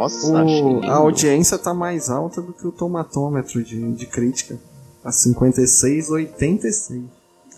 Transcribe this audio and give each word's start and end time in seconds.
Nossa, 0.00 0.26
o, 0.44 0.84
a 0.84 0.94
audiência 0.94 1.58
tá 1.58 1.72
mais 1.74 2.08
alta 2.10 2.40
do 2.40 2.52
que 2.52 2.66
o 2.66 2.72
tomatômetro 2.72 3.62
de, 3.62 3.92
de 3.92 4.06
crítica. 4.06 4.58
A 5.04 5.10
56, 5.12 6.10
86. 6.10 7.02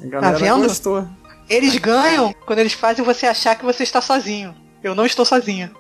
A 0.01 0.07
galera 0.07 0.33
Tá 0.33 0.39
vendo? 0.39 0.63
gostou. 0.63 1.07
Eles 1.49 1.77
ganham 1.77 2.35
quando 2.47 2.61
eles 2.61 2.73
fazem 2.73 3.05
você 3.05 3.27
achar 3.27 3.57
que 3.57 3.65
você 3.65 3.83
está 3.83 4.01
sozinho. 4.01 4.55
Eu 4.83 4.95
não 4.95 5.05
estou 5.05 5.25
sozinha. 5.25 5.71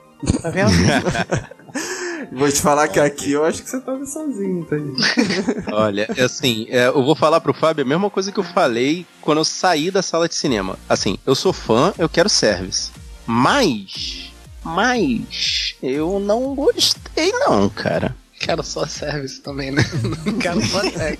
Tá 0.42 0.50
vendo? 0.50 0.70
Vou 2.32 2.48
te 2.50 2.60
falar 2.60 2.88
que 2.88 2.98
aqui 3.00 3.32
eu 3.32 3.44
acho 3.44 3.62
que 3.62 3.68
você 3.70 3.80
tava 3.80 4.04
sozinho, 4.06 4.64
tá 4.64 4.76
aí. 4.76 4.94
Olha, 5.72 6.08
é 6.16 6.22
assim, 6.22 6.66
é, 6.70 6.86
eu 6.88 7.02
vou 7.04 7.14
falar 7.16 7.40
pro 7.40 7.52
Fábio 7.52 7.84
a 7.84 7.88
mesma 7.88 8.08
coisa 8.08 8.30
que 8.32 8.38
eu 8.38 8.44
falei 8.44 9.04
quando 9.20 9.38
eu 9.38 9.44
saí 9.44 9.90
da 9.90 10.02
sala 10.02 10.28
de 10.28 10.34
cinema. 10.34 10.78
Assim, 10.88 11.18
eu 11.26 11.34
sou 11.34 11.52
fã, 11.52 11.92
eu 11.98 12.08
quero 12.08 12.28
service. 12.28 12.90
Mas. 13.26 14.31
Mas. 14.64 15.74
Eu 15.82 16.20
não 16.20 16.54
gostei, 16.54 17.32
não, 17.32 17.68
cara. 17.68 18.14
Quero 18.38 18.62
só 18.62 18.86
service 18.86 19.40
também, 19.40 19.70
né? 19.70 19.84
Não 20.26 20.36
quero 20.36 20.60
só 20.66 20.80
tag. 20.90 21.18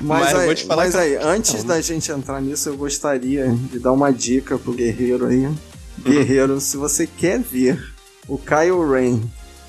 Mas, 0.00 0.20
Mas 0.20 0.32
eu 0.32 0.38
aí, 0.38 0.46
vou 0.46 0.54
te 0.54 0.64
falar 0.64 0.84
mas 0.84 0.96
aí, 0.96 1.16
antes 1.16 1.62
da 1.62 1.78
gente 1.80 2.10
entrar 2.10 2.40
nisso, 2.40 2.70
eu 2.70 2.76
gostaria 2.76 3.46
de 3.48 3.78
dar 3.78 3.92
uma 3.92 4.10
dica 4.10 4.58
pro 4.58 4.72
guerreiro 4.72 5.26
aí. 5.26 5.46
Guerreiro, 5.98 6.58
se 6.58 6.78
você 6.78 7.06
quer 7.06 7.38
ver 7.38 7.92
o 8.26 8.38
Kyle 8.38 8.82
Ren 8.90 9.20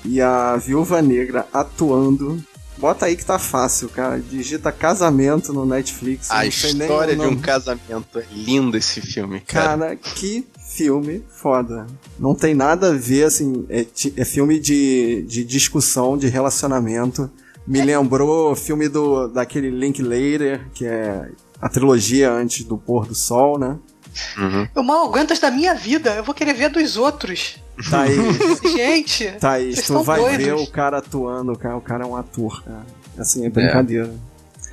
e 0.04 0.20
a 0.22 0.56
Viúva 0.56 1.02
Negra 1.02 1.46
atuando, 1.52 2.42
bota 2.78 3.06
aí 3.06 3.16
que 3.16 3.24
tá 3.24 3.38
fácil, 3.38 3.90
cara. 3.90 4.18
Digita 4.20 4.72
casamento 4.72 5.52
no 5.52 5.66
Netflix. 5.66 6.30
A 6.30 6.46
história 6.46 7.14
de 7.14 7.26
um 7.26 7.36
casamento 7.36 8.18
é 8.18 8.24
lindo 8.32 8.76
esse 8.76 9.02
filme, 9.02 9.40
cara. 9.40 9.78
Cara, 9.78 9.96
que 9.96 10.46
filme 10.74 11.24
foda. 11.28 11.86
Não 12.18 12.34
tem 12.34 12.54
nada 12.54 12.90
a 12.90 12.92
ver, 12.92 13.24
assim, 13.24 13.66
é, 13.68 13.86
é 14.16 14.24
filme 14.24 14.58
de, 14.58 15.22
de 15.28 15.44
discussão, 15.44 16.16
de 16.16 16.28
relacionamento. 16.28 17.30
Me 17.66 17.80
lembrou 17.82 18.52
o 18.52 18.56
filme 18.56 18.88
do, 18.88 19.28
daquele 19.28 19.70
Linklater, 19.70 20.68
que 20.74 20.84
é 20.84 21.30
a 21.60 21.68
trilogia 21.68 22.30
antes 22.32 22.64
do 22.64 22.76
pôr 22.76 23.06
do 23.06 23.14
sol, 23.14 23.58
né? 23.58 23.78
Uhum. 24.36 24.68
Eu 24.74 24.82
mal 24.82 25.06
aguento 25.06 25.38
da 25.40 25.50
minha 25.50 25.74
vida. 25.74 26.14
Eu 26.16 26.24
vou 26.24 26.34
querer 26.34 26.54
ver 26.54 26.70
dos 26.70 26.96
outros. 26.96 27.56
Thaís, 27.90 28.18
Gente, 28.72 29.32
Thaís 29.40 29.76
Vocês 29.76 29.86
tu 29.86 30.02
vai 30.02 30.20
doidos. 30.20 30.44
ver 30.44 30.54
o 30.54 30.66
cara 30.66 30.98
atuando, 30.98 31.56
cara. 31.56 31.76
O 31.76 31.80
cara 31.80 32.04
é 32.04 32.06
um 32.06 32.16
ator, 32.16 32.62
cara. 32.62 32.84
Assim, 33.16 33.46
é 33.46 33.50
brincadeira. 33.50 34.12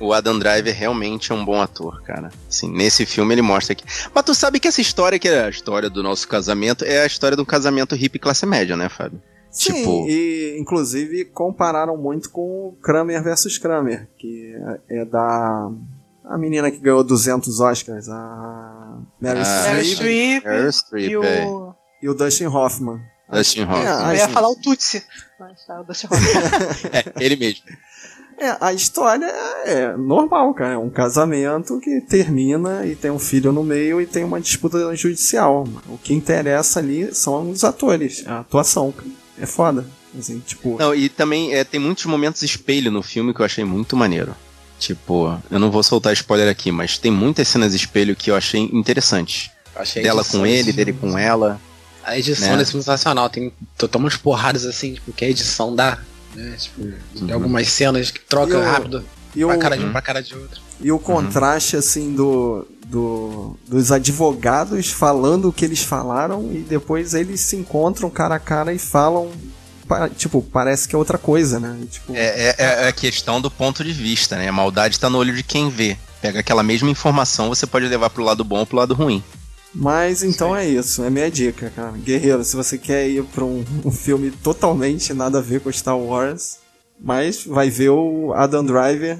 O 0.00 0.12
Adam 0.14 0.38
Driver 0.38 0.74
realmente 0.74 1.30
é 1.30 1.34
um 1.34 1.44
bom 1.44 1.60
ator, 1.60 2.02
cara. 2.02 2.30
Assim, 2.48 2.70
nesse 2.70 3.04
filme 3.04 3.34
ele 3.34 3.42
mostra 3.42 3.74
que. 3.74 3.84
Mas 4.14 4.24
tu 4.24 4.34
sabe 4.34 4.58
que 4.58 4.66
essa 4.66 4.80
história, 4.80 5.18
que 5.18 5.28
é 5.28 5.44
a 5.44 5.48
história 5.50 5.90
do 5.90 6.02
nosso 6.02 6.26
casamento, 6.26 6.84
é 6.84 7.02
a 7.02 7.06
história 7.06 7.36
de 7.36 7.42
um 7.42 7.46
casamento 7.46 7.94
hippie 7.94 8.18
classe 8.18 8.46
média, 8.46 8.76
né, 8.76 8.88
Fábio? 8.88 9.20
Sim, 9.50 9.74
Tipo- 9.74 10.06
e 10.08 10.56
inclusive 10.58 11.24
compararam 11.26 11.96
muito 11.96 12.30
com 12.30 12.40
o 12.68 12.78
Kramer 12.82 13.22
versus 13.22 13.58
Kramer, 13.58 14.08
que 14.16 14.54
é 14.88 15.04
da 15.04 15.70
a 16.24 16.38
menina 16.38 16.70
que 16.70 16.78
ganhou 16.78 17.02
200 17.02 17.58
Oscars, 17.60 18.08
a 18.08 18.98
Mary 19.20 19.40
Ah, 19.44 19.64
Meryl 19.72 19.84
Streep 19.84 20.44
Meryl 20.44 20.68
Streep, 20.72 21.10
e 21.10 21.16
o... 21.16 21.24
é. 21.24 21.46
e 22.02 22.08
o 22.08 22.14
Dustin 22.14 22.46
Hoffman. 22.46 23.00
Dustin 23.32 23.62
Hoffman. 23.62 23.86
É, 23.86 24.12
Eu 24.12 24.16
ia 24.16 24.28
falar 24.28 24.48
o 24.48 24.54
Tutsi. 24.56 25.04
Mas 25.38 25.66
tá, 25.66 25.80
o 25.80 25.84
Dustin 25.84 26.06
Hoffman. 26.06 26.30
É, 27.18 27.24
ele 27.24 27.34
mesmo. 27.36 27.64
É, 28.40 28.56
a 28.60 28.72
história 28.72 29.26
é 29.66 29.94
normal, 29.96 30.54
cara. 30.54 30.72
É 30.72 30.78
um 30.78 30.88
casamento 30.88 31.78
que 31.78 32.00
termina 32.00 32.86
e 32.86 32.96
tem 32.96 33.10
um 33.10 33.18
filho 33.18 33.52
no 33.52 33.62
meio 33.62 34.00
e 34.00 34.06
tem 34.06 34.24
uma 34.24 34.40
disputa 34.40 34.96
judicial. 34.96 35.68
O 35.88 35.98
que 35.98 36.14
interessa 36.14 36.80
ali 36.80 37.14
são 37.14 37.50
os 37.50 37.64
atores, 37.64 38.24
a 38.26 38.40
atuação. 38.40 38.94
É 39.38 39.44
foda. 39.46 39.84
Assim, 40.18 40.40
tipo, 40.40 40.76
Não, 40.78 40.94
e 40.94 41.08
também 41.08 41.54
é, 41.54 41.62
tem 41.62 41.78
muitos 41.78 42.04
momentos 42.06 42.42
espelho 42.42 42.90
no 42.90 43.02
filme 43.02 43.32
que 43.32 43.40
eu 43.40 43.46
achei 43.46 43.64
muito 43.64 43.94
maneiro. 43.94 44.34
Tipo, 44.78 45.38
eu 45.50 45.58
não 45.58 45.70
vou 45.70 45.82
soltar 45.82 46.12
spoiler 46.14 46.48
aqui, 46.48 46.72
mas 46.72 46.96
tem 46.96 47.12
muitas 47.12 47.46
cenas 47.46 47.74
espelho 47.74 48.16
que 48.16 48.30
eu 48.30 48.34
achei 48.34 48.62
interessantes. 48.72 49.50
Achei 49.76 50.02
Dela 50.02 50.24
com 50.24 50.46
ele, 50.46 50.72
dele 50.72 50.94
com 50.94 51.16
ela. 51.16 51.60
A 52.02 52.18
edição 52.18 52.52
né? 52.52 52.56
desse 52.56 52.72
filme 52.72 52.80
é 52.80 52.86
sensacional. 52.86 53.28
Tem 53.28 53.52
toma 53.76 54.06
umas 54.06 54.16
porradas 54.16 54.64
assim, 54.64 54.94
tipo, 54.94 55.12
que 55.12 55.24
a 55.24 55.28
edição 55.28 55.76
dá. 55.76 55.98
Né? 56.40 56.56
Tipo, 56.58 56.82
Uhum. 56.82 57.26
tem 57.26 57.32
algumas 57.32 57.68
cenas 57.68 58.10
que 58.10 58.20
troca 58.20 58.52
E 58.54 58.56
o- 58.56 58.62
rápido 58.64 59.04
e 59.34 59.44
pra 59.44 59.56
o- 59.56 59.58
cara 59.58 59.76
de 59.76 59.82
um 59.82 59.86
Uhum. 59.86 59.92
pra 59.92 60.02
cara 60.02 60.22
de 60.22 60.34
outro. 60.34 60.60
E 60.80 60.90
o 60.90 60.98
contraste, 60.98 61.76
assim, 61.76 62.14
do, 62.14 62.66
do, 62.86 63.56
dos 63.68 63.92
advogados 63.92 64.88
falando 64.90 65.48
o 65.48 65.52
que 65.52 65.64
eles 65.64 65.80
falaram 65.82 66.50
e 66.52 66.58
depois 66.58 67.12
eles 67.14 67.40
se 67.40 67.54
encontram 67.56 68.08
cara 68.10 68.36
a 68.36 68.38
cara 68.38 68.72
e 68.72 68.78
falam. 68.78 69.30
Tipo, 70.16 70.40
parece 70.40 70.86
que 70.88 70.94
é 70.94 70.98
outra 70.98 71.18
coisa, 71.18 71.58
né? 71.58 71.76
Tipo, 71.90 72.14
É, 72.14 72.50
é, 72.50 72.54
é 72.84 72.88
a 72.88 72.92
questão 72.92 73.40
do 73.40 73.50
ponto 73.50 73.82
de 73.84 73.92
vista, 73.92 74.36
né? 74.36 74.48
A 74.48 74.52
maldade 74.52 74.98
tá 75.00 75.10
no 75.10 75.18
olho 75.18 75.34
de 75.34 75.42
quem 75.42 75.68
vê. 75.68 75.96
Pega 76.22 76.38
aquela 76.40 76.62
mesma 76.62 76.88
informação, 76.88 77.48
você 77.48 77.66
pode 77.66 77.86
levar 77.88 78.08
pro 78.10 78.22
lado 78.22 78.44
bom 78.44 78.60
ou 78.60 78.66
pro 78.66 78.76
lado 78.76 78.94
ruim. 78.94 79.22
Mas 79.74 80.22
então 80.22 80.54
é 80.54 80.66
isso, 80.66 81.04
é 81.04 81.10
minha 81.10 81.30
dica, 81.30 81.70
cara. 81.74 81.92
Guerreiro, 81.92 82.42
se 82.42 82.56
você 82.56 82.76
quer 82.76 83.08
ir 83.08 83.22
pra 83.24 83.44
um, 83.44 83.64
um 83.84 83.92
filme 83.92 84.30
totalmente 84.30 85.14
nada 85.14 85.38
a 85.38 85.42
ver 85.42 85.60
com 85.60 85.70
Star 85.70 85.96
Wars, 85.96 86.58
mas 87.00 87.44
vai 87.44 87.70
ver 87.70 87.90
o 87.90 88.32
Adam 88.34 88.64
Driver. 88.64 89.18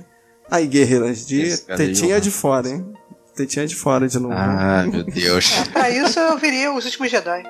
Aí, 0.50 0.66
guerreiras, 0.66 1.25
de 1.25 1.43
Esse 1.43 1.66
tetinha 1.66 2.21
de 2.21 2.31
fora, 2.31 2.69
hein? 2.69 2.84
Tetinha 3.37 3.66
de 3.66 3.77
fora 3.77 4.09
de 4.09 4.19
novo. 4.19 4.34
Ah, 4.37 4.84
meu 4.91 5.05
Deus. 5.05 5.53
É, 5.56 5.65
pra 5.71 5.91
isso 5.91 6.19
eu 6.19 6.37
viria 6.37 6.72
os 6.72 6.84
últimos 6.84 7.11
Jedi. 7.11 7.44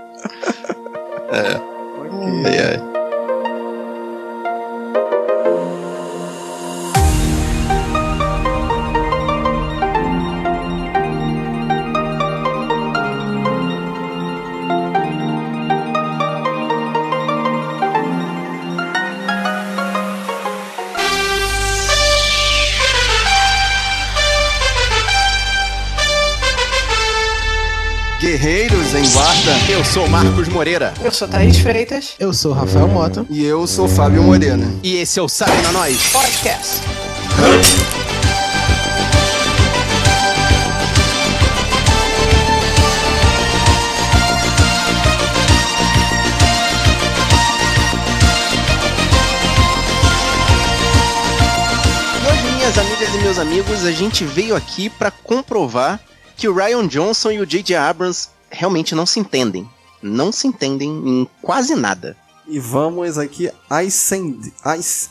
Ai, 1.32 2.58
ai. 2.58 2.89
Eu 29.80 29.84
sou 29.86 30.06
Marcos 30.10 30.46
Moreira. 30.48 30.92
Eu 31.02 31.10
sou 31.10 31.26
Thaís 31.26 31.58
Freitas. 31.58 32.14
Eu 32.18 32.34
sou 32.34 32.52
o 32.52 32.54
Rafael 32.54 32.86
Mota. 32.86 33.24
E 33.30 33.42
eu 33.42 33.66
sou 33.66 33.88
Fábio 33.88 34.22
Morena. 34.22 34.70
E 34.82 34.96
esse 34.96 35.18
é 35.18 35.22
o 35.22 35.28
Sabe 35.28 35.56
na 35.62 35.72
Nós. 35.72 36.12
Podcast. 36.12 36.82
Hoje, 52.30 52.54
minhas 52.54 52.76
amigas 52.76 53.14
e 53.14 53.18
meus 53.18 53.38
amigos, 53.38 53.84
a 53.86 53.92
gente 53.92 54.26
veio 54.26 54.54
aqui 54.54 54.90
pra 54.90 55.10
comprovar 55.10 55.98
que 56.36 56.46
o 56.46 56.54
Ryan 56.54 56.86
Johnson 56.86 57.30
e 57.30 57.40
o 57.40 57.46
J.J. 57.46 57.74
Abrams 57.76 58.28
realmente 58.50 58.94
não 58.94 59.06
se 59.06 59.20
entendem. 59.20 59.68
Não 60.02 60.32
se 60.32 60.46
entendem 60.46 60.90
em 60.90 61.28
quase 61.42 61.74
nada. 61.74 62.16
E 62.46 62.58
vamos 62.58 63.18
aqui 63.18 63.50
ascender. 63.68 64.52
As, 64.64 65.10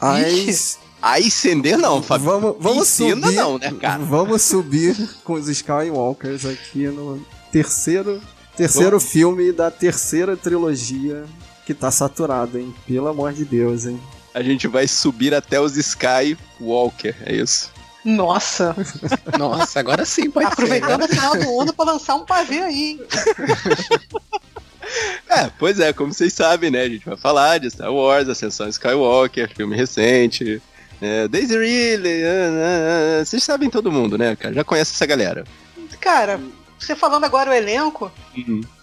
as, 0.00 0.78
Aí 1.04 1.26
acender 1.28 1.76
não, 1.76 2.02
Fábio. 2.02 2.24
vamos, 2.24 2.56
vamos 2.58 2.88
Ensina 2.88 3.26
subir. 3.26 3.36
não, 3.36 3.58
né, 3.58 3.72
cara? 3.78 4.02
Vamos 4.02 4.40
subir 4.40 4.96
com 5.22 5.34
os 5.34 5.48
Skywalkers 5.48 6.46
aqui 6.46 6.86
no 6.86 7.20
terceiro, 7.52 8.22
terceiro 8.56 8.98
filme 8.98 9.52
da 9.52 9.70
terceira 9.70 10.34
trilogia 10.34 11.26
que 11.66 11.74
tá 11.74 11.90
saturado, 11.90 12.58
hein? 12.58 12.74
Pelo 12.86 13.08
amor 13.08 13.34
de 13.34 13.44
Deus, 13.44 13.84
hein? 13.84 14.00
A 14.32 14.42
gente 14.42 14.66
vai 14.66 14.88
subir 14.88 15.34
até 15.34 15.60
os 15.60 15.76
Skywalker, 15.76 17.14
é 17.26 17.34
isso. 17.36 17.70
Nossa, 18.04 18.76
Nossa, 19.38 19.80
agora 19.80 20.04
sim 20.04 20.30
pode 20.30 20.46
aproveitando 20.46 21.06
ser. 21.06 21.12
o 21.12 21.16
final 21.16 21.36
do 21.36 21.60
ano 21.60 21.72
pra 21.72 21.86
lançar 21.86 22.16
um 22.16 22.24
pavê 22.24 22.60
aí, 22.60 22.90
hein? 22.90 23.00
É, 25.28 25.50
pois 25.58 25.80
é, 25.80 25.92
como 25.92 26.12
vocês 26.12 26.32
sabem, 26.32 26.70
né? 26.70 26.82
A 26.82 26.88
gente 26.88 27.06
vai 27.06 27.16
falar 27.16 27.58
de 27.58 27.70
Star 27.70 27.92
Wars, 27.92 28.28
Ascensão 28.28 28.68
Skywalker, 28.68 29.50
filme 29.54 29.74
recente. 29.74 30.60
É, 31.00 31.26
Daisy 31.26 31.58
Ridley, 31.58 32.24
ah, 32.24 32.28
ah, 32.28 33.20
ah, 33.20 33.24
vocês 33.24 33.42
sabem 33.42 33.68
todo 33.70 33.90
mundo, 33.90 34.16
né, 34.16 34.36
cara? 34.36 34.54
Já 34.54 34.62
conhece 34.62 34.92
essa 34.92 35.06
galera. 35.06 35.44
Cara, 36.00 36.38
você 36.78 36.94
falando 36.94 37.24
agora 37.24 37.50
o 37.50 37.54
elenco, 37.54 38.12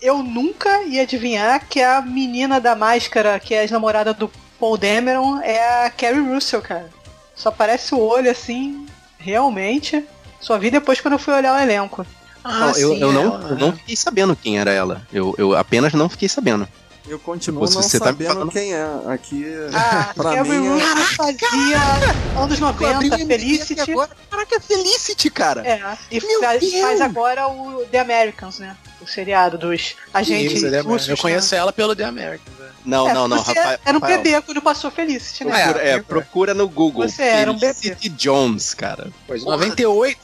eu 0.02 0.24
nunca 0.24 0.84
ia 0.84 1.04
adivinhar 1.04 1.66
que 1.68 1.82
a 1.82 2.02
menina 2.02 2.60
da 2.60 2.76
máscara, 2.76 3.40
que 3.40 3.54
é 3.54 3.64
a 3.64 3.72
namorada 3.72 4.14
do 4.14 4.30
Paul 4.60 4.78
Dameron, 4.78 5.40
é 5.42 5.86
a 5.86 5.90
Carrie 5.90 6.20
Russell, 6.20 6.62
cara. 6.62 6.90
Só 7.36 7.50
parece 7.52 7.94
o 7.96 8.00
olho 8.00 8.30
assim, 8.30 8.86
realmente. 9.22 10.04
Só 10.40 10.58
vi 10.58 10.72
depois 10.72 11.00
quando 11.00 11.14
eu 11.14 11.20
fui 11.20 11.34
olhar 11.34 11.56
o 11.56 11.60
elenco. 11.62 12.06
Ah, 12.44 12.60
Não, 12.60 12.68
eu, 12.70 12.90
sim, 12.96 13.02
eu, 13.02 13.12
não, 13.12 13.36
ela, 13.36 13.50
eu 13.50 13.56
não 13.58 13.74
fiquei 13.74 13.96
sabendo 13.96 14.36
quem 14.36 14.58
era 14.60 14.72
ela. 14.72 15.02
Eu, 15.14 15.36
eu 15.38 15.56
apenas 15.56 15.94
não 15.94 16.10
fiquei 16.10 16.28
sabendo. 16.28 16.68
Eu 17.08 17.20
continuo 17.20 17.62
não 17.62 17.68
você 17.68 17.98
sabendo 17.98 18.28
tá 18.28 18.34
falando... 18.34 18.52
quem 18.52 18.74
é. 18.74 18.88
Aqui, 19.08 19.46
Ah, 19.74 20.12
pra 20.16 20.32
Kevin 20.34 20.60
mim, 20.60 20.80
é... 20.80 20.84
Russo 20.94 21.16
fazia 21.16 21.80
anos 22.40 22.60
90, 22.60 23.18
Felicity. 23.18 23.92
Agora, 23.92 24.10
caraca, 24.30 24.60
Felicity, 24.60 25.30
cara. 25.30 25.68
É, 25.68 25.98
e 26.12 26.20
Meu 26.26 26.40
faz, 26.40 26.60
Deus! 26.62 26.82
faz 26.82 27.02
agora 27.02 27.48
o 27.48 27.86
The 27.92 28.00
Americans, 28.00 28.60
né? 28.60 28.76
O 29.02 29.08
seriado 29.08 29.58
dos 29.58 29.96
agentes 30.14 30.62
Isso, 30.62 30.70
The 30.72 30.80
russos. 30.80 31.10
Eu 31.10 31.16
né? 31.16 31.22
conheço 31.22 31.56
ela 31.56 31.74
pelo 31.74 31.96
The 31.96 32.04
Americans. 32.04 32.58
né? 32.60 32.70
Não, 32.86 33.10
É, 33.10 33.14
não, 33.14 33.28
não, 33.28 33.38
Rafael. 33.38 33.80
Era 33.86 33.98
um 33.98 34.02
bebê 34.02 34.42
quando 34.42 34.62
passou 34.62 34.90
Felicity, 34.92 35.46
né? 35.46 35.64
Procura, 35.64 35.88
é, 35.88 36.02
procura 36.02 36.54
no 36.54 36.68
Google. 36.68 37.08
Você 37.08 37.24
era 37.24 37.52
um 37.52 37.58
bebê. 37.58 37.74
Felicity 37.74 38.10
Jones, 38.10 38.74
cara. 38.74 39.12
De 39.28 39.46
98. 39.46 40.20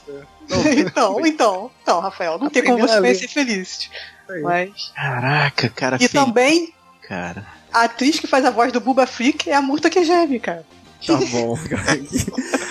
então, 0.78 1.26
então, 1.26 1.70
então, 1.82 2.00
Rafael, 2.00 2.38
não 2.38 2.46
A 2.46 2.50
tem 2.50 2.64
como 2.64 2.78
você 2.78 2.98
conhecer 2.98 3.28
Felicity. 3.28 3.90
Mas. 4.42 4.92
Caraca, 4.94 5.68
cara. 5.70 5.96
E 6.00 6.08
também, 6.08 6.72
cara. 7.02 7.46
a 7.72 7.84
atriz 7.84 8.18
que 8.18 8.26
faz 8.26 8.44
a 8.44 8.50
voz 8.50 8.72
do 8.72 8.80
Buba 8.80 9.06
Freak 9.06 9.48
é 9.48 9.54
a 9.54 9.62
Murta 9.62 9.90
Kejemi, 9.90 10.40
cara. 10.40 10.64
Tá 11.06 11.16
bom, 11.30 11.56
cara. 11.68 11.98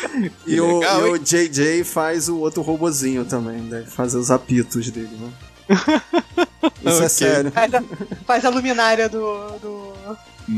E, 0.47 0.59
o, 0.59 0.79
legal, 0.79 1.07
e 1.07 1.09
o 1.11 1.19
JJ 1.19 1.83
faz 1.83 2.27
o 2.27 2.39
outro 2.39 2.63
robozinho 2.63 3.23
também, 3.23 3.59
deve 3.69 3.85
fazer 3.85 4.17
os 4.17 4.31
apitos 4.31 4.89
dele, 4.89 5.15
né? 5.15 5.29
Isso 6.85 6.89
é 7.01 7.05
Ok. 7.05 7.09
sério. 7.09 7.51
Faz 7.51 7.73
a, 7.73 7.83
faz 8.25 8.45
a 8.45 8.49
luminária 8.49 9.07
do. 9.09 9.51
do... 9.59 9.93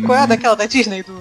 Qual 0.06 0.18
é 0.18 0.22
a 0.22 0.26
daquela 0.26 0.56
da 0.56 0.66
Disney? 0.66 1.04
Do 1.04 1.20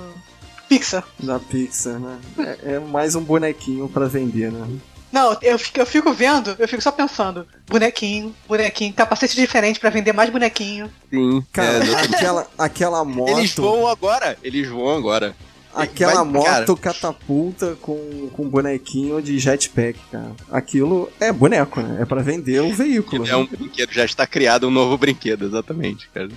Pixar. 0.69 1.05
Da 1.19 1.39
Pixar, 1.39 1.99
né? 1.99 2.19
É, 2.39 2.75
é 2.75 2.79
mais 2.79 3.15
um 3.15 3.23
bonequinho 3.23 3.89
pra 3.89 4.07
vender, 4.07 4.53
né? 4.53 4.67
Não, 5.11 5.35
eu 5.41 5.59
fico, 5.59 5.81
eu 5.81 5.87
fico 5.87 6.13
vendo, 6.13 6.55
eu 6.59 6.69
fico 6.69 6.83
só 6.83 6.93
pensando. 6.93 7.47
Bonequinho, 7.67 8.35
bonequinho, 8.47 8.93
capacete 8.93 9.35
diferente 9.37 9.81
pra 9.81 9.89
vender 9.89 10.13
mais 10.13 10.29
bonequinho. 10.29 10.91
Sim. 11.11 11.43
Cara, 11.51 11.83
é, 11.83 11.95
aquela, 12.15 12.47
aquela 12.59 13.05
moto. 13.07 13.39
eles 13.39 13.55
voam 13.55 13.89
agora. 13.89 14.37
Eles 14.43 14.69
voam 14.69 14.99
agora. 14.99 15.35
Aquela 15.83 16.25
Vai- 16.25 16.25
moto 16.25 16.77
cara, 16.77 16.95
catapulta 16.95 17.77
com, 17.81 18.29
com 18.33 18.49
bonequinho 18.49 19.21
de 19.23 19.39
jetpack, 19.39 19.99
cara. 20.11 20.33
Aquilo 20.51 21.11
é 21.21 21.33
boneco, 21.33 21.81
né? 21.81 22.03
É 22.03 22.05
pra 22.05 22.21
vender 22.23 22.61
o 22.61 22.73
veículo. 22.73 23.27
É 23.27 23.37
um 23.37 23.47
brinquedo, 23.47 23.93
já 23.93 24.05
está 24.05 24.27
criado 24.27 24.69
um 24.69 24.71
novo 24.71 24.99
brinquedo, 24.99 25.47
exatamente, 25.47 26.09
cara. 26.13 26.29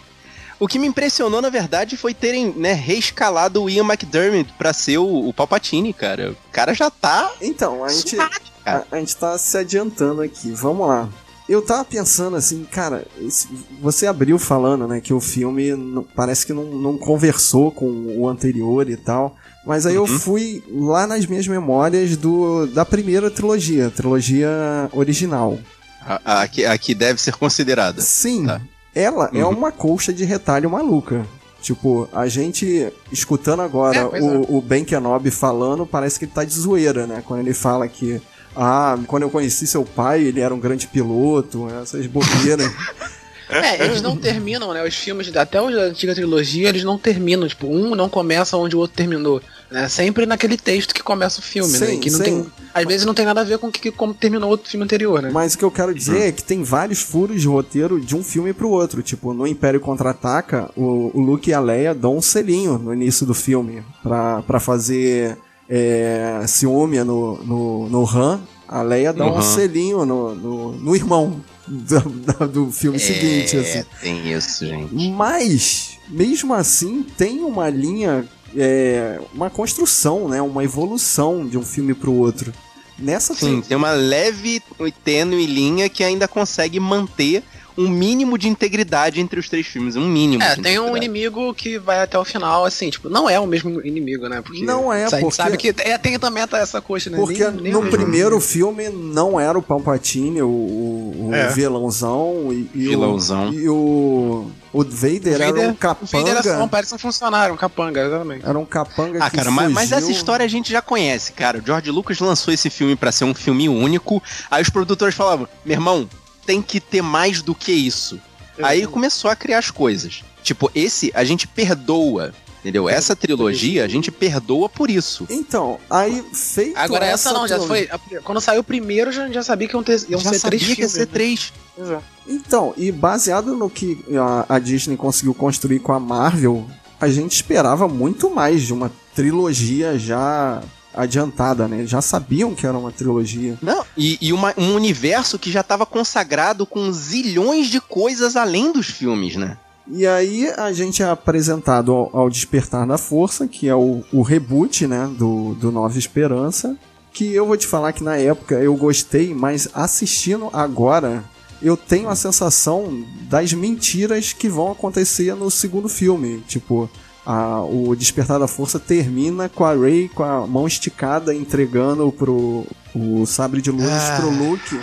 O 0.59 0.67
que 0.67 0.77
me 0.77 0.85
impressionou, 0.85 1.41
na 1.41 1.49
verdade, 1.49 1.97
foi 1.97 2.13
terem 2.13 2.53
né, 2.55 2.73
reescalado 2.73 3.63
o 3.63 3.69
Ian 3.69 3.83
McDermott 3.83 4.53
pra 4.59 4.71
ser 4.73 4.99
o, 4.99 5.27
o 5.27 5.33
Palpatine, 5.33 5.91
cara. 5.91 6.31
O 6.33 6.51
cara 6.51 6.73
já 6.75 6.91
tá. 6.91 7.31
Então, 7.41 7.83
a 7.83 7.89
gente, 7.89 8.15
suado, 8.15 8.35
a, 8.63 8.83
a 8.91 8.99
gente 8.99 9.15
tá 9.17 9.35
se 9.39 9.57
adiantando 9.57 10.21
aqui. 10.21 10.51
Vamos 10.51 10.87
lá. 10.87 11.09
Eu 11.51 11.61
tava 11.61 11.83
pensando 11.85 12.35
assim, 12.37 12.63
cara, 12.63 13.05
esse- 13.19 13.47
você 13.81 14.07
abriu 14.07 14.39
falando, 14.39 14.87
né, 14.87 15.01
que 15.01 15.13
o 15.13 15.19
filme 15.19 15.75
não- 15.75 16.03
parece 16.03 16.45
que 16.45 16.53
não, 16.53 16.63
não 16.65 16.97
conversou 16.97 17.71
com 17.71 17.85
o 18.17 18.27
anterior 18.29 18.89
e 18.89 18.95
tal. 18.95 19.35
Mas 19.65 19.85
aí 19.85 19.93
eu 19.95 20.01
Uhum. 20.03 20.07
fui 20.07 20.63
lá 20.71 21.05
nas 21.05 21.25
minhas 21.25 21.47
memórias 21.47 22.15
do, 22.17 22.65
da 22.67 22.83
primeira 22.85 23.29
trilogia, 23.29 23.91
trilogia 23.91 24.49
original. 24.93 25.57
A, 26.03 26.41
a, 26.41 26.47
que, 26.47 26.65
a 26.65 26.75
que 26.77 26.95
deve 26.95 27.21
ser 27.21 27.35
considerada. 27.35 28.01
Sim, 28.01 28.45
Tá. 28.47 28.59
ela 28.95 29.29
é 29.33 29.43
Uhum. 29.45 29.51
uma 29.51 29.71
colcha 29.71 30.11
de 30.11 30.23
retalho 30.25 30.69
maluca. 30.69 31.25
Tipo, 31.61 32.09
a 32.11 32.27
gente 32.27 32.91
escutando 33.11 33.61
agora 33.61 33.97
É, 33.99 34.21
o, 34.21 34.57
o 34.57 34.61
Ben 34.61 34.83
Kenobi 34.83 35.29
falando, 35.29 35.85
parece 35.85 36.17
que 36.17 36.25
ele 36.25 36.31
tá 36.31 36.43
de 36.43 36.53
zoeira, 36.55 37.05
né? 37.05 37.21
Quando 37.23 37.41
ele 37.41 37.53
fala 37.53 37.87
que, 37.87 38.19
ah, 38.55 38.97
quando 39.07 39.23
eu 39.23 39.29
conheci 39.29 39.65
seu 39.67 39.83
pai, 39.83 40.21
ele 40.23 40.39
era 40.39 40.53
um 40.53 40.59
grande 40.59 40.87
piloto, 40.87 41.67
essas 41.81 42.05
bobeiras. 42.07 42.71
É, 43.51 43.83
eles 43.83 44.01
não 44.01 44.15
terminam, 44.15 44.73
né? 44.73 44.81
Os 44.87 44.95
filmes, 44.95 45.35
até 45.35 45.61
os 45.61 45.75
da 45.75 45.81
antiga 45.81 46.15
trilogia, 46.15 46.69
eles 46.69 46.85
não 46.85 46.97
terminam. 46.97 47.45
Tipo, 47.47 47.67
um 47.67 47.93
não 47.95 48.07
começa 48.07 48.55
onde 48.55 48.75
o 48.77 48.79
outro 48.79 48.95
terminou. 48.95 49.41
Né? 49.69 49.89
Sempre 49.89 50.25
naquele 50.25 50.57
texto 50.57 50.93
que 50.93 51.03
começa 51.03 51.39
o 51.39 51.43
filme, 51.43 51.77
né? 51.77 51.87
Sim, 51.87 51.99
Que 51.99 52.09
não 52.09 52.17
sim. 52.17 52.23
tem. 52.23 52.51
Às 52.73 52.85
vezes 52.85 53.05
não 53.05 53.13
tem 53.13 53.25
nada 53.25 53.41
a 53.41 53.43
ver 53.43 53.57
com 53.57 53.67
o 53.67 53.71
que, 53.71 53.91
como 53.91 54.13
terminou 54.13 54.47
o 54.47 54.51
outro 54.51 54.69
filme 54.69 54.85
anterior, 54.85 55.21
né? 55.21 55.29
Mas 55.33 55.53
o 55.53 55.57
que 55.57 55.65
eu 55.65 55.71
quero 55.71 55.93
dizer 55.93 56.29
é 56.29 56.31
que 56.31 56.41
tem 56.41 56.63
vários 56.63 57.01
furos 57.01 57.41
de 57.41 57.47
roteiro 57.47 57.99
de 57.99 58.15
um 58.15 58.23
filme 58.23 58.53
pro 58.53 58.69
outro. 58.69 59.03
Tipo, 59.03 59.33
no 59.33 59.45
Império 59.45 59.81
Contra-Ataca, 59.81 60.69
o, 60.75 61.11
o 61.13 61.19
Luke 61.19 61.49
e 61.49 61.53
a 61.53 61.59
Leia 61.59 61.93
dão 61.93 62.15
um 62.15 62.21
selinho 62.21 62.77
no 62.77 62.93
início 62.93 63.25
do 63.25 63.33
filme 63.33 63.83
pra, 64.01 64.41
pra 64.43 64.61
fazer 64.61 65.37
é, 65.73 66.43
ciúme 66.47 67.01
no, 67.03 67.41
no, 67.43 67.89
no 67.89 68.05
Han. 68.05 68.41
A 68.67 68.81
Leia 68.81 69.13
dá 69.13 69.25
um 69.25 69.35
Uhum. 69.35 69.41
selinho 69.41 70.05
no, 70.05 70.35
no, 70.35 70.71
no 70.73 70.95
irmão 70.95 71.41
do, 71.67 72.47
do- 72.47 72.71
filme 72.71 72.99
seguinte, 72.99 73.55
assim. 73.57 73.79
É, 73.79 73.85
tem 74.01 74.31
isso, 74.33 74.65
gente. 74.65 74.93
Mas, 75.09 75.97
mesmo 76.09 76.53
assim, 76.53 77.03
tem 77.17 77.39
uma 77.41 77.69
linha, 77.69 78.25
é, 78.55 79.19
uma 79.33 79.49
construção, 79.49 80.27
né? 80.29 80.41
Uma 80.41 80.63
evolução 80.63 81.45
de 81.47 81.57
um 81.57 81.63
filme 81.63 81.93
pro 81.93 82.13
outro. 82.13 82.53
Nessa 82.99 83.33
Sim, 83.33 83.61
tem 83.61 83.75
uma 83.75 83.91
leve 83.93 84.61
e 84.79 84.91
tênue 84.91 85.45
linha 85.47 85.89
que 85.89 86.03
ainda 86.03 86.27
consegue 86.27 86.79
manter 86.79 87.43
um 87.85 87.89
mínimo 87.89 88.37
de 88.37 88.47
integridade 88.47 89.19
entre 89.19 89.39
os 89.39 89.47
três 89.49 89.65
filmes. 89.67 89.95
Um 89.95 90.07
mínimo. 90.07 90.43
É, 90.43 90.55
tem 90.55 90.79
um 90.79 90.95
inimigo 90.95 91.53
que 91.53 91.77
vai 91.79 92.01
até 92.01 92.17
o 92.17 92.23
final, 92.25 92.65
assim, 92.65 92.89
tipo, 92.89 93.09
não 93.09 93.29
é 93.29 93.39
o 93.39 93.47
mesmo 93.47 93.81
inimigo, 93.85 94.27
né? 94.29 94.41
Porque 94.41 94.63
Não 94.63 94.91
é, 94.91 95.09
porque- 95.09 95.31
sabe 95.31 95.57
que 95.57 95.69
é, 95.79 95.97
tem 95.97 96.17
também 96.19 96.43
essa 96.53 96.81
coxa, 96.81 97.09
né? 97.09 97.17
Porque 97.17 97.43
Nem- 97.49 97.61
nem 97.61 97.71
no 97.73 97.87
primeiro 97.89 98.39
filme 98.39 98.89
não 98.89 99.39
era 99.39 99.57
o 99.57 99.61
Palpatine, 99.61 100.41
o, 100.41 100.47
o, 100.47 101.27
o 101.29 101.33
É. 101.35 101.47
vilãozão, 101.49 102.47
e, 102.51 102.69
e 102.73 102.87
Vilãozão. 102.89 103.49
O, 103.49 103.53
e 103.53 103.69
o, 103.69 104.51
o 104.73 104.83
Vader, 104.83 105.39
O 105.39 105.41
era 105.43 105.45
um 105.47 105.71
O 105.71 106.05
Vader 106.05 106.27
era 106.27 106.43
capanga. 106.43 106.43
só, 106.43 106.67
parece 106.67 106.95
um 106.95 106.97
funcionário, 106.97 107.53
um 107.53 107.57
capanga, 107.57 108.01
exatamente. 108.05 108.45
Era 108.45 108.57
um 108.57 108.65
capanga 108.65 109.19
Ah, 109.23 109.29
que 109.29 109.37
cara, 109.37 109.51
mas, 109.51 109.71
mas 109.71 109.91
essa 109.91 110.01
fugiu. 110.01 110.15
história 110.15 110.45
a 110.45 110.49
gente 110.49 110.71
já 110.71 110.81
conhece, 110.81 111.31
cara. 111.33 111.59
O 111.59 111.65
George 111.65 111.89
Lucas 111.91 112.19
lançou 112.19 112.53
esse 112.53 112.69
filme 112.69 112.95
pra 112.95 113.11
ser 113.11 113.25
um 113.25 113.33
filme 113.33 113.67
único. 113.67 114.21
Aí 114.49 114.61
os 114.61 114.69
produtores 114.69 115.15
falavam: 115.15 115.47
meu 115.65 115.75
irmão, 115.75 116.07
tem 116.51 116.61
que 116.61 116.81
ter 116.81 117.01
mais 117.01 117.41
do 117.41 117.55
que 117.55 117.71
isso. 117.71 118.19
Aí 118.61 118.85
começou 118.85 119.31
a 119.31 119.35
criar 119.35 119.59
as 119.59 119.71
coisas. 119.71 120.21
Tipo, 120.43 120.69
esse 120.75 121.09
a 121.15 121.23
gente 121.23 121.47
perdoa. 121.47 122.33
Entendeu? 122.59 122.87
Essa 122.87 123.15
trilogia 123.15 123.83
a 123.83 123.87
gente 123.87 124.11
perdoa 124.11 124.69
por 124.69 124.91
isso. 124.91 125.25
Então, 125.29 125.79
aí 125.89 126.23
feito 126.31 126.77
Agora 126.77 127.05
essa 127.07 127.33
não, 127.33 127.47
já 127.47 127.57
trilogia- 127.57 127.97
foi. 127.97 128.19
Quando 128.21 128.39
saiu 128.39 128.61
o 128.61 128.63
primeiro, 128.63 129.11
já, 129.11 129.27
já 129.31 129.41
sabia 129.41 129.67
que 129.67 129.75
iam, 129.75 129.81
ter, 129.81 129.99
iam 130.09 130.19
já 130.19 130.29
ser 130.29 130.39
sabia 130.39 130.59
três 130.59 130.75
que 130.75 130.81
ia 130.81 130.89
ser 130.89 130.99
né? 130.99 131.05
três. 131.07 131.53
Exato. 131.75 132.03
Então, 132.27 132.73
e 132.77 132.91
baseado 132.91 133.55
no 133.55 133.67
que 133.67 133.97
a, 134.15 134.55
a 134.55 134.59
Disney 134.59 134.95
conseguiu 134.95 135.33
construir 135.33 135.79
com 135.79 135.91
a 135.91 135.99
Marvel, 135.99 136.67
a 136.99 137.07
gente 137.07 137.31
esperava 137.33 137.87
muito 137.87 138.29
mais 138.29 138.61
de 138.61 138.73
uma 138.73 138.91
trilogia 139.15 139.97
já 139.97 140.61
adiantada, 140.93 141.67
né? 141.67 141.85
Já 141.85 142.01
sabiam 142.01 142.53
que 142.55 142.65
era 142.65 142.77
uma 142.77 142.91
trilogia. 142.91 143.57
Não, 143.61 143.83
e, 143.97 144.17
e 144.21 144.33
uma- 144.33 144.53
um 144.57 144.73
universo 144.75 145.37
que 145.39 145.51
já 145.51 145.61
estava 145.61 145.85
consagrado 145.85 146.65
com 146.65 146.91
zilhões 146.91 147.67
de 147.67 147.79
coisas 147.79 148.35
além 148.35 148.71
dos 148.71 148.87
filmes, 148.87 149.35
né? 149.35 149.57
E 149.87 150.05
aí 150.05 150.47
a 150.57 150.71
gente 150.71 151.01
é 151.01 151.09
apresentado 151.09 151.91
ao, 151.91 152.15
ao 152.15 152.29
Despertar 152.29 152.85
da 152.87 152.97
Força, 152.97 153.47
que 153.47 153.67
é 153.67 153.75
o, 153.75 154.03
o 154.13 154.21
reboot, 154.21 154.85
né, 154.87 155.09
do, 155.17 155.53
do 155.55 155.71
Nova 155.71 155.97
Esperança, 155.97 156.77
que 157.11 157.33
eu 157.33 157.45
vou 157.45 157.57
te 157.57 157.67
falar 157.67 157.91
que 157.91 158.03
na 158.03 158.15
época 158.15 158.55
eu 158.55 158.73
gostei, 158.75 159.33
mas 159.33 159.67
assistindo 159.73 160.49
agora 160.53 161.23
eu 161.61 161.75
tenho 161.75 162.09
a 162.09 162.15
sensação 162.15 163.03
das 163.29 163.53
mentiras 163.53 164.33
que 164.33 164.47
vão 164.47 164.71
acontecer 164.71 165.35
no 165.35 165.51
segundo 165.51 165.89
filme, 165.89 166.39
tipo 166.47 166.89
a- 167.25 167.61
o 167.63 167.95
Despertar 167.95 168.39
da 168.39 168.47
Força 168.47 168.79
termina 168.79 169.47
com 169.49 169.65
a 169.65 169.73
Rey 169.73 170.09
com 170.09 170.23
a 170.23 170.45
mão 170.47 170.65
esticada 170.67 171.33
entregando 171.35 172.11
pro 172.11 172.65
o 172.95 173.25
sabre 173.25 173.61
de 173.61 173.71
luz 173.71 173.89
Ah. 173.89 174.17
pro 174.19 174.29
Luke. 174.29 174.79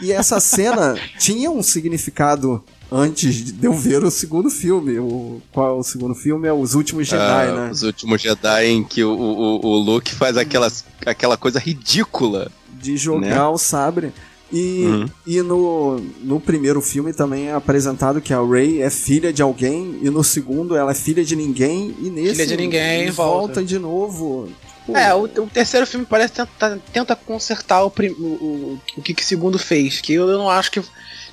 E 0.00 0.10
essa 0.12 0.40
cena 0.40 0.96
tinha 1.18 1.50
um 1.50 1.62
significado 1.62 2.62
antes 2.90 3.52
de 3.52 3.64
eu 3.66 3.72
ver 3.72 4.02
o 4.04 4.10
segundo 4.10 4.50
filme. 4.50 4.98
O, 4.98 5.40
qual 5.52 5.76
é 5.76 5.78
o 5.78 5.82
segundo 5.82 6.14
filme? 6.14 6.46
É 6.48 6.52
Os 6.52 6.74
Últimos 6.74 7.06
Jedi, 7.08 7.22
Ah, 7.48 7.52
né? 7.52 7.70
Os 7.70 7.82
últimos 7.82 8.20
Jedi 8.20 8.66
em 8.66 8.82
que 8.84 9.02
o, 9.04 9.10
o, 9.12 9.66
o 9.66 9.76
Luke 9.78 10.14
faz 10.14 10.36
aquelas, 10.36 10.84
aquela 11.04 11.36
coisa 11.36 11.58
ridícula. 11.58 12.50
De 12.80 12.96
jogar 12.96 13.20
Né? 13.20 13.42
o 13.46 13.56
sabre. 13.58 14.12
E, 14.56 14.84
Uhum. 14.84 15.06
e 15.26 15.42
no, 15.42 16.00
no 16.22 16.38
primeiro 16.38 16.80
filme 16.80 17.12
também 17.12 17.48
é 17.48 17.52
apresentado 17.54 18.20
que 18.20 18.32
a 18.32 18.40
Rey 18.40 18.80
é 18.80 18.88
filha 18.88 19.32
de 19.32 19.42
alguém, 19.42 19.98
e 20.00 20.08
no 20.10 20.22
segundo 20.22 20.76
ela 20.76 20.92
é 20.92 20.94
filha 20.94 21.24
de 21.24 21.34
ninguém, 21.34 21.92
e 22.00 22.08
nesse 22.08 22.34
Filha 22.36 22.46
de 22.46 22.56
ninguém, 22.56 23.10
volta. 23.10 23.46
volta. 23.54 23.64
de 23.64 23.78
novo. 23.80 24.48
Tipo, 24.86 24.96
É, 24.96 25.12
o, 25.14 25.22
o 25.24 25.46
terceiro 25.52 25.86
filme 25.86 26.06
parece 26.08 26.34
tenta, 26.34 26.80
tenta 26.92 27.16
consertar 27.16 27.82
o, 27.82 27.90
prim- 27.90 28.14
o, 28.18 28.22
o, 28.24 28.80
o 28.98 29.02
que, 29.02 29.12
que 29.14 29.22
o 29.22 29.26
segundo 29.26 29.58
fez. 29.58 30.00
Que 30.00 30.12
eu 30.12 30.26
não 30.28 30.48
acho 30.48 30.70
que, 30.70 30.80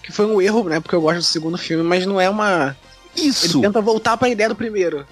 que 0.01 0.11
foi 0.11 0.25
um 0.25 0.41
erro, 0.41 0.63
né? 0.63 0.79
Porque 0.79 0.95
eu 0.95 1.01
gosto 1.01 1.17
do 1.17 1.23
segundo 1.23 1.57
filme, 1.57 1.83
mas 1.83 2.05
não 2.07 2.19
é 2.19 2.27
uma. 2.29 2.75
Ele 3.15 3.27
Isso! 3.27 3.61
tenta 3.61 3.81
voltar 3.81 4.17
pra 4.17 4.29
ideia 4.29 4.49
do 4.49 4.55
primeiro. 4.55 5.05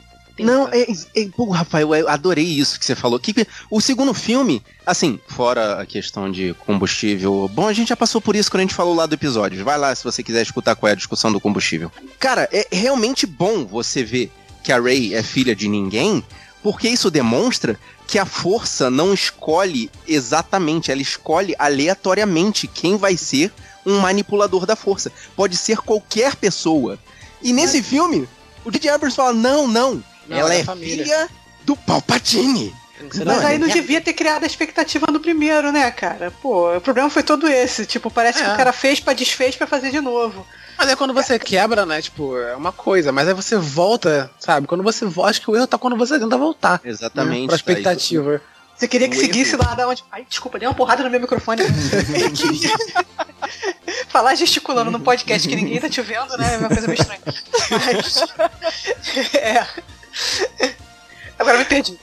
Não, 0.43 0.67
é, 0.69 0.85
é, 1.15 1.27
pô, 1.35 1.49
Rafael, 1.49 1.95
eu 1.95 2.09
adorei 2.09 2.45
isso 2.45 2.79
que 2.79 2.85
você 2.85 2.95
falou. 2.95 3.19
Que, 3.19 3.33
o 3.69 3.81
segundo 3.81 4.13
filme, 4.13 4.63
assim, 4.85 5.19
fora 5.27 5.81
a 5.81 5.85
questão 5.85 6.31
de 6.31 6.55
combustível. 6.65 7.49
Bom, 7.53 7.67
a 7.67 7.73
gente 7.73 7.89
já 7.89 7.95
passou 7.97 8.21
por 8.21 8.35
isso 8.35 8.49
quando 8.49 8.61
a 8.61 8.63
gente 8.63 8.75
falou 8.75 8.95
lá 8.95 9.05
do 9.05 9.15
episódio. 9.15 9.63
Vai 9.63 9.77
lá 9.77 9.93
se 9.93 10.03
você 10.03 10.23
quiser 10.23 10.41
escutar 10.41 10.75
qual 10.75 10.89
é 10.89 10.93
a 10.93 10.95
discussão 10.95 11.31
do 11.31 11.39
combustível. 11.39 11.91
Cara, 12.19 12.47
é 12.51 12.67
realmente 12.71 13.25
bom 13.25 13.65
você 13.65 14.03
ver 14.03 14.31
que 14.63 14.71
a 14.71 14.79
Ray 14.79 15.13
é 15.13 15.23
filha 15.23 15.55
de 15.55 15.67
ninguém, 15.67 16.23
porque 16.61 16.89
isso 16.89 17.09
demonstra 17.09 17.79
que 18.07 18.17
a 18.17 18.25
força 18.25 18.89
não 18.89 19.13
escolhe 19.13 19.89
exatamente, 20.07 20.91
ela 20.91 21.01
escolhe 21.01 21.55
aleatoriamente 21.59 22.67
quem 22.67 22.97
vai 22.97 23.15
ser 23.15 23.53
um 23.85 23.99
manipulador 23.99 24.65
da 24.65 24.75
força. 24.75 25.11
Pode 25.35 25.55
ser 25.55 25.77
qualquer 25.77 26.35
pessoa. 26.35 26.97
E 27.41 27.53
nesse 27.53 27.77
Mas... 27.77 27.87
filme, 27.87 28.27
o 28.65 28.71
J.J. 28.71 28.89
Abrams 28.89 29.15
fala: 29.15 29.33
não, 29.33 29.67
não, 29.67 30.03
não 30.29 30.37
ela 30.37 30.53
é, 30.53 30.59
é 30.59 30.75
filha 30.75 31.29
do 31.63 31.75
Palpatine. 31.75 32.75
Mas 33.25 33.45
aí 33.45 33.57
não 33.57 33.67
devia 33.67 34.01
ter 34.01 34.13
criado 34.13 34.43
a 34.43 34.45
expectativa 34.45 35.07
no 35.07 35.21
primeiro, 35.21 35.71
né, 35.71 35.89
cara? 35.89 36.31
Pô, 36.41 36.75
o 36.75 36.81
problema 36.81 37.09
foi 37.09 37.23
todo 37.23 37.47
esse. 37.47 37.85
Tipo, 37.85 38.11
parece 38.11 38.41
é. 38.41 38.45
que 38.45 38.51
o 38.51 38.57
cara 38.57 38.73
fez 38.73 38.99
pra 38.99 39.13
desfez 39.13 39.55
pra 39.55 39.65
fazer 39.65 39.89
de 39.89 40.01
novo. 40.01 40.45
Mas 40.77 40.89
é 40.89 40.95
quando 40.95 41.13
você 41.13 41.35
é. 41.35 41.39
quebra, 41.39 41.85
né? 41.85 42.01
Tipo, 42.01 42.37
é 42.37 42.55
uma 42.55 42.73
coisa, 42.73 43.11
mas 43.11 43.27
aí 43.27 43.33
você 43.33 43.57
volta, 43.57 44.29
sabe? 44.37 44.67
Quando 44.67 44.83
você 44.83 45.05
volta, 45.05 45.31
acho 45.31 45.41
que 45.41 45.49
o 45.49 45.55
erro 45.55 45.67
tá 45.67 45.77
quando 45.77 45.95
você 45.95 46.19
tenta 46.19 46.37
voltar. 46.37 46.81
Exatamente. 46.83 47.41
Né? 47.41 47.47
Pra 47.47 47.51
tá 47.51 47.55
expectativa. 47.55 48.39
Tá 48.39 48.59
você 48.79 48.87
queria 48.87 49.09
que 49.09 49.17
um 49.17 49.19
seguisse 49.19 49.55
erro. 49.55 49.65
lá 49.65 49.75
da 49.75 49.89
onde. 49.89 50.05
Ai, 50.09 50.25
desculpa, 50.27 50.57
dei 50.57 50.67
uma 50.67 50.73
porrada 50.73 51.03
no 51.03 51.09
meu 51.09 51.19
microfone. 51.19 51.63
Falar 54.07 54.35
gesticulando 54.35 54.89
no 54.89 55.01
podcast 55.01 55.47
que 55.47 55.55
ninguém 55.55 55.81
tá 55.81 55.89
te 55.89 56.01
vendo, 56.01 56.37
né? 56.37 56.55
É 56.55 56.57
uma 56.57 56.69
coisa 56.69 56.87
meio 56.87 56.99
estranha. 56.99 57.21
Mas. 57.71 58.23
é. 59.35 59.67
Agora 61.37 61.57
me 61.57 61.65
perdi. 61.65 61.97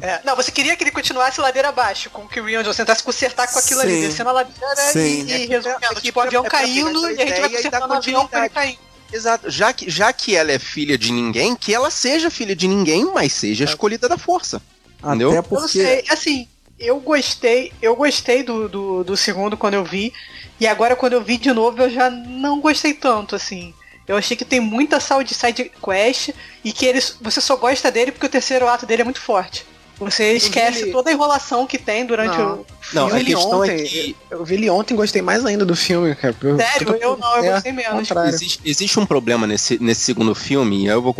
É, 0.00 0.20
não, 0.24 0.36
você 0.36 0.52
queria 0.52 0.76
que 0.76 0.84
ele 0.84 0.90
continuasse 0.90 1.40
ladeira 1.40 1.68
abaixo, 1.68 2.10
com 2.10 2.22
o 2.22 2.28
Kyrian 2.28 2.62
Johnson 2.62 2.76
tentasse 2.78 3.02
consertar 3.02 3.48
com 3.48 3.58
aquilo 3.58 3.80
Sim. 3.80 3.86
ali, 3.86 4.00
descendo 4.02 4.30
a 4.30 4.32
ladeira 4.32 4.76
Sim. 4.92 5.26
e, 5.26 5.32
e 5.32 5.46
resolvendo, 5.46 5.98
é, 5.98 6.00
tipo, 6.00 6.20
o 6.20 6.22
avião 6.22 6.46
é 6.46 6.48
caindo 6.48 7.10
e 7.10 7.20
a 7.20 7.26
gente 7.26 7.40
vai 7.40 7.50
consertando 7.50 7.92
o 7.92 7.96
avião 7.96 8.26
pra 8.26 8.40
ele 8.40 8.48
cair. 8.50 8.78
Exato. 9.12 9.50
Já 9.50 9.72
que, 9.72 9.90
já 9.90 10.12
que 10.12 10.36
ela 10.36 10.52
é 10.52 10.58
filha 10.58 10.96
de 10.96 11.10
ninguém, 11.10 11.56
que 11.56 11.74
ela 11.74 11.90
seja 11.90 12.30
filha 12.30 12.54
de 12.54 12.68
ninguém, 12.68 13.04
mas 13.06 13.32
seja 13.32 13.64
escolhida 13.64 14.08
da 14.08 14.16
força. 14.16 14.62
Entendeu? 15.02 15.30
Até 15.30 15.42
porque... 15.42 15.56
Eu 15.56 15.60
não 15.60 15.68
sei, 15.68 16.04
assim, 16.08 16.48
eu 16.78 17.00
gostei, 17.00 17.72
eu 17.82 17.96
gostei 17.96 18.44
do, 18.44 18.68
do, 18.68 19.04
do 19.04 19.16
segundo 19.16 19.56
quando 19.56 19.74
eu 19.74 19.84
vi, 19.84 20.12
e 20.60 20.66
agora 20.66 20.94
quando 20.94 21.14
eu 21.14 21.22
vi 21.22 21.36
de 21.36 21.52
novo 21.52 21.82
eu 21.82 21.90
já 21.90 22.08
não 22.08 22.60
gostei 22.60 22.94
tanto, 22.94 23.34
assim. 23.34 23.74
Eu 24.10 24.16
achei 24.16 24.36
que 24.36 24.44
tem 24.44 24.58
muita 24.58 24.98
saúde 24.98 25.32
side 25.34 25.70
quest 25.80 26.30
e 26.64 26.72
que 26.72 26.84
eles, 26.84 27.16
você 27.20 27.40
só 27.40 27.54
gosta 27.54 27.92
dele 27.92 28.10
porque 28.10 28.26
o 28.26 28.28
terceiro 28.28 28.66
ato 28.66 28.84
dele 28.84 29.02
é 29.02 29.04
muito 29.04 29.20
forte. 29.20 29.64
Você 30.00 30.32
esquece 30.32 30.82
ele... 30.82 30.90
toda 30.90 31.10
a 31.10 31.12
enrolação 31.12 31.64
que 31.64 31.78
tem 31.78 32.04
durante 32.04 32.36
não. 32.36 32.54
o. 32.54 32.66
Não, 32.92 33.08
eu 33.08 33.24
vi, 33.24 33.36
ontem, 33.36 33.70
é 33.70 33.84
que... 33.84 34.16
eu 34.28 34.44
vi 34.44 34.54
ele 34.54 34.68
ontem 34.68 34.96
gostei 34.96 35.22
mais 35.22 35.46
ainda 35.46 35.64
do 35.64 35.76
filme, 35.76 36.12
cara. 36.16 36.34
Eu, 36.42 36.56
Sério? 36.56 36.96
Eu 37.00 37.16
não, 37.18 37.36
eu 37.36 37.44
é, 37.44 37.52
gostei 37.52 37.70
menos. 37.70 38.10
Existe, 38.10 38.60
existe, 38.64 38.98
um 38.98 39.06
problema 39.06 39.46
nesse, 39.46 39.80
nesse 39.80 40.00
segundo 40.00 40.34
filme, 40.34 40.84
e 40.84 40.86
eu 40.86 41.00
vou, 41.00 41.14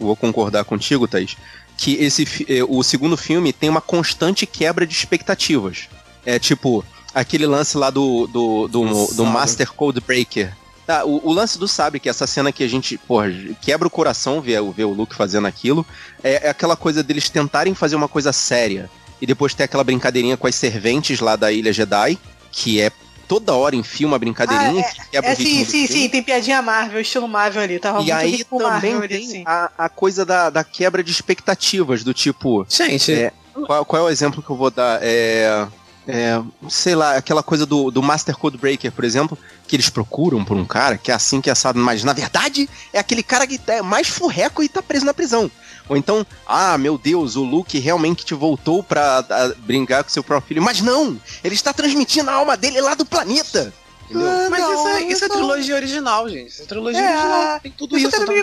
vou 0.00 0.16
concordar 0.16 0.64
contigo, 0.64 1.06
Thaís, 1.06 1.36
que 1.76 1.94
esse, 2.02 2.26
eh, 2.48 2.64
o 2.66 2.82
segundo 2.82 3.16
filme 3.16 3.52
tem 3.52 3.70
uma 3.70 3.80
constante 3.80 4.44
quebra 4.44 4.84
de 4.84 4.92
expectativas. 4.92 5.88
É 6.26 6.36
tipo, 6.40 6.84
aquele 7.14 7.46
lance 7.46 7.76
lá 7.76 7.90
do, 7.90 8.26
do, 8.26 8.66
do, 8.66 9.06
do 9.14 9.24
Master 9.24 9.70
Code 9.72 10.00
Breaker, 10.00 10.52
Tá, 10.86 11.04
o, 11.04 11.28
o, 11.28 11.32
lance 11.32 11.58
do 11.58 11.66
sabre, 11.66 11.98
que 11.98 12.08
é 12.08 12.10
essa 12.10 12.26
cena 12.26 12.52
que 12.52 12.62
a 12.62 12.68
gente, 12.68 12.98
porra, 12.98 13.28
quebra 13.62 13.88
o 13.88 13.90
coração 13.90 14.40
ver, 14.40 14.62
ver 14.72 14.84
o 14.84 14.92
Luke 14.92 15.14
fazendo 15.14 15.46
aquilo, 15.46 15.84
é, 16.22 16.46
é, 16.46 16.50
aquela 16.50 16.76
coisa 16.76 17.02
deles 17.02 17.30
tentarem 17.30 17.74
fazer 17.74 17.96
uma 17.96 18.08
coisa 18.08 18.32
séria 18.34 18.90
e 19.20 19.26
depois 19.26 19.54
ter 19.54 19.62
aquela 19.62 19.82
brincadeirinha 19.82 20.36
com 20.36 20.46
as 20.46 20.54
serventes 20.54 21.20
lá 21.20 21.36
da 21.36 21.50
Ilha 21.50 21.72
Jedi, 21.72 22.18
que 22.52 22.82
é 22.82 22.92
toda 23.26 23.54
hora 23.54 23.74
enfia 23.74 24.06
uma 24.06 24.18
brincadeirinha 24.18 24.84
ah, 24.84 24.86
é, 24.86 24.92
que 24.92 25.10
quebra 25.10 25.30
é, 25.30 25.32
o 25.32 25.36
sim, 25.36 25.64
sim, 25.64 25.86
sim, 25.86 26.08
tem 26.10 26.22
piadinha 26.22 26.60
Marvel, 26.60 27.00
estilo 27.00 27.26
Marvel 27.26 27.62
ali, 27.62 27.78
tava 27.78 28.02
E 28.02 28.12
aí 28.12 28.44
também 28.44 28.92
Marvel, 28.92 29.08
tem 29.08 29.24
assim. 29.24 29.42
a, 29.46 29.70
a 29.78 29.88
coisa 29.88 30.26
da, 30.26 30.50
da 30.50 30.62
quebra 30.62 31.02
de 31.02 31.10
expectativas, 31.10 32.04
do 32.04 32.12
tipo... 32.12 32.66
Gente... 32.68 33.10
É, 33.10 33.32
qual, 33.66 33.84
qual 33.86 34.02
é 34.02 34.04
o 34.06 34.10
exemplo 34.10 34.42
que 34.42 34.50
eu 34.50 34.56
vou 34.56 34.70
dar? 34.70 34.98
É... 35.00 35.66
É, 36.06 36.40
sei 36.68 36.94
lá, 36.94 37.16
aquela 37.16 37.42
coisa 37.42 37.64
do, 37.64 37.90
do 37.90 38.02
Master 38.02 38.36
Code 38.36 38.58
Breaker, 38.58 38.92
por 38.92 39.04
exemplo, 39.04 39.38
que 39.66 39.74
eles 39.74 39.88
procuram 39.88 40.44
por 40.44 40.56
um 40.56 40.64
cara 40.64 40.98
que 40.98 41.10
é 41.10 41.14
assim 41.14 41.40
que 41.40 41.48
é 41.48 41.52
assado, 41.52 41.78
mas 41.78 42.04
na 42.04 42.12
verdade 42.12 42.68
é 42.92 42.98
aquele 42.98 43.22
cara 43.22 43.46
que 43.46 43.58
é 43.66 43.80
mais 43.80 44.08
furreco 44.08 44.62
e 44.62 44.68
tá 44.68 44.82
preso 44.82 45.06
na 45.06 45.14
prisão. 45.14 45.50
Ou 45.88 45.96
então, 45.96 46.26
ah, 46.46 46.76
meu 46.78 46.96
Deus, 46.96 47.36
o 47.36 47.42
Luke 47.42 47.78
realmente 47.78 48.24
te 48.24 48.34
voltou 48.34 48.82
pra 48.82 49.18
a, 49.18 49.54
brincar 49.58 50.02
com 50.02 50.10
seu 50.10 50.24
próprio 50.24 50.48
filho. 50.48 50.62
Mas 50.62 50.80
não! 50.80 51.20
Ele 51.42 51.54
está 51.54 51.72
transmitindo 51.72 52.30
a 52.30 52.34
alma 52.34 52.56
dele 52.56 52.80
lá 52.80 52.94
do 52.94 53.04
planeta! 53.04 53.72
Ah, 54.14 54.48
mas 54.50 54.60
não, 54.60 54.72
isso, 54.72 54.88
é, 54.88 55.02
isso 55.02 55.24
é 55.24 55.28
trilogia 55.28 55.74
original, 55.74 56.28
gente. 56.28 56.50
Isso 56.50 56.62
é 56.62 56.66
trilogia 56.66 57.00
é, 57.00 57.16
original. 57.16 57.60
Tem 57.60 57.72
tudo 57.72 57.96
isso, 57.96 58.08
isso 58.08 58.18
também. 58.20 58.38
É 58.38 58.42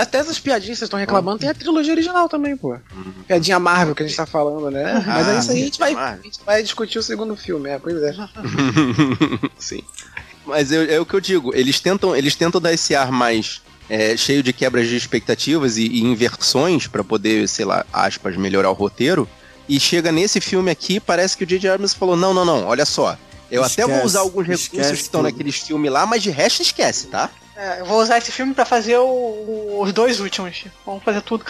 até 0.00 0.18
essas 0.18 0.38
piadinhas 0.38 0.74
que 0.74 0.78
vocês 0.78 0.86
estão 0.86 0.98
reclamando, 0.98 1.38
tem 1.38 1.48
a 1.48 1.54
trilogia 1.54 1.92
original 1.92 2.28
também, 2.28 2.56
pô. 2.56 2.72
Uhum. 2.72 3.12
Piadinha 3.26 3.58
Marvel 3.58 3.94
que 3.94 4.02
a 4.02 4.06
gente 4.06 4.16
tá 4.16 4.26
falando, 4.26 4.70
né? 4.70 5.02
Ah, 5.06 5.14
mas 5.14 5.28
é 5.28 5.38
isso 5.38 5.50
aí, 5.52 5.60
a 5.60 5.64
gente, 5.64 5.78
vai, 5.78 5.94
a 5.94 6.18
gente 6.22 6.40
vai 6.44 6.62
discutir 6.62 6.98
o 6.98 7.02
segundo 7.02 7.36
filme, 7.36 7.70
é, 7.70 7.78
pois 7.78 8.02
é. 8.02 8.14
Sim. 9.58 9.82
Mas 10.44 10.70
eu, 10.70 10.82
é 10.90 11.00
o 11.00 11.06
que 11.06 11.14
eu 11.14 11.20
digo, 11.20 11.54
eles 11.54 11.80
tentam, 11.80 12.14
eles 12.14 12.34
tentam 12.34 12.60
dar 12.60 12.72
esse 12.72 12.94
ar 12.94 13.10
mais 13.10 13.60
é, 13.88 14.16
cheio 14.16 14.42
de 14.42 14.52
quebras 14.52 14.88
de 14.88 14.96
expectativas 14.96 15.76
e, 15.76 15.86
e 15.86 16.02
inversões 16.02 16.86
para 16.86 17.02
poder, 17.02 17.48
sei 17.48 17.64
lá, 17.64 17.84
aspas, 17.92 18.36
melhorar 18.36 18.70
o 18.70 18.74
roteiro. 18.74 19.28
E 19.68 19.80
chega 19.80 20.12
nesse 20.12 20.40
filme 20.40 20.70
aqui, 20.70 21.00
parece 21.00 21.36
que 21.36 21.42
o 21.42 21.46
J.J. 21.46 21.70
Abrams 21.70 21.96
falou: 21.96 22.16
não, 22.16 22.32
não, 22.32 22.44
não, 22.44 22.66
olha 22.66 22.84
só. 22.84 23.18
Eu 23.50 23.62
esquece, 23.62 23.82
até 23.82 23.96
vou 23.96 24.04
usar 24.04 24.20
alguns 24.20 24.46
recursos 24.46 24.68
que 24.68 25.02
estão 25.02 25.22
naqueles 25.22 25.56
filmes 25.56 25.90
lá, 25.90 26.04
mas 26.04 26.22
de 26.22 26.30
resto 26.30 26.62
esquece, 26.62 27.06
tá? 27.08 27.30
É, 27.56 27.80
eu 27.80 27.86
vou 27.86 28.00
usar 28.00 28.18
esse 28.18 28.30
filme 28.30 28.52
para 28.54 28.66
fazer 28.66 28.98
o, 28.98 29.80
os 29.80 29.92
dois 29.92 30.20
últimos. 30.20 30.64
Vamos 30.84 31.02
fazer 31.02 31.22
tudo. 31.22 31.44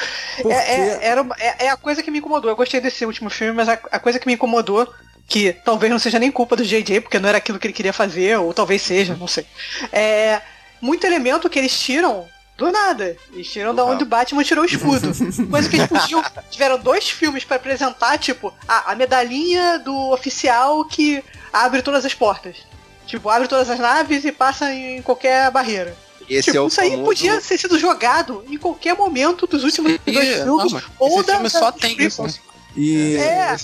É, 0.44 0.52
é, 0.52 1.04
era, 1.04 1.26
é, 1.38 1.66
é, 1.66 1.68
a 1.70 1.76
coisa 1.76 2.02
que 2.02 2.10
me 2.10 2.18
incomodou. 2.18 2.50
Eu 2.50 2.56
gostei 2.56 2.80
desse 2.80 3.04
último 3.04 3.28
filme, 3.28 3.54
mas 3.54 3.68
a, 3.68 3.72
a 3.72 3.98
coisa 3.98 4.18
que 4.18 4.26
me 4.26 4.34
incomodou 4.34 4.88
que 5.28 5.52
talvez 5.52 5.90
não 5.90 5.98
seja 5.98 6.20
nem 6.20 6.30
culpa 6.30 6.54
do 6.54 6.64
JJ, 6.64 7.00
porque 7.00 7.18
não 7.18 7.28
era 7.28 7.38
aquilo 7.38 7.58
que 7.58 7.66
ele 7.66 7.75
queria 7.75 7.92
fazer, 7.92 8.38
ou 8.38 8.54
talvez 8.54 8.80
seja, 8.82 9.16
não 9.16 9.26
sei. 9.26 9.44
É 9.92 10.40
muito 10.80 11.04
elemento 11.04 11.50
que 11.50 11.58
eles 11.58 11.76
tiram 11.76 12.28
do 12.56 12.70
nada. 12.70 13.16
Eles 13.32 13.50
tiram 13.50 13.75
da 13.75 13.84
onde 13.84 14.04
o 14.04 14.06
Batman 14.06 14.44
tirou 14.44 14.62
o 14.62 14.66
escudo. 14.66 15.10
Coisa 15.50 15.68
que 15.68 15.76
eles 15.76 15.88
podiam. 15.88 16.25
Tiveram 16.50 16.78
dois 16.78 17.10
filmes 17.10 17.44
para 17.44 17.56
apresentar, 17.56 18.18
tipo, 18.18 18.54
a, 18.68 18.92
a 18.92 18.94
medalhinha 18.94 19.78
do 19.80 20.12
oficial 20.12 20.84
que 20.84 21.22
abre 21.52 21.82
todas 21.82 22.04
as 22.04 22.14
portas. 22.14 22.56
Tipo, 23.06 23.28
abre 23.28 23.48
todas 23.48 23.70
as 23.70 23.78
naves 23.78 24.25
e 24.25 24.32
passa 24.32 24.72
em 24.72 25.00
qualquer 25.02 25.50
barreira. 25.50 25.96
Esse 26.28 26.46
tipo, 26.46 26.56
é 26.56 26.60
o 26.60 26.66
isso 26.66 26.80
aí 26.80 26.96
podia 27.04 27.40
ter 27.40 27.56
sido 27.56 27.78
jogado 27.78 28.44
em 28.48 28.58
qualquer 28.58 28.96
momento 28.96 29.46
dos 29.46 29.62
últimos 29.62 29.92
e, 30.06 30.12
dois 30.12 30.28
filmes. 30.42 30.72
Não, 30.72 30.82
ou 30.98 31.22
da, 31.22 31.34
filme 31.34 31.50
só 31.50 31.70
tem 31.70 31.96
isso. 32.02 32.26
E, 32.76 33.16
é, 33.16 33.56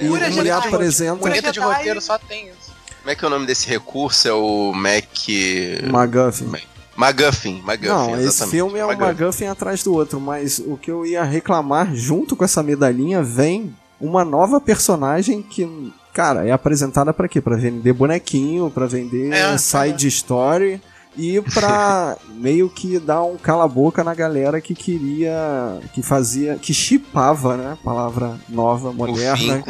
e 0.00 0.08
Cura 0.08 0.26
ele 0.28 0.50
apresenta. 0.50 1.18
Cura 1.18 1.52
de 1.52 1.60
roteiro 1.60 2.00
só 2.00 2.18
tem 2.18 2.48
isso. 2.48 2.74
Como 3.00 3.10
é 3.10 3.14
que 3.14 3.24
é 3.24 3.28
o 3.28 3.30
nome 3.30 3.46
desse 3.46 3.68
recurso? 3.68 4.26
É 4.26 4.32
o 4.32 4.72
Mac. 4.72 5.28
McGuffin. 5.28 6.50
McGuffin, 6.98 7.58
McGuffin, 7.58 7.88
Não, 7.88 8.04
exatamente. 8.04 8.28
esse 8.28 8.46
filme 8.48 8.78
é 8.78 8.86
um 8.86 8.90
McGuffin 8.90 9.44
atrás 9.44 9.82
do 9.82 9.92
outro, 9.94 10.18
mas 10.18 10.58
o 10.58 10.78
que 10.78 10.90
eu 10.90 11.04
ia 11.04 11.22
reclamar 11.22 11.94
junto 11.94 12.34
com 12.34 12.42
essa 12.42 12.62
medalhinha 12.62 13.22
vem 13.22 13.76
uma 14.00 14.24
nova 14.24 14.60
personagem 14.60 15.42
que 15.42 15.92
cara, 16.16 16.46
é 16.46 16.50
apresentada 16.50 17.12
para 17.12 17.28
quê? 17.28 17.42
Para 17.42 17.56
vender 17.56 17.92
bonequinho, 17.92 18.70
para 18.70 18.86
vender 18.86 19.34
é, 19.34 19.58
side 19.58 20.06
é. 20.06 20.08
story 20.08 20.80
e 21.14 21.42
pra 21.52 22.16
meio 22.40 22.70
que 22.70 22.98
dar 22.98 23.22
um 23.22 23.36
cala-boca 23.36 24.02
na 24.02 24.14
galera 24.14 24.58
que 24.58 24.74
queria, 24.74 25.78
que 25.92 26.02
fazia, 26.02 26.56
que 26.56 26.72
chipava, 26.72 27.58
né? 27.58 27.76
Palavra 27.84 28.38
nova, 28.48 28.94
moderna. 28.94 29.62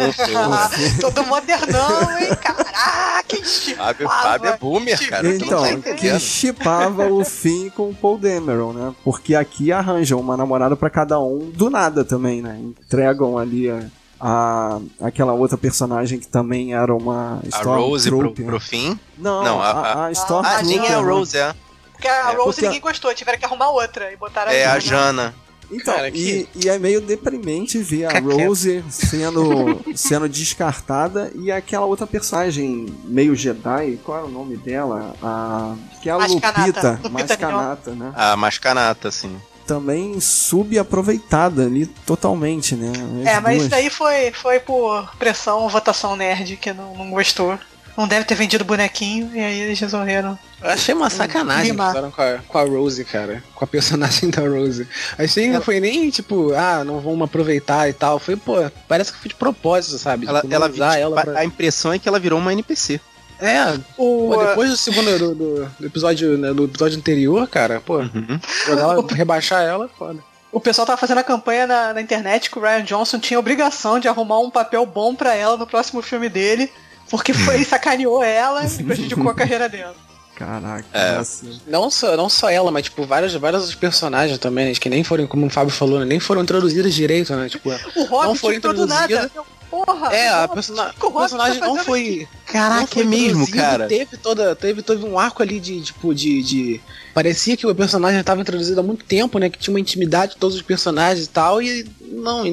Todo 1.01 1.27
modernão, 1.27 2.17
hein? 2.17 2.29
Caraca, 2.41 3.37
Fábio, 3.77 4.09
Fábio 4.09 4.51
é 4.51 4.57
boomer, 4.57 5.09
cara. 5.09 5.35
Então, 5.35 5.81
que 5.97 6.17
chipava 6.21 7.07
o 7.07 7.25
fim 7.25 7.71
com 7.71 7.91
o 7.91 7.95
Paul 7.95 8.19
Dameron, 8.19 8.73
né? 8.73 8.95
Porque 9.03 9.35
aqui 9.35 9.73
arranjam 9.73 10.21
uma 10.21 10.37
namorada 10.37 10.77
para 10.77 10.91
cada 10.91 11.19
um 11.19 11.51
do 11.51 11.69
nada 11.69 12.05
também, 12.05 12.41
né? 12.41 12.57
Entregam 12.61 13.37
ali 13.37 13.69
a 13.69 13.83
a, 14.21 14.81
aquela 15.01 15.33
outra 15.33 15.57
personagem 15.57 16.19
que 16.19 16.27
também 16.27 16.75
era 16.75 16.95
uma 16.95 17.41
A 17.53 17.63
Rose 17.63 18.09
pro, 18.09 18.33
pro 18.33 18.61
fim? 18.61 18.99
Não, 19.19 19.45
não 19.45 19.61
a, 19.61 19.71
a, 19.71 20.07
a 20.07 20.13
Stormtrooper. 20.13 20.83
Ah, 20.83 20.87
é 20.87 20.95
a 20.95 21.01
Rose, 21.01 21.37
é. 21.37 21.55
Porque 21.93 22.09
a 22.09 22.33
é, 22.33 22.35
Rose 22.35 22.45
porque... 22.45 22.63
ninguém 22.63 22.81
gostou, 22.81 23.15
tiveram 23.15 23.39
que 23.39 23.45
arrumar 23.45 23.71
outra 23.71 24.13
e 24.13 24.17
botaram 24.17 24.51
É 24.53 24.65
a 24.65 24.79
Jana. 24.79 25.35
Então, 25.71 25.95
Cara, 25.95 26.11
que... 26.11 26.49
e, 26.55 26.65
e, 26.65 26.69
é 26.69 26.79
meio 26.79 27.01
deprimente 27.01 27.79
ver 27.79 28.05
a 28.05 28.19
Rose 28.21 28.85
sendo, 28.89 29.83
sendo 29.97 30.29
descartada 30.29 31.33
e 31.35 31.51
aquela 31.51 31.87
outra 31.87 32.07
personagem 32.07 32.87
meio 33.05 33.35
Jedi, 33.35 33.99
qual 34.05 34.21
é 34.21 34.23
o 34.23 34.29
nome 34.29 34.57
dela? 34.57 35.15
A, 35.21 35.75
que 36.01 36.09
é 36.09 36.13
a 36.13 36.17
Lupita, 36.19 37.01
Mascanata, 37.11 37.91
né? 37.95 38.13
A 38.15 38.37
Mascanata, 38.37 39.11
sim. 39.11 39.37
Também 39.67 40.21
subaproveitada 40.21 41.65
ali 41.65 41.87
totalmente, 41.87 42.75
né? 42.75 42.93
As 43.23 43.27
é, 43.27 43.41
mas 43.41 43.63
isso 43.63 43.69
daí 43.69 43.91
foi, 43.91 44.31
foi 44.31 44.61
por 44.61 45.15
pressão, 45.19 45.69
votação 45.69 46.17
nerd 46.17 46.57
que 46.57 46.73
não, 46.73 46.95
não 46.95 47.11
gostou. 47.11 47.59
Não 47.97 48.07
deve 48.07 48.27
ter 48.27 48.35
vendido 48.35 48.63
bonequinho 48.63 49.31
e 49.35 49.41
aí 49.41 49.59
eles 49.59 49.81
resolveram. 49.81 50.39
Eu 50.63 50.71
achei 50.71 50.95
uma 50.95 51.09
sacanagem 51.09 51.75
que 51.75 51.83
fizeram 51.83 52.11
com 52.11 52.23
a, 52.23 52.39
com 52.47 52.59
a 52.59 52.63
Rose, 52.63 53.05
cara. 53.07 53.43
Com 53.55 53.65
a 53.65 53.67
personagem 53.67 54.29
da 54.31 54.43
Rose. 54.43 54.87
Achei 55.19 55.47
que 55.47 55.53
não 55.53 55.63
foi 55.63 55.81
nem 55.81 56.11
tipo, 56.11 56.53
ah, 56.53 56.85
não 56.85 57.01
vamos 57.01 57.23
aproveitar 57.23 57.89
e 57.89 57.95
tal. 57.95 58.19
Foi, 58.19 58.37
pô, 58.37 58.57
parece 58.87 59.13
que 59.13 59.19
foi 59.19 59.31
de 59.31 59.35
propósito, 59.35 59.99
sabe? 59.99 60.27
Ela, 60.27 60.43
tipo, 60.43 60.55
ela, 60.55 60.69
usar 60.69 60.99
ela 60.99 61.23
pra... 61.23 61.39
A 61.39 61.45
impressão 61.45 61.91
é 61.93 61.99
que 61.99 62.07
ela 62.07 62.21
virou 62.21 62.39
uma 62.39 62.53
NPC. 62.53 63.01
É, 63.41 63.79
o, 63.99 64.31
pô, 64.33 64.45
depois 64.45 64.71
do 64.71 64.77
segundo 64.77 65.19
do, 65.19 65.35
do, 65.35 65.73
do 65.79 65.87
episódio, 65.87 66.39
né, 66.39 66.53
do 66.55 66.65
episódio 66.65 66.99
anterior, 66.99 67.47
cara, 67.47 67.81
pô, 67.81 67.99
uhum. 67.99 68.41
ela, 68.67 69.07
rebaixar 69.11 69.63
ela, 69.63 69.89
foda. 69.89 70.21
O 70.51 70.61
pessoal 70.61 70.87
tava 70.87 70.99
fazendo 70.99 71.19
a 71.19 71.25
campanha 71.25 71.67
na, 71.67 71.93
na, 71.93 72.01
internet 72.01 72.51
que 72.51 72.59
o 72.59 72.63
Ryan 72.63 72.83
Johnson 72.83 73.19
tinha 73.19 73.39
obrigação 73.39 74.01
de 74.01 74.09
arrumar 74.09 74.39
um 74.41 74.51
papel 74.51 74.87
bom 74.87 75.15
para 75.15 75.35
ela 75.35 75.57
no 75.57 75.67
próximo 75.67 76.01
filme 76.01 76.31
dele, 76.31 76.73
porque 77.11 77.35
foi 77.35 77.63
sacaneou 77.63 78.23
ela 78.23 78.65
e 78.65 78.83
prejudicou 78.83 79.29
a 79.29 79.35
carreira 79.35 79.69
dela. 79.69 80.06
Caraca, 80.37 80.87
é. 80.93 81.23
Não 81.67 81.91
só, 81.91 82.15
não 82.15 82.29
só 82.29 82.51
ela, 82.51 82.71
mas 82.71 82.85
tipo, 82.85 83.07
vários, 83.07 83.35
vários 83.35 83.75
personagens 83.75 84.39
também, 84.39 84.67
né, 84.67 84.75
que 84.75 84.91
nem 84.91 85.03
foram, 85.03 85.27
como 85.27 85.47
o 85.47 85.51
Fábio 85.51 85.73
falou, 85.73 85.99
né, 85.99 86.05
nem 86.05 86.21
foram 86.21 86.43
introduzidos 86.43 86.95
direito, 86.95 87.35
né? 87.35 87.49
Tipo, 87.49 87.71
o 87.71 88.05
Hobbit 88.05 88.29
não 88.29 88.35
foi 88.35 88.57
introduzida. 88.57 89.31
Porra, 89.71 90.15
é, 90.15 90.29
a, 90.29 90.47
persona 90.47 90.95
a 91.01 91.11
personagem 91.11 91.61
não 91.61 91.77
foi. 91.79 92.29
Caraca, 92.47 92.81
não 92.81 92.87
foi 92.87 93.03
é 93.03 93.07
mesmo, 93.07 93.51
cara. 93.51 93.89
Teve 93.89 94.17
toda, 94.17 94.55
teve, 94.55 94.81
teve 94.81 95.05
um 95.05 95.19
arco 95.19 95.43
ali 95.43 95.59
de 95.59 95.81
tipo 95.81 96.15
de, 96.15 96.43
de 96.43 96.81
parecia 97.13 97.57
que 97.57 97.67
o 97.67 97.75
personagem 97.75 98.21
estava 98.21 98.41
introduzido 98.41 98.79
há 98.79 98.83
muito 98.83 99.05
tempo, 99.05 99.39
né? 99.39 99.51
Que 99.51 99.59
tinha 99.59 99.75
uma 99.75 99.81
intimidade 99.81 100.35
de 100.35 100.39
todos 100.39 100.55
os 100.55 100.63
personagens 100.63 101.27
e 101.27 101.29
tal, 101.31 101.61
e 101.61 101.85
não, 102.01 102.45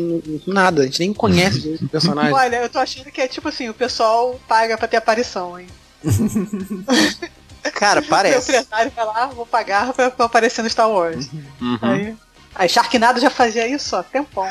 nada, 0.47 0.81
a 0.81 0.85
gente 0.85 1.01
nem 1.01 1.13
conhece 1.13 1.77
o 1.83 1.89
personagem. 1.89 2.33
Olha, 2.33 2.55
eu 2.57 2.69
tô 2.69 2.79
achando 2.79 3.11
que 3.11 3.21
é 3.21 3.27
tipo 3.27 3.47
assim, 3.47 3.69
o 3.69 3.73
pessoal 3.73 4.39
paga 4.47 4.77
pra 4.77 4.87
ter 4.87 4.97
aparição, 4.97 5.59
hein? 5.59 5.67
Cara, 7.71 8.01
parece. 8.01 8.37
O 8.37 8.41
secretário 8.41 8.91
vai 8.95 9.05
lá, 9.05 9.27
vou 9.27 9.45
pagar 9.45 9.93
pra, 9.93 10.11
pra 10.11 10.25
aparecer 10.25 10.61
no 10.61 10.69
Star 10.69 10.89
Wars. 10.89 11.29
Uhum. 11.61 11.79
Aí, 11.81 12.15
aí 12.55 12.69
Sharknado 12.69 13.19
já 13.19 13.29
fazia 13.29 13.67
isso, 13.67 13.95
ó, 13.95 14.03
tempão. 14.03 14.47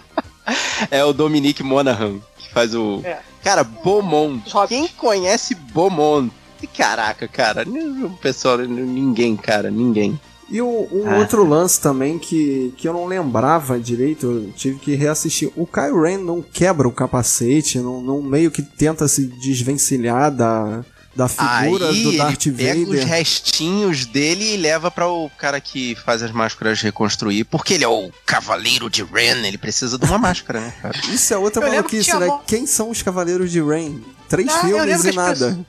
é 0.90 1.04
o 1.04 1.12
Dominique 1.12 1.62
Monaghan, 1.62 2.20
que 2.38 2.52
faz 2.52 2.74
o. 2.74 3.00
É. 3.04 3.18
Cara, 3.42 3.64
Beaumont. 3.64 4.42
Quem 4.68 4.86
conhece 4.88 5.54
Beaumont? 5.54 6.30
Caraca, 6.76 7.26
cara, 7.26 7.64
o 7.66 8.10
pessoal, 8.18 8.58
ninguém, 8.58 9.34
cara, 9.34 9.70
ninguém. 9.70 10.20
E 10.50 10.60
um, 10.60 10.88
um 10.92 11.08
ah. 11.08 11.18
outro 11.18 11.46
lance 11.46 11.80
também 11.80 12.18
que, 12.18 12.74
que 12.76 12.86
eu 12.86 12.92
não 12.92 13.06
lembrava 13.06 13.78
direito, 13.78 14.26
eu 14.26 14.52
tive 14.52 14.78
que 14.80 14.94
reassistir. 14.94 15.50
O 15.56 15.64
Kylo 15.64 16.02
Ren 16.02 16.18
não 16.18 16.42
quebra 16.42 16.88
o 16.88 16.92
capacete, 16.92 17.78
não, 17.78 18.02
não 18.02 18.20
meio 18.20 18.50
que 18.50 18.60
tenta 18.60 19.06
se 19.06 19.26
desvencilhar 19.26 20.30
da, 20.30 20.84
da 21.14 21.28
figura 21.28 21.88
Aí, 21.88 22.02
do 22.02 22.16
Darth 22.16 22.46
ele 22.46 22.56
Vader. 22.56 22.86
Pega 22.86 22.90
os 22.90 23.04
restinhos 23.04 24.06
dele 24.06 24.54
e 24.54 24.56
leva 24.56 24.90
para 24.90 25.08
o 25.08 25.28
cara 25.30 25.60
que 25.60 25.96
faz 25.96 26.22
as 26.22 26.30
máscaras 26.30 26.80
reconstruir, 26.80 27.44
porque 27.44 27.74
ele 27.74 27.84
é 27.84 27.88
o 27.88 28.10
cavaleiro 28.24 28.88
de 28.88 29.02
Ren, 29.02 29.44
ele 29.46 29.58
precisa 29.58 29.98
de 29.98 30.04
uma 30.04 30.18
máscara, 30.18 30.60
né, 30.60 30.74
cara? 30.80 30.98
Isso 31.08 31.34
é 31.34 31.36
outra 31.36 31.68
maluquice, 31.68 32.16
né? 32.16 32.28
Quem 32.46 32.66
são 32.66 32.90
os 32.90 33.02
cavaleiros 33.02 33.50
de 33.50 33.60
Ren? 33.60 33.98
Três 34.28 34.48
ah, 34.48 34.60
filmes 34.60 35.04
e 35.04 35.12
nada. 35.12 35.34
Pessoas... 35.34 35.66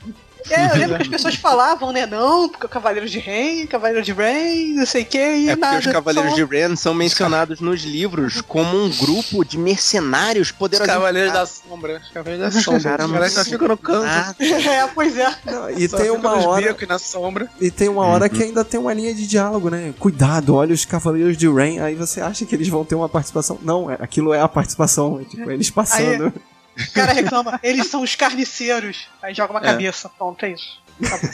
É, 0.50 0.72
eu 0.72 0.76
lembro 0.76 0.96
que 0.98 1.04
as 1.04 1.08
pessoas 1.10 1.36
falavam, 1.36 1.92
né? 1.92 2.06
Não, 2.06 2.50
porque 2.50 2.66
o 2.66 2.70
Cavaleiro 2.70 3.08
de 3.08 3.20
Ren, 3.20 3.66
Cavaleiro 3.68 4.04
de 4.04 4.14
Ren, 4.14 4.76
não 4.76 4.86
sei 4.86 5.04
o 5.04 5.06
que, 5.06 5.18
e 5.18 5.50
é 5.50 5.56
nada. 5.56 5.76
porque 5.76 5.90
os 5.90 5.94
Cavaleiros 5.94 6.36
de 6.36 6.44
Ren 6.44 6.76
são 6.76 6.94
mencionados 6.94 7.60
nos 7.60 7.82
livros 7.84 8.42
como 8.42 8.84
um 8.84 8.90
grupo 8.90 9.44
de 9.44 9.58
mercenários 9.58 10.52
poderosos. 10.52 10.88
Os 10.88 11.00
Cavaleiros 11.00 11.34
da 11.34 11.46
Sombra. 11.46 12.02
Os 12.04 12.10
Cavaleiros 12.10 12.54
da 12.54 12.62
Sombra. 12.62 12.82
Cara, 12.82 13.08
mas 13.08 13.34
só 13.34 13.44
ficam 13.44 13.68
no 13.68 13.78
canto. 13.78 14.06
Ah. 14.08 14.36
É, 14.40 14.88
pois 14.88 15.18
é. 15.18 15.36
Não, 15.46 15.70
e 15.70 15.88
só 15.88 15.98
tem 15.98 16.12
uma 16.12 16.36
hora... 16.48 16.75
na 16.88 17.00
sombra. 17.00 17.50
E 17.60 17.70
tem 17.70 17.90
uma 17.90 18.06
hora 18.06 18.25
uhum. 18.25 18.30
que 18.30 18.44
ainda 18.44 18.64
tem 18.64 18.80
uma 18.80 18.94
linha 18.94 19.14
de 19.14 19.27
diálogo, 19.27 19.70
né? 19.70 19.94
Cuidado, 20.00 20.56
olha 20.56 20.74
os 20.74 20.86
Cavaleiros 20.86 21.38
de 21.38 21.50
Ren, 21.50 21.82
aí 21.82 21.96
você 21.96 22.22
acha 22.22 22.46
que 22.46 22.56
eles 22.56 22.68
vão 22.68 22.86
ter 22.86 22.96
uma 22.96 23.10
participação. 23.10 23.60
Não, 23.62 23.90
é, 23.90 23.98
aquilo 24.00 24.34
é 24.34 24.42
a 24.42 24.48
participação, 24.48 25.20
é, 25.22 25.25
tipo, 25.25 25.50
eles 25.50 25.70
passando... 25.70 26.25
Aí, 26.25 26.50
o 26.77 26.92
cara 26.94 27.14
reclama, 27.14 27.60
eles 27.64 27.88
são 27.88 28.01
os 28.01 28.16
carniceiros. 28.16 29.07
Aí 29.22 29.34
joga 29.34 29.53
uma 29.53 29.60
é. 29.60 29.64
cabeça. 29.64 30.10
Pronto, 30.10 30.46
é 30.46 30.51
isso. 30.51 30.81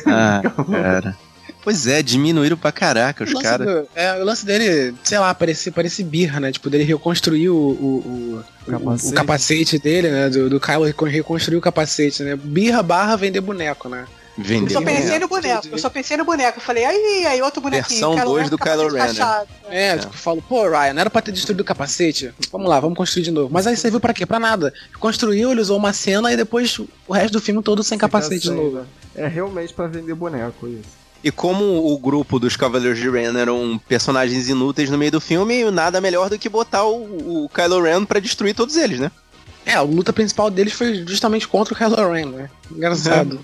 ah, 0.05 0.41
cara. 0.71 1.17
Pois 1.63 1.85
é, 1.85 2.01
diminuíram 2.01 2.55
pra 2.55 2.71
caraca 2.71 3.25
os 3.25 3.33
caras. 3.33 3.87
É, 3.93 4.13
o 4.21 4.23
lance 4.23 4.45
dele, 4.45 4.95
sei 5.03 5.19
lá, 5.19 5.33
parecia, 5.35 5.69
parecia 5.69 6.05
birra, 6.05 6.39
né? 6.39 6.49
Tipo, 6.49 6.69
dele 6.69 6.85
reconstruir 6.85 7.49
o, 7.49 7.55
o, 7.55 8.43
o, 8.65 8.71
capacete. 8.71 9.11
o 9.11 9.15
capacete 9.15 9.79
dele, 9.79 10.09
né? 10.09 10.29
Do, 10.29 10.49
do 10.49 10.59
Kylo 10.61 10.85
reconstruir 10.85 11.57
o 11.57 11.61
capacete, 11.61 12.23
né? 12.23 12.37
Birra 12.37 12.81
barra 12.81 13.17
vender 13.17 13.41
boneco, 13.41 13.89
né? 13.89 14.05
Vender. 14.37 14.75
Eu 14.75 14.79
só 14.79 14.85
pensei 14.85 15.19
no 15.19 15.27
boneco, 15.27 15.67
eu 15.71 15.77
só 15.79 15.89
pensei 15.89 16.17
no 16.17 16.23
boneco. 16.23 16.59
Eu 16.59 16.61
falei, 16.61 16.85
aí, 16.85 17.25
aí, 17.25 17.41
outro 17.41 17.59
bonequinho. 17.59 18.11
Versão 18.11 18.25
2 18.25 18.49
do 18.51 18.57
Kylo 18.57 18.87
Ren. 18.89 19.13
Né? 19.13 19.45
É, 19.69 19.87
é, 19.87 19.97
tipo, 19.97 20.13
falo, 20.13 20.43
pô, 20.43 20.69
Ryan, 20.69 20.93
não 20.93 21.01
era 21.01 21.09
pra 21.09 21.21
ter 21.23 21.31
destruído 21.31 21.61
o 21.61 21.63
capacete? 21.63 22.31
Vamos 22.51 22.69
lá, 22.69 22.79
vamos 22.79 22.95
construir 22.95 23.23
de 23.23 23.31
novo. 23.31 23.49
Mas 23.51 23.65
aí 23.65 23.75
serviu 23.75 23.99
pra 23.99 24.13
quê? 24.13 24.25
Pra 24.27 24.39
nada. 24.39 24.71
Construiu, 24.99 25.51
ele 25.51 25.61
usou 25.61 25.77
uma 25.77 25.91
cena 25.91 26.31
e 26.31 26.37
depois 26.37 26.77
o 27.07 27.13
resto 27.13 27.33
do 27.33 27.41
filme 27.41 27.63
todo 27.63 27.83
sem 27.83 27.97
capacete 27.97 28.49
de 28.49 28.51
novo. 28.51 28.85
É 29.15 29.27
realmente 29.27 29.73
pra 29.73 29.87
vender 29.87 30.13
boneco 30.13 30.67
isso. 30.67 31.07
E 31.23 31.31
como 31.31 31.91
o 31.91 31.97
grupo 31.97 32.39
dos 32.39 32.55
Cavaleiros 32.55 32.99
de 32.99 33.09
Ren 33.09 33.35
eram 33.37 33.81
personagens 33.87 34.47
inúteis 34.47 34.89
no 34.89 34.97
meio 34.97 35.11
do 35.11 35.19
filme, 35.19 35.69
nada 35.71 35.99
melhor 35.99 36.29
do 36.29 36.37
que 36.37 36.47
botar 36.47 36.85
o, 36.85 37.45
o 37.45 37.49
Kylo 37.49 37.81
Ren 37.81 38.05
pra 38.05 38.19
destruir 38.19 38.53
todos 38.53 38.77
eles, 38.77 38.99
né? 38.99 39.11
É, 39.67 39.73
a 39.73 39.81
luta 39.81 40.13
principal 40.13 40.49
deles 40.49 40.71
foi 40.71 41.03
justamente 41.05 41.45
contra 41.45 41.73
o 41.73 41.77
Kylo 41.77 42.09
Ren, 42.09 42.27
né? 42.27 42.49
Engraçado. 42.71 43.37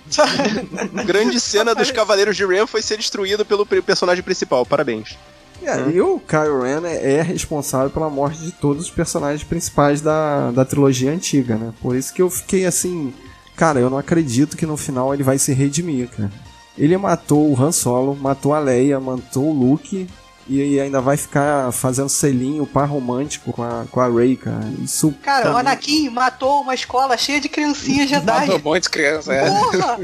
É. 0.96 1.04
Grande 1.04 1.38
cena 1.38 1.76
dos 1.76 1.92
Cavaleiros 1.92 2.38
de 2.38 2.46
Ren 2.46 2.66
foi 2.66 2.82
ser 2.82 2.96
destruído 2.96 3.44
pelo 3.44 3.66
personagem 3.66 4.24
principal. 4.24 4.66
Parabéns. 4.66 5.18
É, 5.62 5.76
hum. 5.76 5.92
E 5.92 6.00
o 6.00 6.22
Kylo 6.22 6.62
Ren 6.62 6.86
é, 6.86 7.16
é, 7.16 7.22
responsável 7.22 7.90
pela 7.90 8.10
morte 8.10 8.40
de 8.40 8.54
todos 8.54 8.86
os 8.86 8.90
personagens 8.90 9.44
principais 9.44 10.00
da, 10.00 10.50
da 10.52 10.64
trilogia 10.64 11.12
antiga, 11.12 11.58
né? 11.58 11.74
Por 11.82 11.94
isso 11.94 12.14
que 12.14 12.22
eu 12.22 12.30
fiquei 12.30 12.66
assim. 12.66 13.14
Cara, 13.58 13.82
eu 13.82 13.90
não 13.90 13.98
acredito 13.98 14.56
que 14.56 14.66
no 14.66 14.78
final 14.78 15.14
ele 15.14 15.24
vai 15.24 15.38
se 15.38 15.52
redimir, 15.52 16.08
cara. 16.08 16.32
Ele 16.78 16.96
matou 16.96 17.52
o 17.52 17.62
Han 17.62 17.74
Solo, 17.74 18.16
matou 18.16 18.54
a 18.54 18.60
Leia, 18.60 18.98
matou 18.98 19.50
o 19.50 19.54
Luke 19.54 20.08
e 20.48 20.80
ainda 20.80 21.00
vai 21.00 21.16
ficar 21.18 21.72
fazendo 21.72 22.10
selinho 22.10 22.66
par 22.66 22.88
romântico 22.88 23.54
com 23.54 23.64
a, 23.64 23.86
com 23.90 24.00
a 24.00 24.10
Rey, 24.10 24.36
cara. 24.36 24.66
Isso. 24.82 25.14
Cara, 25.22 25.44
também... 25.44 25.56
o 25.56 25.60
Anakin 25.60 26.10
matou 26.10 26.62
uma 26.62 26.74
escola 26.74 27.18
cheia 27.18 27.40
de 27.40 27.50
criancinhas 27.50 28.10
Jedi. 28.10 28.26
Matou 28.26 28.58
um 28.58 28.64
monte 28.64 28.84
de 28.84 28.90
criança, 28.90 29.34
é. 29.34 29.50
Porra! 29.50 30.00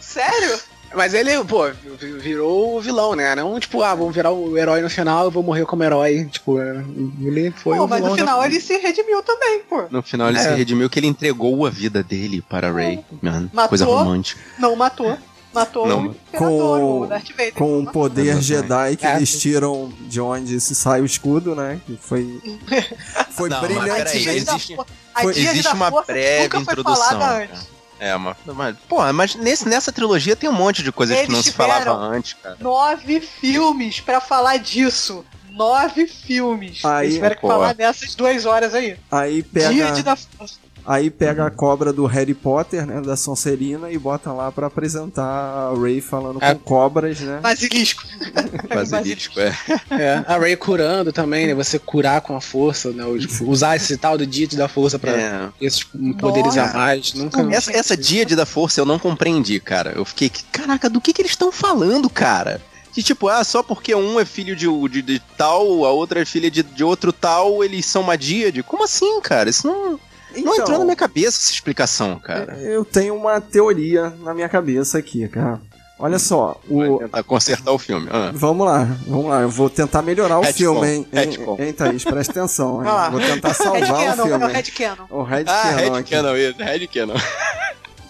Sério? 0.00 0.58
Mas 0.94 1.12
ele, 1.12 1.42
pô, 1.44 1.68
virou 2.20 2.76
o 2.76 2.80
vilão, 2.80 3.16
né? 3.16 3.34
Não 3.34 3.58
tipo, 3.58 3.82
ah, 3.82 3.94
vamos 3.94 4.14
virar 4.14 4.30
o 4.30 4.56
herói 4.56 4.80
no 4.80 4.88
final, 4.88 5.24
eu 5.24 5.30
vou 5.30 5.42
morrer 5.42 5.64
como 5.66 5.82
herói. 5.82 6.24
Tipo, 6.30 6.60
ele 6.60 7.50
foi 7.50 7.76
pô, 7.76 7.84
o 7.84 7.88
mas 7.88 8.00
no 8.00 8.14
final 8.14 8.40
já... 8.40 8.46
ele 8.46 8.60
se 8.60 8.76
redimiu 8.78 9.22
também, 9.22 9.60
pô. 9.68 9.84
No 9.90 10.02
final 10.02 10.28
ele 10.28 10.38
é. 10.38 10.42
se 10.42 10.50
redimiu 10.50 10.88
que 10.88 10.98
ele 10.98 11.08
entregou 11.08 11.66
a 11.66 11.70
vida 11.70 12.02
dele 12.02 12.42
para 12.48 12.68
a 12.68 12.72
Rey. 12.72 13.04
Matou, 13.52 13.68
Coisa 13.70 13.84
romântica. 13.84 14.40
Não 14.58 14.76
matou. 14.76 15.18
Matou 15.54 15.86
não. 15.86 16.06
o 16.08 16.14
com, 16.36 17.00
o 17.02 17.06
Darth 17.06 17.30
Vader. 17.30 17.54
Com 17.54 17.80
o 17.80 17.86
poder 17.86 18.42
Jedi 18.42 18.96
que 18.96 19.06
é. 19.06 19.16
eles 19.16 19.40
tiram 19.40 19.92
de 20.00 20.20
onde 20.20 20.60
se 20.60 20.74
sai 20.74 21.00
o 21.00 21.04
escudo, 21.06 21.54
né? 21.54 21.80
Que 21.86 21.96
foi, 21.96 22.42
foi 23.30 23.48
não, 23.48 23.60
brilhante. 23.60 24.28
existe, 24.28 24.76
foi, 25.20 25.32
existe 25.32 25.72
uma 25.72 25.90
breve 26.02 26.58
introdução. 26.58 27.20
É, 28.00 28.14
uma, 28.16 28.36
mas, 28.44 28.76
porra, 28.88 29.12
mas 29.12 29.36
nesse, 29.36 29.68
nessa 29.68 29.92
trilogia 29.92 30.34
tem 30.34 30.50
um 30.50 30.52
monte 30.52 30.82
de 30.82 30.90
coisas 30.90 31.16
Eles 31.16 31.28
que 31.28 31.32
não 31.32 31.42
se 31.42 31.52
falava 31.52 31.94
antes, 31.94 32.34
cara. 32.34 32.56
Nove 32.60 33.20
filmes 33.20 34.00
para 34.00 34.20
falar 34.20 34.56
disso. 34.58 35.24
Nove 35.50 36.08
filmes. 36.08 36.84
Aí, 36.84 37.06
Eles 37.06 37.14
tiveram 37.14 37.36
que 37.36 37.42
falar 37.42 37.76
nessas 37.76 38.14
duas 38.16 38.44
horas 38.44 38.74
aí. 38.74 38.98
Aí 39.08 39.42
pega. 39.44 39.72
Dia 39.72 39.92
de 39.92 40.02
da 40.02 40.16
Aí 40.86 41.10
pega 41.10 41.46
a 41.46 41.50
cobra 41.50 41.92
do 41.92 42.04
Harry 42.04 42.34
Potter, 42.34 42.86
né, 42.86 43.00
da 43.00 43.16
Sonserina, 43.16 43.90
e 43.90 43.98
bota 43.98 44.30
lá 44.32 44.52
para 44.52 44.66
apresentar 44.66 45.24
a 45.24 45.74
Ray 45.74 46.00
falando 46.02 46.38
é. 46.42 46.52
com 46.52 46.60
cobras, 46.60 47.20
né? 47.20 47.40
Basilisco. 47.40 48.02
Basilisco, 48.68 49.40
é. 49.40 49.54
é. 49.90 50.24
A 50.26 50.36
Ray 50.36 50.56
curando 50.56 51.10
também, 51.10 51.46
né? 51.46 51.54
Você 51.54 51.78
curar 51.78 52.20
com 52.20 52.36
a 52.36 52.40
força, 52.40 52.90
né? 52.90 53.02
Usar 53.40 53.76
esse 53.76 53.96
tal 53.96 54.18
do 54.18 54.26
Diet 54.26 54.56
da 54.56 54.68
força 54.68 54.98
para 54.98 55.12
é. 55.12 55.48
esses 55.58 55.84
poderes 56.18 56.56
Nossa. 56.56 56.70
a 56.70 56.78
mais. 56.78 57.14
Nunca... 57.14 57.40
Essa, 57.50 57.72
essa 57.72 57.96
Diet 57.96 58.36
da 58.36 58.44
força 58.44 58.80
eu 58.80 58.84
não 58.84 58.98
compreendi, 58.98 59.58
cara. 59.60 59.92
Eu 59.96 60.04
fiquei, 60.04 60.30
caraca, 60.52 60.90
do 60.90 61.00
que 61.00 61.14
que 61.14 61.22
eles 61.22 61.32
estão 61.32 61.50
falando, 61.50 62.10
cara? 62.10 62.60
que 62.94 63.02
tipo, 63.02 63.28
ah, 63.28 63.42
só 63.42 63.60
porque 63.60 63.92
um 63.92 64.20
é 64.20 64.24
filho 64.24 64.54
de, 64.54 64.68
de, 64.88 65.02
de 65.02 65.22
tal, 65.36 65.84
a 65.84 65.90
outra 65.90 66.22
é 66.22 66.24
filha 66.24 66.48
de, 66.48 66.62
de 66.62 66.84
outro 66.84 67.12
tal, 67.12 67.64
eles 67.64 67.84
são 67.84 68.02
uma 68.02 68.16
díade? 68.16 68.62
Como 68.62 68.84
assim, 68.84 69.20
cara? 69.20 69.50
Isso 69.50 69.66
não. 69.66 69.98
Então, 70.36 70.44
não 70.44 70.62
entrou 70.62 70.78
na 70.78 70.84
minha 70.84 70.96
cabeça 70.96 71.38
essa 71.40 71.52
explicação, 71.52 72.18
cara. 72.18 72.54
Eu 72.60 72.84
tenho 72.84 73.14
uma 73.14 73.40
teoria 73.40 74.10
na 74.22 74.34
minha 74.34 74.48
cabeça 74.48 74.98
aqui, 74.98 75.26
cara. 75.28 75.60
Olha 75.98 76.18
só, 76.18 76.60
o. 76.68 76.78
Vai 76.78 76.98
tentar 76.98 77.22
consertar 77.22 77.72
o 77.72 77.78
filme. 77.78 78.08
Ah. 78.10 78.30
Vamos 78.34 78.66
lá, 78.66 78.84
vamos 79.06 79.26
lá. 79.26 79.42
Eu 79.42 79.48
vou 79.48 79.70
tentar 79.70 80.02
melhorar 80.02 80.40
o 80.40 80.44
filme, 80.44 80.86
hein? 80.86 81.06
Hein, 81.12 81.38
hein, 81.58 81.72
Thaís? 81.72 82.04
Presta 82.04 82.32
atenção. 82.32 82.84
Hein? 82.84 82.90
Vou 83.12 83.20
tentar 83.20 83.54
salvar 83.54 84.18
o 84.18 84.22
filme. 84.22 84.44
O 84.44 84.48
Red 84.48 84.62
Cannon. 84.62 85.06
O 85.08 85.22
Red 85.22 85.44
ah, 85.46 85.62
Cannon. 85.62 85.94
Red 85.94 86.02
Cannon, 86.02 86.36
isso. 86.36 86.58
Red 86.58 86.86
Cannon. 86.88 87.14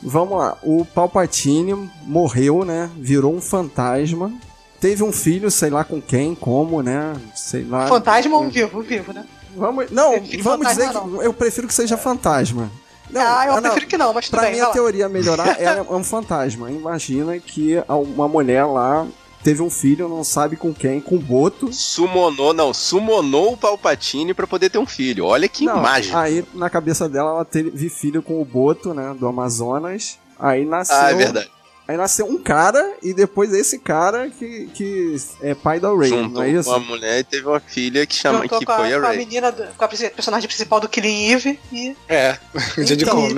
Vamos 0.02 0.38
lá. 0.38 0.58
O 0.62 0.84
Palpatine 0.84 1.90
morreu, 2.02 2.64
né? 2.64 2.90
Virou 2.96 3.34
um 3.34 3.40
fantasma. 3.40 4.32
Teve 4.80 5.02
um 5.02 5.12
filho, 5.12 5.50
sei 5.50 5.70
lá 5.70 5.84
com 5.84 6.00
quem, 6.00 6.34
como, 6.34 6.82
né? 6.82 7.14
Sei 7.34 7.64
lá. 7.64 7.86
Fantasma 7.86 8.36
ou 8.36 8.48
vivo? 8.48 8.82
Vivo, 8.82 9.12
né? 9.12 9.24
Vamos, 9.56 9.90
não, 9.90 10.12
vamos 10.42 10.68
dizer 10.68 10.88
que 10.88 10.94
não. 10.94 11.22
eu 11.22 11.32
prefiro 11.32 11.66
que 11.66 11.74
seja 11.74 11.96
fantasma. 11.96 12.70
Não, 13.10 13.20
ah, 13.20 13.46
eu 13.46 13.54
não, 13.54 13.62
prefiro 13.62 13.86
que 13.86 13.98
não, 13.98 14.12
mas 14.12 14.26
tudo 14.26 14.38
Pra 14.38 14.48
bem, 14.48 14.52
minha 14.52 14.66
teoria 14.66 15.08
melhorar, 15.08 15.56
é 15.60 15.80
um 15.82 16.02
fantasma. 16.02 16.70
Imagina 16.70 17.38
que 17.38 17.76
uma 17.88 18.26
mulher 18.26 18.64
lá 18.64 19.06
teve 19.42 19.62
um 19.62 19.68
filho, 19.68 20.08
não 20.08 20.24
sabe 20.24 20.56
com 20.56 20.72
quem, 20.72 21.00
com 21.00 21.16
o 21.16 21.20
Boto. 21.20 21.72
Sumonou, 21.72 22.54
não, 22.54 22.72
sumonou 22.72 23.52
o 23.52 23.56
Palpatine 23.56 24.32
para 24.32 24.46
poder 24.46 24.70
ter 24.70 24.78
um 24.78 24.86
filho. 24.86 25.26
Olha 25.26 25.46
que 25.46 25.66
não, 25.66 25.78
imagem. 25.78 26.14
Aí 26.14 26.44
na 26.54 26.70
cabeça 26.70 27.08
dela 27.08 27.30
ela 27.30 27.44
teve 27.44 27.90
filho 27.90 28.22
com 28.22 28.40
o 28.40 28.44
Boto, 28.44 28.94
né, 28.94 29.14
do 29.18 29.28
Amazonas. 29.28 30.18
Aí 30.38 30.64
nasceu. 30.64 30.96
Ah, 30.96 31.10
é 31.10 31.14
verdade. 31.14 31.53
Aí 31.86 31.98
nasceu 31.98 32.26
um 32.26 32.38
cara 32.38 32.96
e 33.02 33.12
depois 33.12 33.52
esse 33.52 33.78
cara 33.78 34.30
que, 34.30 34.70
que 34.72 35.16
é 35.42 35.54
pai 35.54 35.78
da 35.78 35.94
Ray. 35.94 36.08
Juntou 36.08 36.30
não 36.30 36.42
é 36.42 36.50
isso? 36.50 36.70
uma 36.70 36.78
mulher 36.78 37.20
e 37.20 37.24
teve 37.24 37.46
uma 37.46 37.60
filha 37.60 38.06
que 38.06 38.14
chama 38.14 38.48
que 38.48 38.64
foi 38.64 38.92
a, 38.92 38.96
a 38.96 39.00
Ray. 39.00 39.00
Com 39.00 39.06
a 39.06 39.12
menina, 39.12 39.52
com 39.52 39.84
a 39.84 39.88
personagem 39.88 40.48
principal 40.48 40.80
do 40.80 40.88
Killing 40.88 41.32
Eve 41.32 41.60
e. 41.70 41.94
É, 42.08 42.38
dia 42.82 42.96
de 42.96 43.04
então, 43.04 43.28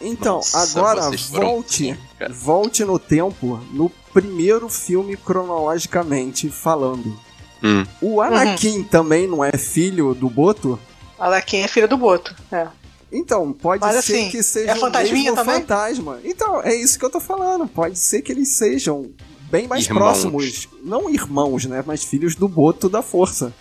Então, 0.00 0.36
Nossa, 0.36 0.78
agora 0.78 1.10
volte, 1.30 1.98
volte 2.30 2.84
no 2.84 2.96
tempo 2.96 3.60
no 3.72 3.90
primeiro 4.12 4.68
filme 4.68 5.16
cronologicamente 5.16 6.48
falando. 6.48 7.18
Hum. 7.60 7.84
O 8.00 8.20
Anakin 8.20 8.78
uhum. 8.78 8.84
também 8.84 9.26
não 9.26 9.44
é 9.44 9.50
filho 9.52 10.14
do 10.14 10.30
Boto? 10.30 10.78
Anakin 11.18 11.62
é 11.62 11.68
filho 11.68 11.88
do 11.88 11.96
Boto, 11.96 12.36
é. 12.52 12.68
Então, 13.10 13.52
pode 13.52 13.80
Mas, 13.80 14.04
ser 14.04 14.12
assim, 14.12 14.30
que 14.30 14.42
seja 14.42 14.72
é 14.72 14.74
fantasminha 14.74 15.30
mesmo 15.30 15.36
também? 15.36 15.60
fantasma. 15.60 16.18
Então, 16.24 16.60
é 16.62 16.74
isso 16.74 16.98
que 16.98 17.04
eu 17.04 17.10
tô 17.10 17.20
falando. 17.20 17.66
Pode 17.66 17.98
ser 17.98 18.22
que 18.22 18.32
eles 18.32 18.48
sejam 18.56 19.10
bem 19.50 19.68
mais 19.68 19.84
irmãos. 19.84 20.00
próximos. 20.00 20.68
Não 20.82 21.08
irmãos, 21.08 21.64
né? 21.66 21.82
Mas 21.86 22.02
filhos 22.04 22.34
do 22.34 22.48
Boto 22.48 22.88
da 22.88 23.02
Força. 23.02 23.54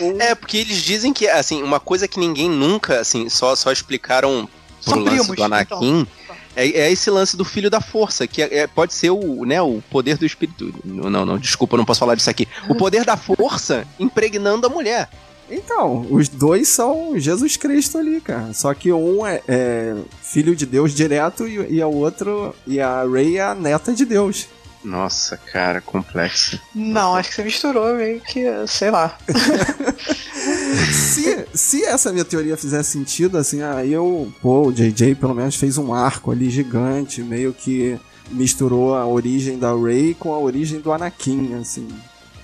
Um... 0.00 0.20
É, 0.20 0.34
porque 0.34 0.56
eles 0.58 0.78
dizem 0.78 1.12
que, 1.12 1.28
assim, 1.28 1.62
uma 1.62 1.80
coisa 1.80 2.06
que 2.08 2.18
ninguém 2.18 2.48
nunca, 2.48 3.00
assim, 3.00 3.28
só, 3.28 3.54
só 3.56 3.72
explicaram 3.72 4.48
pro 4.84 4.94
São 4.94 4.98
lance 5.02 5.16
primos, 5.16 5.36
do 5.36 5.44
Anakin. 5.44 6.00
Então. 6.00 6.06
É, 6.54 6.68
é, 6.68 6.92
esse 6.92 7.10
lance 7.10 7.36
do 7.36 7.44
filho 7.44 7.70
da 7.70 7.80
força, 7.80 8.26
que 8.26 8.42
é, 8.42 8.58
é, 8.58 8.66
pode 8.66 8.92
ser 8.92 9.10
o, 9.10 9.44
né, 9.44 9.60
o 9.62 9.82
poder 9.90 10.18
do 10.18 10.26
espírito. 10.26 10.72
Não, 10.84 11.24
não, 11.24 11.38
desculpa, 11.38 11.76
não 11.76 11.84
posso 11.84 12.00
falar 12.00 12.14
disso 12.14 12.28
aqui. 12.28 12.46
O 12.68 12.74
poder 12.74 13.04
da 13.04 13.16
força 13.16 13.86
impregnando 13.98 14.66
a 14.66 14.70
mulher. 14.70 15.08
Então, 15.52 16.06
os 16.10 16.28
dois 16.28 16.68
são 16.68 17.18
Jesus 17.18 17.56
Cristo 17.56 17.98
ali, 17.98 18.20
cara. 18.20 18.54
Só 18.54 18.72
que 18.72 18.92
um 18.92 19.26
é, 19.26 19.42
é 19.46 19.94
filho 20.22 20.56
de 20.56 20.64
Deus 20.64 20.94
direto 20.94 21.46
e, 21.46 21.76
e 21.76 21.82
a 21.82 21.86
outro 21.86 22.54
e 22.66 22.80
a 22.80 23.04
Rey 23.04 23.36
é 23.36 23.42
a 23.42 23.54
neta 23.54 23.92
de 23.92 24.04
Deus. 24.04 24.48
Nossa, 24.84 25.36
cara, 25.36 25.80
complexo. 25.80 26.58
Não, 26.74 27.14
acho 27.14 27.28
que 27.28 27.34
você 27.36 27.44
misturou 27.44 27.94
meio 27.94 28.20
que, 28.20 28.44
sei 28.66 28.90
lá. 28.90 29.16
se, 30.92 31.46
se 31.54 31.84
essa 31.84 32.12
minha 32.12 32.24
teoria 32.24 32.56
fizer 32.56 32.82
sentido, 32.82 33.38
assim, 33.38 33.62
aí 33.62 33.92
eu, 33.92 34.32
pô, 34.40 34.66
o 34.66 34.72
JJ 34.72 35.14
pelo 35.14 35.34
menos 35.34 35.54
fez 35.54 35.78
um 35.78 35.94
arco 35.94 36.32
ali 36.32 36.50
gigante, 36.50 37.22
meio 37.22 37.52
que 37.52 37.96
misturou 38.30 38.96
a 38.96 39.06
origem 39.06 39.58
da 39.58 39.72
Rey 39.72 40.14
com 40.14 40.32
a 40.32 40.38
origem 40.38 40.80
do 40.80 40.92
Anakin, 40.92 41.54
assim. 41.60 41.86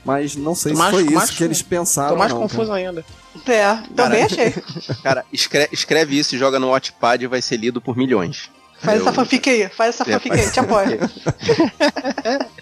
Mas 0.09 0.35
não 0.37 0.55
sei 0.55 0.75
se 0.75 0.91
foi 0.91 1.03
isso 1.03 1.37
que 1.37 1.45
eles 1.45 1.61
pensaram. 1.61 2.13
Tô 2.13 2.17
mais 2.17 2.33
não, 2.33 2.41
confuso 2.41 2.69
cara. 2.69 2.79
ainda. 2.79 3.05
É, 3.47 3.77
também 3.95 4.23
achei. 4.23 4.55
Cara, 5.05 5.23
escreve, 5.31 5.69
escreve 5.71 6.19
isso, 6.19 6.39
joga 6.39 6.59
no 6.59 6.71
Watchpad 6.71 7.23
e 7.23 7.27
vai 7.27 7.43
ser 7.43 7.59
lido 7.59 7.79
por 7.79 7.95
milhões. 7.95 8.51
Faz 8.81 9.01
Eu... 9.01 9.03
essa 9.03 9.13
fanfic 9.13 9.51
aí, 9.51 9.69
faz 9.69 9.95
essa 9.95 10.11
é, 10.11 10.15
fanfic 10.15 10.35
aí, 10.35 10.51
te 10.51 10.61
apoio. 10.61 10.99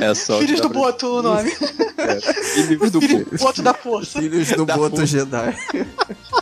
É 0.00 0.14
só 0.14 0.38
Filhos 0.38 0.60
do 0.60 0.70
Boto 0.70 1.06
o 1.06 1.22
nome. 1.22 1.50
É, 1.98 2.20
filhos 2.54 2.90
do 2.90 3.00
Filhos 3.00 3.40
Boto 3.40 3.62
da 3.62 3.74
Força. 3.74 4.18
Filhos 4.20 4.48
do 4.48 4.64
da 4.64 4.74
Boto 4.74 4.96
força. 4.96 5.06
Jedi. 5.06 5.54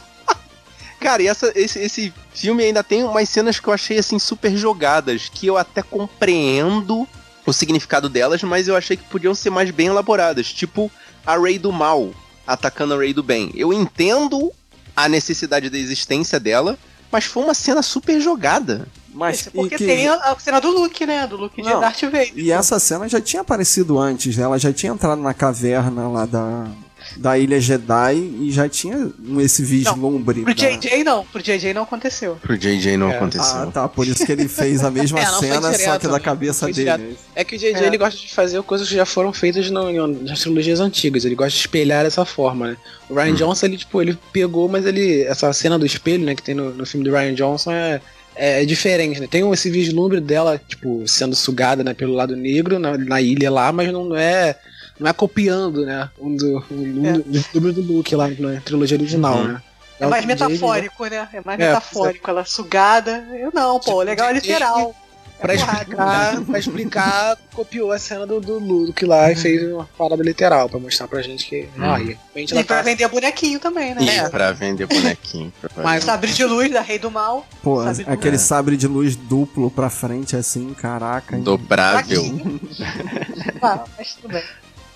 Cara, 1.00 1.22
e 1.22 1.26
essa, 1.26 1.50
esse, 1.56 1.80
esse 1.80 2.14
filme 2.32 2.62
ainda 2.62 2.84
tem 2.84 3.02
umas 3.02 3.28
cenas 3.28 3.58
que 3.58 3.66
eu 3.66 3.72
achei 3.72 3.98
assim 3.98 4.20
super 4.20 4.56
jogadas, 4.56 5.28
que 5.28 5.48
eu 5.48 5.56
até 5.56 5.82
compreendo 5.82 7.08
o 7.46 7.52
significado 7.52 8.09
delas, 8.09 8.42
mas 8.42 8.68
eu 8.68 8.76
achei 8.76 8.96
que 8.96 9.04
podiam 9.04 9.35
ser 9.35 9.50
mais 9.50 9.70
bem 9.70 9.88
elaboradas. 9.88 10.52
Tipo 10.52 10.90
a 11.26 11.38
Rey 11.38 11.59
do 11.59 11.72
mal 11.72 12.12
atacando 12.46 12.94
a 12.94 12.98
Rey 12.98 13.12
do 13.12 13.22
bem. 13.22 13.50
Eu 13.54 13.72
entendo 13.72 14.52
a 14.96 15.09
necessidade 15.09 15.70
da 15.70 15.78
existência 15.78 16.38
dela, 16.38 16.78
mas 17.11 17.24
foi 17.24 17.42
uma 17.42 17.54
cena 17.54 17.83
super 17.83 18.20
jogada. 18.20 18.87
Mas 19.12 19.48
porque 19.52 19.76
que... 19.76 19.87
tem 19.87 20.09
a, 20.09 20.37
cena 20.38 20.61
do 20.61 20.70
Luke, 20.70 21.07
né? 21.07 21.26
Do 21.26 21.37
Luke 21.37 21.62
Não, 21.62 21.74
de 21.74 21.80
Darth 21.80 22.02
Vader. 22.02 22.33
E 22.35 22.50
essa 22.50 22.78
cena 22.80 23.09
já 23.09 23.20
tinha 23.20 23.42
aparecido 23.42 23.98
antes, 23.98 24.37
né? 24.37 24.42
Ela 24.42 24.59
já 24.59 24.72
tinha 24.72 24.92
entrado 24.92 25.22
na 25.22 25.33
caverna 25.33 26.09
lá 26.09 26.26
da, 26.26 26.66
da 27.16 27.38
Ilha 27.38 27.60
Jedi 27.60 28.14
e 28.14 28.50
já 28.50 28.68
tinha 28.68 29.10
esse 29.38 29.62
vislumbre. 29.64 30.38
Não, 30.38 30.44
pro 30.44 30.54
da... 30.54 30.70
JJ 30.70 31.04
não, 31.04 31.24
pro 31.24 31.42
JJ 31.42 31.74
não 31.74 31.82
aconteceu. 31.82 32.36
Pro 32.36 32.56
JJ 32.56 32.96
não 32.96 33.10
é. 33.10 33.16
aconteceu. 33.16 33.56
Ah, 33.56 33.66
tá, 33.72 33.88
por 33.88 34.06
isso 34.06 34.24
que 34.24 34.32
ele 34.32 34.48
fez 34.48 34.84
a 34.84 34.90
mesma 34.90 35.20
é, 35.20 35.26
cena, 35.26 35.70
direto, 35.70 35.84
só 35.84 35.98
que 35.98 36.08
da 36.08 36.20
cabeça 36.20 36.66
dele. 36.70 37.16
É 37.34 37.44
que 37.44 37.56
o 37.56 37.58
JJ 37.58 37.74
é. 37.74 37.86
ele 37.86 37.98
gosta 37.98 38.18
de 38.18 38.32
fazer 38.32 38.62
coisas 38.62 38.88
que 38.88 38.94
já 38.94 39.06
foram 39.06 39.32
feitas 39.32 39.70
no, 39.70 40.06
nas 40.06 40.40
trilogias 40.40 40.80
antigas, 40.80 41.24
ele 41.24 41.34
gosta 41.34 41.50
de 41.50 41.58
espelhar 41.58 42.04
dessa 42.04 42.24
forma, 42.24 42.68
né? 42.68 42.76
O 43.08 43.14
Ryan 43.14 43.32
hum. 43.32 43.34
Johnson, 43.34 43.66
ele, 43.66 43.76
tipo, 43.76 44.00
ele 44.00 44.18
pegou, 44.32 44.68
mas 44.68 44.86
ele. 44.86 45.22
Essa 45.22 45.52
cena 45.52 45.78
do 45.78 45.86
espelho, 45.86 46.24
né, 46.24 46.34
que 46.34 46.42
tem 46.42 46.54
no, 46.54 46.70
no 46.70 46.86
filme 46.86 47.08
do 47.08 47.14
Ryan 47.14 47.34
Johnson 47.34 47.72
é, 47.72 48.00
é 48.36 48.64
diferente, 48.64 49.20
né? 49.20 49.26
Tem 49.30 49.48
esse 49.52 49.70
vislumbre 49.70 50.20
dela, 50.20 50.60
tipo, 50.66 51.06
sendo 51.06 51.36
sugada 51.36 51.84
né, 51.84 51.94
pelo 51.94 52.14
lado 52.14 52.36
negro 52.36 52.78
na, 52.78 52.96
na 52.98 53.20
ilha 53.20 53.50
lá, 53.50 53.72
mas 53.72 53.92
não 53.92 54.14
é 54.16 54.56
não 54.98 55.11
é 55.11 55.12
copiando, 55.12 55.85
né? 55.85 56.09
Um 56.18 56.37
do, 56.37 56.64
um, 56.70 57.07
é. 57.07 57.59
do, 57.59 57.72
do 57.72 57.83
Luke 57.83 58.14
lá 58.14 58.28
na 58.28 58.61
trilogia 58.61 58.96
original, 58.96 59.37
uhum. 59.37 59.48
né? 59.48 59.62
É, 60.00 60.04
é 60.04 60.07
mais 60.09 60.24
metafórico, 60.24 61.07
né? 61.07 61.28
É 61.33 61.40
mais 61.44 61.61
é, 61.61 61.68
metafórico, 61.68 62.30
ela 62.30 62.44
sugada. 62.44 63.26
Eu 63.38 63.50
não, 63.52 63.78
pô, 63.80 64.02
legal 64.02 64.28
é 64.30 64.35
literal. 64.35 64.94
Pra 65.40 65.52
é 65.52 65.57
explicar, 65.57 66.40
pra 66.46 66.59
explicar, 66.59 67.38
copiou 67.52 67.92
a 67.92 67.98
cena 67.98 68.26
do, 68.26 68.40
do 68.40 68.59
Luke 68.59 69.04
lá 69.04 69.30
e 69.30 69.37
fez 69.37 69.62
uma 69.70 69.88
parada 69.98 70.22
literal 70.22 70.68
pra 70.68 70.78
mostrar 70.78 71.09
pra 71.09 71.20
gente 71.22 71.46
que. 71.46 71.68
Hum. 71.76 71.83
Ah, 71.83 72.00
e 72.00 72.64
pra 72.64 72.76
tá... 72.76 72.83
vender 72.83 73.09
bonequinho 73.09 73.59
também, 73.59 73.94
né? 73.94 74.02
E 74.02 74.09
é. 74.09 74.28
pra 74.28 74.52
vender 74.52 74.87
bonequinho. 74.87 75.52
Mas... 75.76 76.04
Sabre 76.04 76.33
de 76.33 76.44
luz 76.44 76.72
da 76.72 76.80
Rei 76.80 76.98
do 76.98 77.11
Mal. 77.11 77.46
Pô, 77.62 77.83
sabre 77.83 78.04
aquele 78.07 78.38
sabre 78.38 78.76
de 78.76 78.87
luz 78.87 79.16
duplo 79.16 79.70
pra 79.70 79.90
frente 79.90 80.37
assim, 80.37 80.72
caraca. 80.72 81.37
Dobrável. 81.37 82.22
ah, 83.61 83.85
mas 83.98 84.14
tudo 84.14 84.33
bem. 84.33 84.44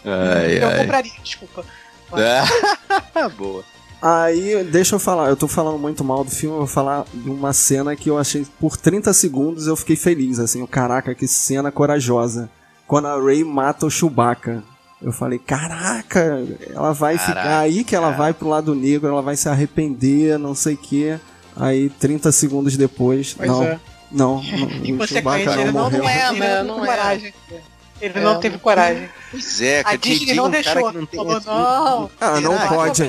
Ai, 0.05 0.63
eu 0.63 0.69
ai. 0.69 0.79
compraria, 0.81 1.13
desculpa. 1.23 1.65
Boa. 3.37 3.65
Aí, 4.01 4.63
deixa 4.65 4.95
eu 4.95 4.99
falar, 5.01 5.29
eu 5.29 5.37
tô 5.37 5.49
falando 5.49 5.79
muito 5.79 6.05
mal 6.05 6.23
do 6.23 6.31
filme, 6.31 6.55
eu 6.55 6.61
vou 6.61 6.69
falar 6.69 7.05
de 7.13 7.29
uma 7.29 7.53
cena 7.53 7.97
que 7.97 8.09
eu 8.09 8.17
achei, 8.17 8.47
por 8.61 8.77
30 8.77 9.13
segundos 9.13 9.67
eu 9.67 9.75
fiquei 9.75 9.97
feliz, 9.97 10.39
assim, 10.39 10.63
o 10.63 10.69
caraca, 10.69 11.15
que 11.17 11.27
cena 11.27 11.73
corajosa. 11.73 12.49
Quando 12.87 13.09
a 13.09 13.21
Ray 13.21 13.43
mata 13.45 13.87
o 13.87 13.91
Chewbacca. 13.91 14.63
Eu 15.01 15.13
falei, 15.13 15.39
caraca, 15.39 16.45
ela 16.75 16.93
vai 16.93 17.17
caraca, 17.17 17.41
ficar 17.41 17.59
aí 17.61 17.85
que 17.85 17.95
ela 17.95 18.11
vai 18.11 18.35
pro 18.35 18.49
lado 18.49 18.75
negro, 18.75 19.09
ela 19.09 19.23
vai 19.23 19.37
se 19.37 19.49
arrepender, 19.49 20.37
não 20.39 20.57
sei 20.57 20.75
o 20.75 20.77
quê. 20.77 21.21
Aí, 21.55 21.89
30 21.89 22.33
segundos 22.33 22.77
depois, 22.77 23.33
pois 23.35 23.49
não, 23.49 23.63
é. 23.63 23.81
não, 24.11 24.43
não, 24.83 24.99
o 24.99 25.07
Chewbacca 25.07 25.55
não, 25.55 25.73
não, 25.73 25.91
não 25.91 26.09
é, 26.09 26.33
né? 26.33 26.63
Não, 26.65 26.79
não 26.79 26.93
é. 26.93 27.33
Ele 28.01 28.19
é. 28.19 28.23
não 28.23 28.41
teve 28.41 28.59
coragem. 28.59 29.09
Pois 29.31 29.61
é, 29.61 29.83
a 29.85 29.97
Disney 29.97 30.35
não 30.35 30.47
um 30.47 30.51
deixou. 30.51 30.93
Não 30.93 31.05
tem 31.05 31.19
Falou, 31.19 31.41
não. 31.45 32.11
Ah, 32.21 32.41
não 32.41 32.59
pode. 32.69 33.03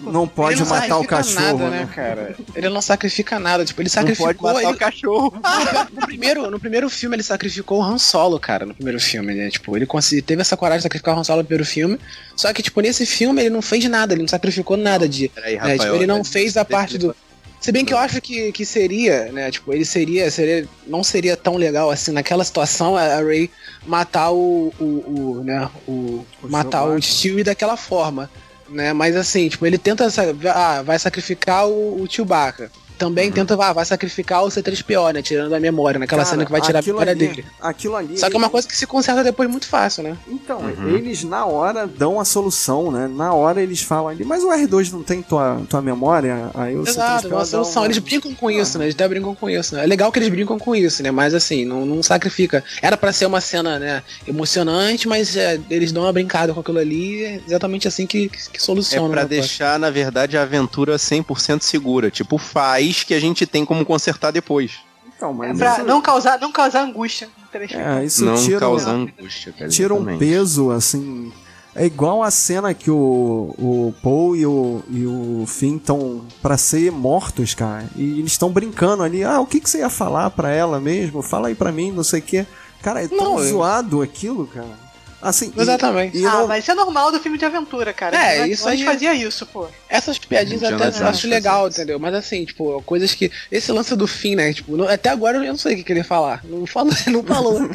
Não 0.00 0.28
pode 0.28 0.60
não 0.60 0.66
matar 0.66 0.98
o 0.98 1.06
cachorro, 1.06 1.58
nada, 1.58 1.70
né, 1.70 1.88
cara? 1.94 2.36
Ele 2.54 2.68
não 2.68 2.82
sacrifica 2.82 3.38
nada. 3.38 3.64
Tipo, 3.64 3.80
ele 3.80 3.88
sacrificou. 3.88 4.28
Não 4.28 4.34
pode 4.34 4.54
matar 4.54 4.68
ele... 4.68 4.76
o 4.76 4.78
cachorro. 4.78 5.34
no, 5.92 6.06
primeiro, 6.06 6.50
no 6.50 6.60
primeiro 6.60 6.90
filme, 6.90 7.16
ele 7.16 7.22
sacrificou 7.22 7.80
o 7.80 7.82
Han 7.82 7.98
Solo, 7.98 8.38
cara. 8.38 8.66
No 8.66 8.74
primeiro 8.74 9.00
filme, 9.00 9.34
né? 9.34 9.48
Tipo, 9.48 9.76
ele 9.76 9.86
teve 10.24 10.42
essa 10.42 10.56
coragem 10.56 10.80
de 10.80 10.82
sacrificar 10.82 11.16
o 11.16 11.20
Han 11.20 11.24
Solo 11.24 11.38
no 11.38 11.44
primeiro 11.44 11.64
filme. 11.64 11.98
Só 12.36 12.52
que, 12.52 12.62
tipo, 12.62 12.80
nesse 12.80 13.06
filme, 13.06 13.40
ele 13.40 13.50
não 13.50 13.62
fez 13.62 13.84
nada. 13.88 14.12
Ele 14.12 14.22
não 14.22 14.28
sacrificou 14.28 14.76
nada 14.76 15.08
de. 15.08 15.28
Peraí, 15.28 15.56
né? 15.56 15.78
tipo, 15.78 15.94
ele 15.94 16.06
não 16.06 16.24
fez 16.24 16.56
a 16.56 16.64
parte 16.64 16.98
do. 16.98 17.16
Se 17.64 17.72
bem 17.72 17.82
que 17.82 17.94
eu 17.94 17.98
acho 17.98 18.20
que, 18.20 18.52
que 18.52 18.66
seria, 18.66 19.32
né? 19.32 19.50
Tipo, 19.50 19.72
ele 19.72 19.86
seria, 19.86 20.30
seria. 20.30 20.68
Não 20.86 21.02
seria 21.02 21.34
tão 21.34 21.56
legal 21.56 21.90
assim, 21.90 22.12
naquela 22.12 22.44
situação, 22.44 22.94
a 22.94 23.22
Ray 23.22 23.50
matar 23.86 24.32
o. 24.32 24.70
o, 24.78 24.84
o 24.84 25.42
né? 25.42 25.70
O, 25.88 26.26
o 26.42 26.50
matar 26.50 26.84
o 26.84 27.00
Stewie 27.00 27.42
daquela 27.42 27.74
forma. 27.74 28.30
Né? 28.68 28.92
Mas 28.92 29.16
assim, 29.16 29.48
tipo, 29.48 29.64
ele 29.64 29.78
tenta. 29.78 30.06
Ah, 30.54 30.82
vai 30.82 30.98
sacrificar 30.98 31.66
o, 31.66 32.02
o 32.02 32.06
Chewbacca. 32.06 32.70
Também 32.98 33.28
uhum. 33.28 33.34
tenta, 33.34 33.56
vai, 33.56 33.72
vai 33.72 33.84
sacrificar 33.84 34.44
o 34.44 34.48
C3PO, 34.48 35.14
né? 35.14 35.22
Tirando 35.22 35.52
a 35.52 35.60
memória, 35.60 35.98
naquela 35.98 36.22
Cara, 36.22 36.30
cena 36.30 36.44
que 36.44 36.52
vai 36.52 36.60
tirar 36.60 36.78
a 36.80 36.82
memória 36.82 37.12
ali, 37.12 37.28
dele. 37.28 37.44
Aquilo 37.60 37.96
ali. 37.96 38.18
Só 38.18 38.28
que 38.28 38.36
é 38.36 38.38
uma 38.38 38.50
coisa 38.50 38.66
que 38.66 38.76
se 38.76 38.86
conserta 38.86 39.24
depois 39.24 39.50
muito 39.50 39.66
fácil, 39.66 40.02
né? 40.02 40.16
Então, 40.28 40.58
uhum. 40.58 40.96
eles 40.96 41.24
na 41.24 41.44
hora 41.44 41.86
dão 41.86 42.20
a 42.20 42.24
solução, 42.24 42.90
né? 42.90 43.08
Na 43.08 43.32
hora 43.32 43.62
eles 43.62 43.82
falam 43.82 44.08
ali, 44.08 44.24
mas 44.24 44.42
o 44.42 44.48
R2 44.48 44.92
não 44.92 45.02
tem 45.02 45.22
tua, 45.22 45.60
tua 45.68 45.82
memória? 45.82 46.50
Aí 46.54 46.76
o 46.76 46.86
Exato, 46.86 47.28
uma 47.28 47.44
solução. 47.44 47.82
Um... 47.82 47.86
Eles 47.86 47.98
brincam 47.98 48.34
com 48.34 48.50
isso, 48.50 48.78
né? 48.78 48.84
Eles 48.84 48.94
até 48.94 49.08
brincam 49.08 49.34
com 49.34 49.50
isso, 49.50 49.74
né? 49.74 49.84
É 49.84 49.86
legal 49.86 50.12
que 50.12 50.18
eles 50.18 50.28
brincam 50.28 50.58
com 50.58 50.74
isso, 50.74 51.02
né? 51.02 51.10
Mas 51.10 51.34
assim, 51.34 51.64
não, 51.64 51.84
não 51.84 52.02
sacrifica. 52.02 52.62
Era 52.80 52.96
para 52.96 53.12
ser 53.12 53.26
uma 53.26 53.40
cena, 53.40 53.78
né, 53.78 54.02
emocionante, 54.26 55.08
mas 55.08 55.36
é, 55.36 55.58
eles 55.70 55.92
dão 55.92 56.04
uma 56.04 56.12
brincada 56.12 56.52
com 56.54 56.60
aquilo 56.60 56.78
ali, 56.78 57.24
é 57.24 57.40
exatamente 57.46 57.88
assim 57.88 58.06
que, 58.06 58.28
que, 58.28 58.50
que 58.50 58.62
soluciona. 58.62 59.08
É 59.08 59.10
pra 59.10 59.22
né, 59.22 59.28
deixar, 59.28 59.78
na 59.78 59.90
verdade, 59.90 60.36
a 60.36 60.42
aventura 60.42 60.96
100% 60.96 61.62
segura. 61.62 62.10
Tipo, 62.10 62.38
faz 62.38 62.83
que 62.92 63.14
a 63.14 63.20
gente 63.20 63.46
tem 63.46 63.64
como 63.64 63.84
consertar 63.84 64.30
depois. 64.30 64.80
Então, 65.16 65.32
mas 65.32 65.50
é 65.50 65.54
pra 65.54 65.72
isso... 65.74 65.84
não 65.84 66.00
causar, 66.00 66.38
não 66.38 66.52
causar 66.52 66.82
angústia. 66.82 67.28
É, 67.54 68.04
isso 68.04 68.24
não 68.24 68.34
tira, 68.34 68.58
causar 68.58 68.90
angústia, 68.90 69.52
cara, 69.52 69.70
Tira 69.70 69.94
um 69.94 70.18
peso, 70.18 70.70
assim. 70.72 71.32
É 71.76 71.86
igual 71.86 72.22
a 72.22 72.30
cena 72.30 72.72
que 72.72 72.90
o, 72.90 73.54
o 73.58 73.94
Paul 74.02 74.36
e 74.36 74.46
o, 74.46 74.82
e 74.88 75.06
o 75.06 75.44
Finn 75.46 75.76
estão 75.76 76.24
pra 76.40 76.56
ser 76.56 76.92
mortos, 76.92 77.54
cara. 77.54 77.88
E 77.96 78.20
eles 78.20 78.32
estão 78.32 78.50
brincando 78.50 79.02
ali. 79.02 79.24
Ah, 79.24 79.40
o 79.40 79.46
que, 79.46 79.60
que 79.60 79.68
você 79.68 79.78
ia 79.78 79.90
falar 79.90 80.30
pra 80.30 80.50
ela 80.52 80.80
mesmo? 80.80 81.22
Fala 81.22 81.48
aí 81.48 81.54
pra 81.54 81.72
mim, 81.72 81.90
não 81.90 82.04
sei 82.04 82.20
o 82.20 82.22
quê. 82.22 82.46
Cara, 82.80 83.02
é 83.02 83.08
tão 83.08 83.36
não, 83.36 83.42
zoado 83.42 83.98
eu... 83.98 84.02
aquilo, 84.02 84.46
cara. 84.46 84.83
Assim, 85.24 85.50
Exatamente. 85.56 86.18
E, 86.18 86.20
e 86.20 86.26
ah, 86.26 86.32
não... 86.32 86.46
mas 86.46 86.62
isso 86.62 86.70
é 86.70 86.74
normal 86.74 87.10
do 87.10 87.18
filme 87.18 87.38
de 87.38 87.46
aventura, 87.46 87.94
cara. 87.94 88.14
É, 88.14 88.42
a 88.42 88.46
isso 88.46 88.68
a 88.68 88.76
gente 88.76 88.84
fazia 88.84 89.14
isso, 89.14 89.46
pô. 89.46 89.66
Essas 89.88 90.18
piadinhas 90.18 90.62
até 90.62 91.02
eu 91.02 91.08
acho 91.08 91.26
legal, 91.26 91.66
entendeu? 91.66 91.98
Mas 91.98 92.14
assim, 92.14 92.44
tipo, 92.44 92.82
coisas 92.82 93.14
que. 93.14 93.32
Esse 93.50 93.72
lance 93.72 93.96
do 93.96 94.06
fim, 94.06 94.34
né? 94.36 94.52
Tipo, 94.52 94.76
não, 94.76 94.86
até 94.86 95.08
agora 95.08 95.38
eu 95.38 95.44
não 95.44 95.56
sei 95.56 95.72
o 95.72 95.76
que 95.78 95.84
queria 95.84 96.04
falar. 96.04 96.44
Não 96.44 96.66
falou, 96.66 96.92
não 97.08 97.22
falou. 97.22 97.58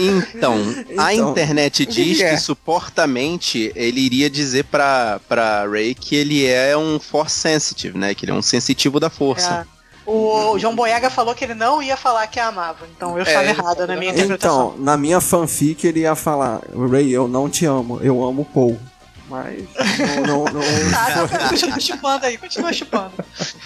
Então, 0.00 0.54
a 0.96 1.12
então, 1.12 1.32
internet 1.32 1.84
diz 1.84 2.18
que, 2.18 2.22
é? 2.22 2.30
que 2.30 2.40
supostamente 2.40 3.72
ele 3.74 4.00
iria 4.00 4.30
dizer 4.30 4.64
pra, 4.66 5.20
pra 5.28 5.66
Ray 5.66 5.92
que 5.92 6.14
ele 6.14 6.46
é 6.46 6.76
um 6.76 7.00
force 7.00 7.40
sensitive, 7.40 7.98
né? 7.98 8.14
Que 8.14 8.24
ele 8.24 8.30
é 8.30 8.34
um 8.34 8.40
sensitivo 8.40 9.00
da 9.00 9.10
força. 9.10 9.66
É. 9.74 9.77
O 10.10 10.58
João 10.58 10.74
Boyega 10.74 11.10
falou 11.10 11.34
que 11.34 11.44
ele 11.44 11.52
não 11.52 11.82
ia 11.82 11.94
falar 11.94 12.26
que 12.28 12.40
a 12.40 12.46
amava. 12.46 12.88
Então 12.96 13.18
eu 13.18 13.24
estava 13.24 13.44
é, 13.44 13.50
errado 13.50 13.86
na 13.86 13.94
minha 13.94 14.10
interpretação. 14.10 14.70
Então, 14.70 14.82
na 14.82 14.96
minha 14.96 15.20
fanfic 15.20 15.86
ele 15.86 16.00
ia 16.00 16.14
falar: 16.14 16.62
Ray, 16.90 17.10
eu 17.10 17.28
não 17.28 17.50
te 17.50 17.66
amo, 17.66 18.00
eu 18.00 18.24
amo 18.24 18.46
Paul. 18.46 18.80
Mas 19.28 19.64
não. 20.26 20.44
não, 20.44 20.46
não 20.46 20.62
tá, 20.90 21.14
não, 21.14 21.28
continua 21.50 21.78
chupando 21.78 22.24
aí, 22.24 22.38
continua 22.38 22.72
chupando. 22.72 23.12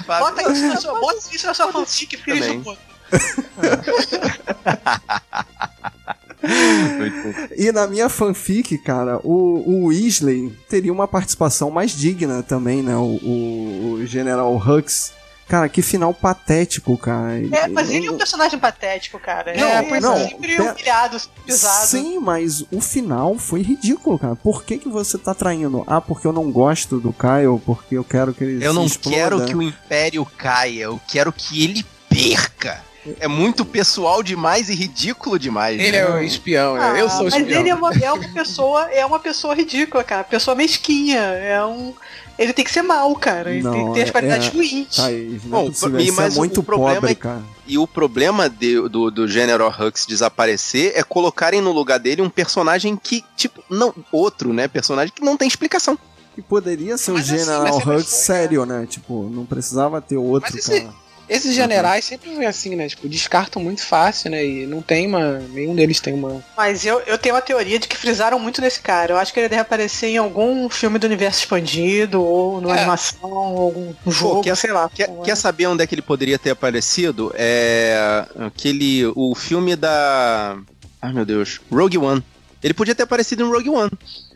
Bota 0.05 0.51
isso 0.51 0.67
na 0.67 0.77
sua, 0.77 0.99
bota 0.99 1.19
isso 1.33 1.47
na 1.47 1.55
sua 1.55 1.71
fanfic, 1.71 2.17
filho 2.17 2.61
de 2.61 2.77
e 7.57 7.71
na 7.71 7.87
minha 7.87 8.09
fanfic, 8.09 8.79
cara, 8.79 9.21
o, 9.23 9.63
o 9.65 9.87
Weasley 9.89 10.51
teria 10.69 10.93
uma 10.93 11.07
participação 11.07 11.71
mais 11.71 11.93
digna 11.93 12.43
também, 12.43 12.83
né? 12.83 12.97
O, 12.97 13.21
o, 13.23 13.93
o 13.93 14.05
General 14.07 14.53
Hux 14.57 15.13
Cara, 15.53 15.69
que 15.69 15.83
final 15.83 16.15
patético, 16.15 16.97
cara. 16.97 17.39
É, 17.55 17.69
mas 17.69 17.91
ele 17.91 18.07
é 18.07 18.11
um 18.11 18.17
personagem 18.17 18.59
patético, 18.59 19.19
cara. 19.19 19.55
Não, 19.55 19.69
é, 19.69 20.01
não, 20.01 20.17
sempre 20.17 20.57
pera... 20.57 20.73
humilhado, 20.73 21.21
pisado. 21.45 21.87
Sim, 21.89 22.19
mas 22.21 22.65
o 22.73 22.81
final 22.81 23.37
foi 23.37 23.61
ridículo, 23.61 24.19
cara. 24.19 24.35
Por 24.35 24.65
que, 24.65 24.79
que 24.79 24.89
você 24.89 25.19
tá 25.19 25.35
traindo? 25.35 25.85
Ah, 25.87 26.01
porque 26.01 26.27
eu 26.27 26.33
não 26.33 26.51
gosto 26.51 26.99
do 26.99 27.13
Kyle, 27.13 27.61
porque 27.67 27.99
eu 27.99 28.03
quero 28.03 28.33
que 28.33 28.43
ele 28.43 28.65
Eu 28.65 28.73
não 28.73 28.87
exploda. 28.87 29.15
quero 29.15 29.45
que 29.45 29.55
o 29.55 29.61
Império 29.61 30.25
caia, 30.25 30.85
eu 30.85 30.99
quero 31.07 31.31
que 31.31 31.63
ele 31.63 31.85
perca. 32.09 32.81
É 33.19 33.27
muito 33.27 33.65
pessoal 33.65 34.23
demais 34.23 34.69
e 34.69 34.75
ridículo 34.75 35.39
demais. 35.39 35.81
Ele 35.81 35.93
né? 35.93 35.99
é 35.99 36.11
o 36.11 36.23
espião, 36.23 36.77
ah, 36.77 36.97
eu 36.97 37.11
sou 37.11 37.25
o 37.25 37.29
espião. 37.29 37.47
Mas 37.47 37.57
ele 37.57 37.69
é 37.69 37.75
uma, 37.75 37.93
é 37.93 38.13
uma 38.13 38.29
pessoa, 38.29 38.91
é 38.93 39.05
uma 39.05 39.19
pessoa 39.19 39.55
ridícula, 39.55 40.05
cara. 40.05 40.23
Pessoa 40.23 40.55
mesquinha. 40.55 41.21
É 41.21 41.65
um 41.65 41.93
ele 42.39 42.53
tem 42.53 42.65
que 42.65 42.73
ser 42.73 42.83
mal, 42.83 43.15
cara. 43.15 43.51
Ele 43.51 43.63
não, 43.63 43.73
tem 43.73 43.87
que 43.87 43.95
ter 43.95 44.03
as 44.03 44.11
qualidades 44.11 44.49
é, 44.49 44.51
ruins. 44.51 44.97
Thaís, 44.97 45.45
não 45.45 45.59
é 45.59 45.63
Bom, 45.63 45.69
é 45.69 46.13
mas 46.13 46.35
é 46.35 46.39
muito 46.39 46.61
o 46.61 46.63
problema 46.63 46.95
pobre, 46.95 47.13
é, 47.13 47.15
cara. 47.15 47.43
E 47.67 47.79
o 47.79 47.87
problema 47.87 48.49
de, 48.49 48.89
do, 48.89 49.11
do 49.11 49.29
General 49.29 49.71
Hux 49.71 50.07
desaparecer 50.07 50.93
é 50.97 51.03
colocarem 51.03 51.61
no 51.61 51.73
lugar 51.73 51.99
dele 51.99 52.23
um 52.23 52.31
personagem 52.31 52.97
que, 52.97 53.25
tipo, 53.37 53.63
não. 53.71 53.95
Outro, 54.11 54.53
né? 54.53 54.67
Personagem 54.67 55.13
que 55.15 55.23
não 55.23 55.37
tem 55.37 55.47
explicação. 55.47 55.99
E 56.37 56.41
poderia 56.41 56.97
ser 56.97 57.13
o 57.13 57.17
assim, 57.17 57.39
General 57.39 57.79
assim, 57.79 57.91
Hux 57.91 58.07
sério, 58.07 58.65
né? 58.65 58.87
Tipo, 58.89 59.29
não 59.31 59.45
precisava 59.45 60.01
ter 60.01 60.17
outro, 60.17 60.51
mas 60.55 60.67
cara. 60.67 61.02
Esse, 61.29 61.49
esses 61.49 61.55
generais 61.55 62.05
sempre 62.05 62.35
vêm 62.35 62.47
assim, 62.47 62.75
né? 62.75 62.89
Tipo, 62.89 63.09
descartam 63.09 63.63
muito 63.63 63.85
fácil, 63.85 64.31
né? 64.31 64.45
E 64.45 64.67
não 64.67 64.83
tem 64.83 65.07
uma. 65.07 65.39
Nenhum 65.39 65.75
deles 65.75 66.01
tem 66.01 66.15
uma. 66.15 66.43
Mas 66.57 66.85
eu, 66.85 67.01
eu 67.01 67.17
tenho 67.17 67.35
uma 67.35 67.41
teoria 67.41 67.79
de 67.79 67.89
que 67.89 67.97
frisaram 67.97 68.39
muito 68.39 68.61
nesse 68.61 68.81
cara. 68.81 69.13
Eu 69.13 69.19
acho 69.19 69.33
que 69.33 69.41
ele 69.41 69.49
deve 69.49 69.63
aparecer 69.63 70.09
em 70.09 70.17
algum 70.19 70.69
filme 70.69 70.99
do 70.99 71.07
universo 71.07 71.41
expandido, 71.41 72.23
ou 72.23 72.61
numa 72.61 72.77
é. 72.77 72.81
animação, 72.81 73.31
ou 73.31 73.61
algum 73.61 73.95
jogo, 74.07 74.37
Pô, 74.37 74.43
quer, 74.43 74.57
sei 74.57 74.73
lá. 74.73 74.91
Quer, 74.93 75.09
quer 75.25 75.37
saber 75.37 75.67
onde 75.67 75.83
é 75.83 75.87
que 75.87 75.95
ele 75.95 76.03
poderia 76.03 76.39
ter 76.39 76.51
aparecido? 76.51 77.33
É. 77.35 78.27
Aquele. 78.39 79.07
O 79.15 79.35
filme 79.35 79.77
da. 79.77 80.59
Ai 81.01 81.13
meu 81.13 81.25
Deus. 81.25 81.61
Rogue 81.71 81.99
One. 81.99 82.23
Ele 82.63 82.75
podia 82.75 82.95
ter 82.95 83.03
aparecido 83.03 83.43
em 83.43 83.51
Rogue 83.51 83.71
One. 83.71 83.91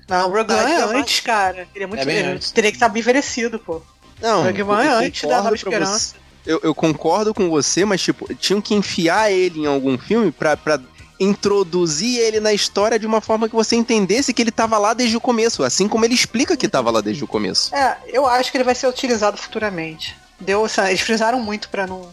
Não, 0.09 0.31
o 0.31 0.33
Rogue 0.33 0.53
One 0.53 0.73
é 0.73 0.83
antes, 0.83 1.21
cara. 1.21 1.67
Ele 1.75 1.85
é 1.85 1.87
muito. 1.87 2.09
É 2.09 2.39
teria 2.55 2.71
que 2.71 2.77
estar 2.77 2.89
bem 2.89 3.01
envelhecido, 3.01 3.59
pô. 3.59 3.83
Não, 4.21 4.45
Rogue 4.45 4.63
One 4.63 4.87
é 4.87 4.91
antes 4.91 5.29
da 5.29 5.43
Nova 5.43 5.55
Esperança. 5.55 6.15
Você 6.15 6.26
eu, 6.47 6.61
eu, 6.63 6.75
concordo 6.75 7.35
com 7.35 7.51
você, 7.51 7.85
mas, 7.85 8.01
tipo, 8.01 8.33
tinham 8.35 8.61
que 8.61 8.75
enfiar 8.75 9.31
ele 9.31 9.61
em 9.61 9.67
algum 9.67 9.99
filme 9.99 10.31
pra, 10.31 10.57
pra 10.57 10.81
introduzir 11.19 12.19
ele 12.19 12.41
na 12.41 12.53
história 12.53 12.99
de 12.99 13.07
uma 13.07 13.21
forma 13.21 13.49
que 13.49 13.55
você 13.55 13.75
entendesse 13.75 14.33
que 14.33 14.43
ele 14.43 14.51
tava 14.51 14.79
lá 14.79 14.95
desde 14.95 15.17
o 15.17 15.21
começo, 15.21 15.63
assim 15.63 15.89
como 15.89 16.05
ele 16.05 16.15
explica 16.15 16.57
que 16.57 16.69
tava 16.69 16.91
lá 16.91 17.01
desde 17.01 17.25
o 17.25 17.27
começo. 17.27 17.75
É, 17.75 17.97
eu 18.09 18.27
acho 18.27 18.51
que 18.51 18.57
ele 18.57 18.65
vai 18.65 18.75
ser 18.75 18.87
utilizado 18.87 19.37
futuramente. 19.37 20.17
Deu, 20.39 20.67
eles 20.87 21.01
frisaram 21.01 21.41
muito 21.41 21.69
pra 21.69 21.87
não. 21.87 22.09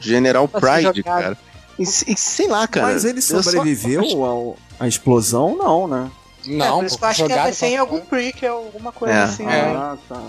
General 0.00 0.46
Pride, 0.48 1.02
cara. 1.02 1.36
E, 1.78 1.82
e, 1.82 2.16
sei 2.16 2.46
lá, 2.46 2.66
cara. 2.68 2.86
Mas 2.86 3.04
ele 3.04 3.20
sobreviveu 3.20 4.04
só... 4.04 4.24
ao, 4.24 4.56
à 4.78 4.86
explosão, 4.86 5.56
não, 5.56 5.88
né? 5.88 6.10
Não, 6.46 6.66
é, 6.66 6.80
por 6.80 6.86
isso 6.86 6.98
que 6.98 7.04
eu 7.04 7.08
acho 7.08 7.26
que 7.26 7.34
vai 7.34 7.52
ser 7.52 7.66
em 7.66 7.76
algum 7.76 8.00
prequel, 8.00 8.56
alguma 8.56 8.92
coisa 8.92 9.14
é. 9.14 9.22
assim. 9.22 9.46
É. 9.46 9.74
Ah, 9.74 9.96
tá 10.08 10.20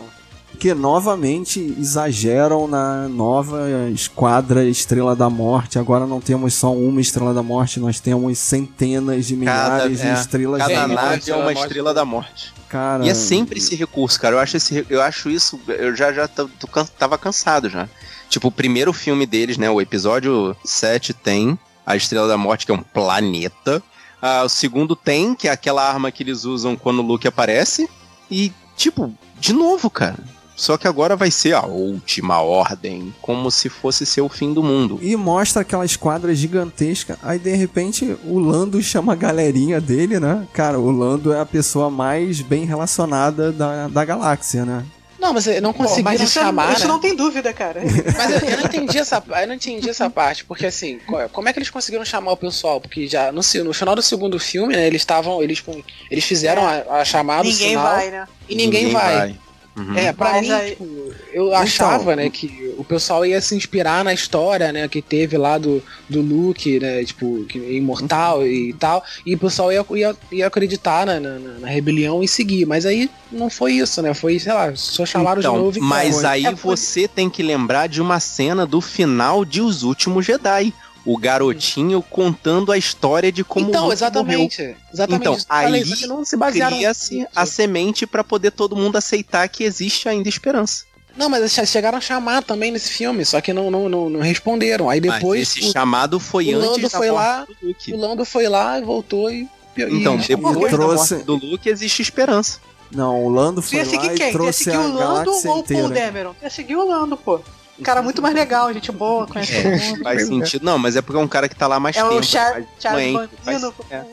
que 0.55 0.73
novamente 0.73 1.59
exageram 1.79 2.67
na 2.67 3.07
nova 3.07 3.69
Esquadra 3.91 4.63
Estrela 4.63 5.15
da 5.15 5.29
Morte. 5.29 5.77
Agora 5.77 6.05
não 6.05 6.19
temos 6.21 6.53
só 6.53 6.73
uma 6.73 7.01
Estrela 7.01 7.33
da 7.33 7.43
Morte, 7.43 7.79
nós 7.79 7.99
temos 7.99 8.39
centenas 8.39 9.25
de 9.25 9.35
milhares 9.35 9.83
cada, 9.83 9.89
de 9.89 10.01
é, 10.01 10.13
estrelas 10.13 10.61
cada 10.61 10.73
da 10.73 10.87
morte. 10.87 10.95
Cada 10.95 11.11
nave 11.11 11.31
é 11.31 11.35
uma 11.35 11.53
estrela 11.53 11.93
da 11.93 12.05
morte. 12.05 12.53
Cara, 12.69 13.05
e 13.05 13.09
é 13.09 13.13
sempre 13.13 13.59
esse 13.59 13.75
recurso, 13.75 14.19
cara. 14.19 14.35
Eu 14.35 14.39
acho, 14.39 14.57
esse, 14.57 14.85
eu 14.89 15.01
acho 15.01 15.29
isso. 15.29 15.59
Eu 15.67 15.95
já, 15.95 16.11
já 16.11 16.27
tô, 16.27 16.47
tô, 16.47 16.67
tava 16.97 17.17
cansado 17.17 17.69
já. 17.69 17.87
Tipo, 18.29 18.47
o 18.47 18.51
primeiro 18.51 18.91
filme 18.91 19.25
deles, 19.25 19.57
né? 19.57 19.69
O 19.69 19.79
episódio 19.79 20.55
7 20.65 21.13
tem 21.13 21.57
a 21.85 21.95
Estrela 21.95 22.27
da 22.27 22.37
Morte, 22.37 22.65
que 22.65 22.71
é 22.71 22.75
um 22.75 22.81
planeta. 22.81 23.81
Ah, 24.21 24.43
o 24.43 24.49
segundo 24.49 24.95
tem, 24.95 25.35
que 25.35 25.47
é 25.47 25.51
aquela 25.51 25.87
arma 25.87 26.11
que 26.11 26.23
eles 26.23 26.45
usam 26.45 26.75
quando 26.75 26.99
o 26.99 27.01
Luke 27.01 27.27
aparece. 27.27 27.89
E, 28.29 28.51
tipo, 28.75 29.13
de 29.39 29.53
novo, 29.53 29.89
cara. 29.89 30.17
Só 30.55 30.77
que 30.77 30.87
agora 30.87 31.15
vai 31.15 31.29
ser 31.29 31.53
a 31.53 31.65
última 31.65 32.41
ordem, 32.41 33.13
como 33.21 33.51
se 33.51 33.69
fosse 33.69 34.05
ser 34.05 34.21
o 34.21 34.29
fim 34.29 34.53
do 34.53 34.63
mundo. 34.63 34.99
E 35.01 35.15
mostra 35.15 35.61
aquela 35.61 35.85
esquadra 35.85 36.33
gigantesca. 36.33 37.19
Aí 37.21 37.37
de 37.37 37.53
repente 37.55 38.15
o 38.23 38.39
Lando 38.39 38.81
chama 38.81 39.13
a 39.13 39.15
galerinha 39.15 39.81
dele, 39.81 40.19
né? 40.19 40.47
Cara, 40.53 40.79
o 40.79 40.89
Lando 40.89 41.33
é 41.33 41.39
a 41.39 41.45
pessoa 41.45 41.89
mais 41.89 42.41
bem 42.41 42.65
relacionada 42.65 43.51
da, 43.51 43.87
da 43.87 44.05
galáxia, 44.05 44.65
né? 44.65 44.85
Não, 45.25 45.33
mas 45.33 45.47
não 45.59 45.73
conseguiram 45.73 46.23
isso 46.23 46.37
é- 46.37 46.43
chamar. 46.43 46.73
Isso 46.73 46.83
né? 46.83 46.87
não 46.87 46.99
tem 46.99 47.15
dúvida, 47.15 47.51
cara. 47.51 47.81
Mas 48.15 48.43
eu, 48.43 48.49
eu, 48.49 48.57
não 48.57 48.65
entendi 48.65 48.97
essa, 48.99 49.23
eu 49.27 49.47
não 49.47 49.55
entendi 49.55 49.89
essa 49.89 50.07
parte, 50.07 50.45
porque 50.45 50.67
assim, 50.67 50.99
como 51.31 51.49
é 51.49 51.53
que 51.53 51.57
eles 51.57 51.69
conseguiram 51.69 52.05
chamar 52.05 52.33
o 52.33 52.37
pessoal? 52.37 52.79
Porque 52.79 53.07
já 53.07 53.31
no, 53.31 53.41
no 53.63 53.73
final 53.73 53.95
do 53.95 54.03
segundo 54.03 54.37
filme, 54.37 54.75
né, 54.75 54.85
eles 54.85 55.01
estavam, 55.01 55.41
eles, 55.41 55.63
eles 56.11 56.23
fizeram 56.23 56.69
é. 56.69 56.85
a, 56.87 56.95
a 56.97 57.05
chamada, 57.05 57.43
ninguém 57.43 57.69
sinal, 57.69 57.95
vai, 57.95 58.11
né? 58.11 58.27
E 58.47 58.55
ninguém, 58.55 58.85
ninguém 58.85 58.93
vai. 58.93 59.15
vai. 59.15 59.44
Uhum. 59.75 59.93
É, 59.93 60.13
pra 60.13 60.31
Mas 60.31 60.41
mim, 60.41 60.51
aí... 60.53 60.69
tipo, 60.69 60.85
eu 61.33 61.47
então, 61.47 61.59
achava, 61.59 62.15
né, 62.15 62.29
que 62.29 62.73
o 62.77 62.83
pessoal 62.83 63.25
ia 63.25 63.41
se 63.41 63.55
inspirar 63.55 64.05
na 64.05 64.13
história, 64.13 64.71
né, 64.71 64.87
que 64.87 65.01
teve 65.01 65.37
lá 65.37 65.57
do, 65.57 65.83
do 66.09 66.21
Luke, 66.21 66.79
né, 66.79 67.03
tipo, 67.03 67.43
que 67.43 67.59
é 67.59 67.73
imortal 67.73 68.47
e 68.47 68.73
tal, 68.73 69.03
e 69.25 69.35
o 69.35 69.37
pessoal 69.37 69.73
ia, 69.73 69.85
ia, 69.91 70.15
ia 70.31 70.47
acreditar 70.47 71.05
na, 71.05 71.19
na, 71.19 71.39
na, 71.59 71.67
rebelião 71.67 72.23
e 72.23 72.27
seguir. 72.27 72.65
Mas 72.65 72.85
aí 72.85 73.09
não 73.29 73.49
foi 73.49 73.73
isso, 73.73 74.01
né, 74.01 74.13
foi, 74.13 74.39
sei 74.39 74.53
lá, 74.53 74.73
só 74.75 75.05
chamaram 75.05 75.41
então, 75.41 75.53
de 75.53 75.59
novo 75.59 75.77
e 75.77 75.81
Mas 75.81 76.23
aí 76.23 76.45
é, 76.45 76.51
você 76.53 77.05
tem 77.05 77.29
que 77.29 77.43
lembrar 77.43 77.87
de 77.87 78.01
uma 78.01 78.19
cena 78.21 78.65
do 78.65 78.79
final 78.79 79.43
de 79.43 79.59
Os 79.59 79.83
Últimos 79.83 80.25
Jedi 80.25 80.73
o 81.05 81.17
garotinho 81.17 82.01
contando 82.01 82.71
a 82.71 82.77
história 82.77 83.31
de 83.31 83.43
como 83.43 83.69
então, 83.69 83.91
exatamente, 83.91 84.59
morreu. 84.59 84.75
exatamente. 84.91 85.21
Então, 85.21 85.37
aí 85.47 85.83
não 86.07 86.25
se 86.25 86.37
cria-se 86.37 87.27
a 87.35 87.45
semente 87.45 88.07
para 88.07 88.23
poder 88.23 88.51
todo 88.51 88.75
mundo 88.75 88.97
aceitar 88.97 89.47
que 89.47 89.63
existe 89.63 90.09
ainda 90.09 90.27
esperança. 90.27 90.85
Não, 91.15 91.29
mas 91.29 91.53
chegaram 91.53 91.97
a 91.97 92.01
chamar 92.01 92.43
também 92.43 92.71
nesse 92.71 92.89
filme, 92.89 93.23
só 93.23 93.39
que 93.39 93.53
não, 93.53 93.71
não, 93.71 93.87
não, 93.87 94.09
não 94.09 94.19
responderam. 94.19 94.89
Aí 94.89 94.99
depois. 94.99 95.55
Mas 95.55 95.57
esse 95.57 95.69
o, 95.69 95.71
chamado 95.71 96.19
foi 96.19 96.53
o 96.53 96.59
antes 96.59 96.91
foi 96.91 97.09
lá, 97.09 97.45
do 97.45 97.67
Luke. 97.67 97.93
O 97.93 97.97
Lando 97.97 98.25
foi 98.25 98.49
lá 98.49 98.77
e 98.79 98.81
voltou 98.81 99.31
e. 99.31 99.47
Então, 99.77 100.17
e, 100.19 100.27
depois 100.27 100.71
trouxe... 100.71 101.15
do 101.23 101.35
Luke 101.35 101.69
existe 101.69 102.01
esperança. 102.01 102.59
Não, 102.91 103.25
o 103.25 103.29
Lando 103.29 103.61
foi 103.61 103.83
lá 103.83 104.09
quem? 104.09 104.29
e 104.29 104.31
trouxe 104.31 104.71
a 104.71 104.79
o 104.79 104.93
Lando 104.93 105.31
ou 105.31 105.59
o 105.59 105.63
Paul 105.63 105.89
Dameron? 105.89 106.35
Ia 106.41 106.49
seguir 106.49 106.75
o 106.75 106.87
Lando, 106.87 107.17
pô. 107.17 107.39
Um 107.79 107.83
cara 107.83 108.01
muito 108.01 108.21
mais 108.21 108.33
legal, 108.33 108.73
gente 108.73 108.91
boa, 108.91 109.27
conhece 109.27 109.53
é, 109.53 109.61
todo 109.61 109.83
mundo. 109.83 110.03
Faz 110.03 110.27
sentido. 110.27 110.65
Não, 110.65 110.77
mas 110.77 110.95
é 110.95 111.01
porque 111.01 111.19
é 111.19 111.23
um 111.23 111.27
cara 111.27 111.49
que 111.49 111.55
tá 111.55 111.67
lá 111.67 111.79
mais 111.79 111.95
é 111.95 112.01
tempo. 112.01 112.13
É 112.13 112.17
o 112.17 112.23
Char 112.23 112.63
Charles 112.79 113.29
faz, 113.43 113.63
é. 113.91 114.05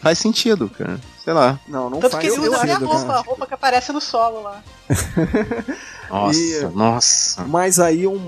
faz 0.00 0.18
sentido, 0.18 0.68
cara. 0.68 1.00
Sei 1.24 1.32
lá. 1.32 1.58
Não, 1.66 1.88
não 1.88 2.00
Tanto 2.00 2.12
faz 2.12 2.22
que 2.22 2.30
ele 2.30 2.48
usa 2.48 2.60
a 2.60 2.78
roupa, 2.78 3.12
a 3.12 3.20
roupa 3.20 3.46
que 3.46 3.54
aparece 3.54 3.92
no 3.92 4.00
solo 4.00 4.42
lá. 4.42 4.62
nossa, 6.10 6.38
e, 6.38 6.64
nossa. 6.74 7.44
Mas 7.44 7.78
aí 7.78 8.06
um 8.06 8.18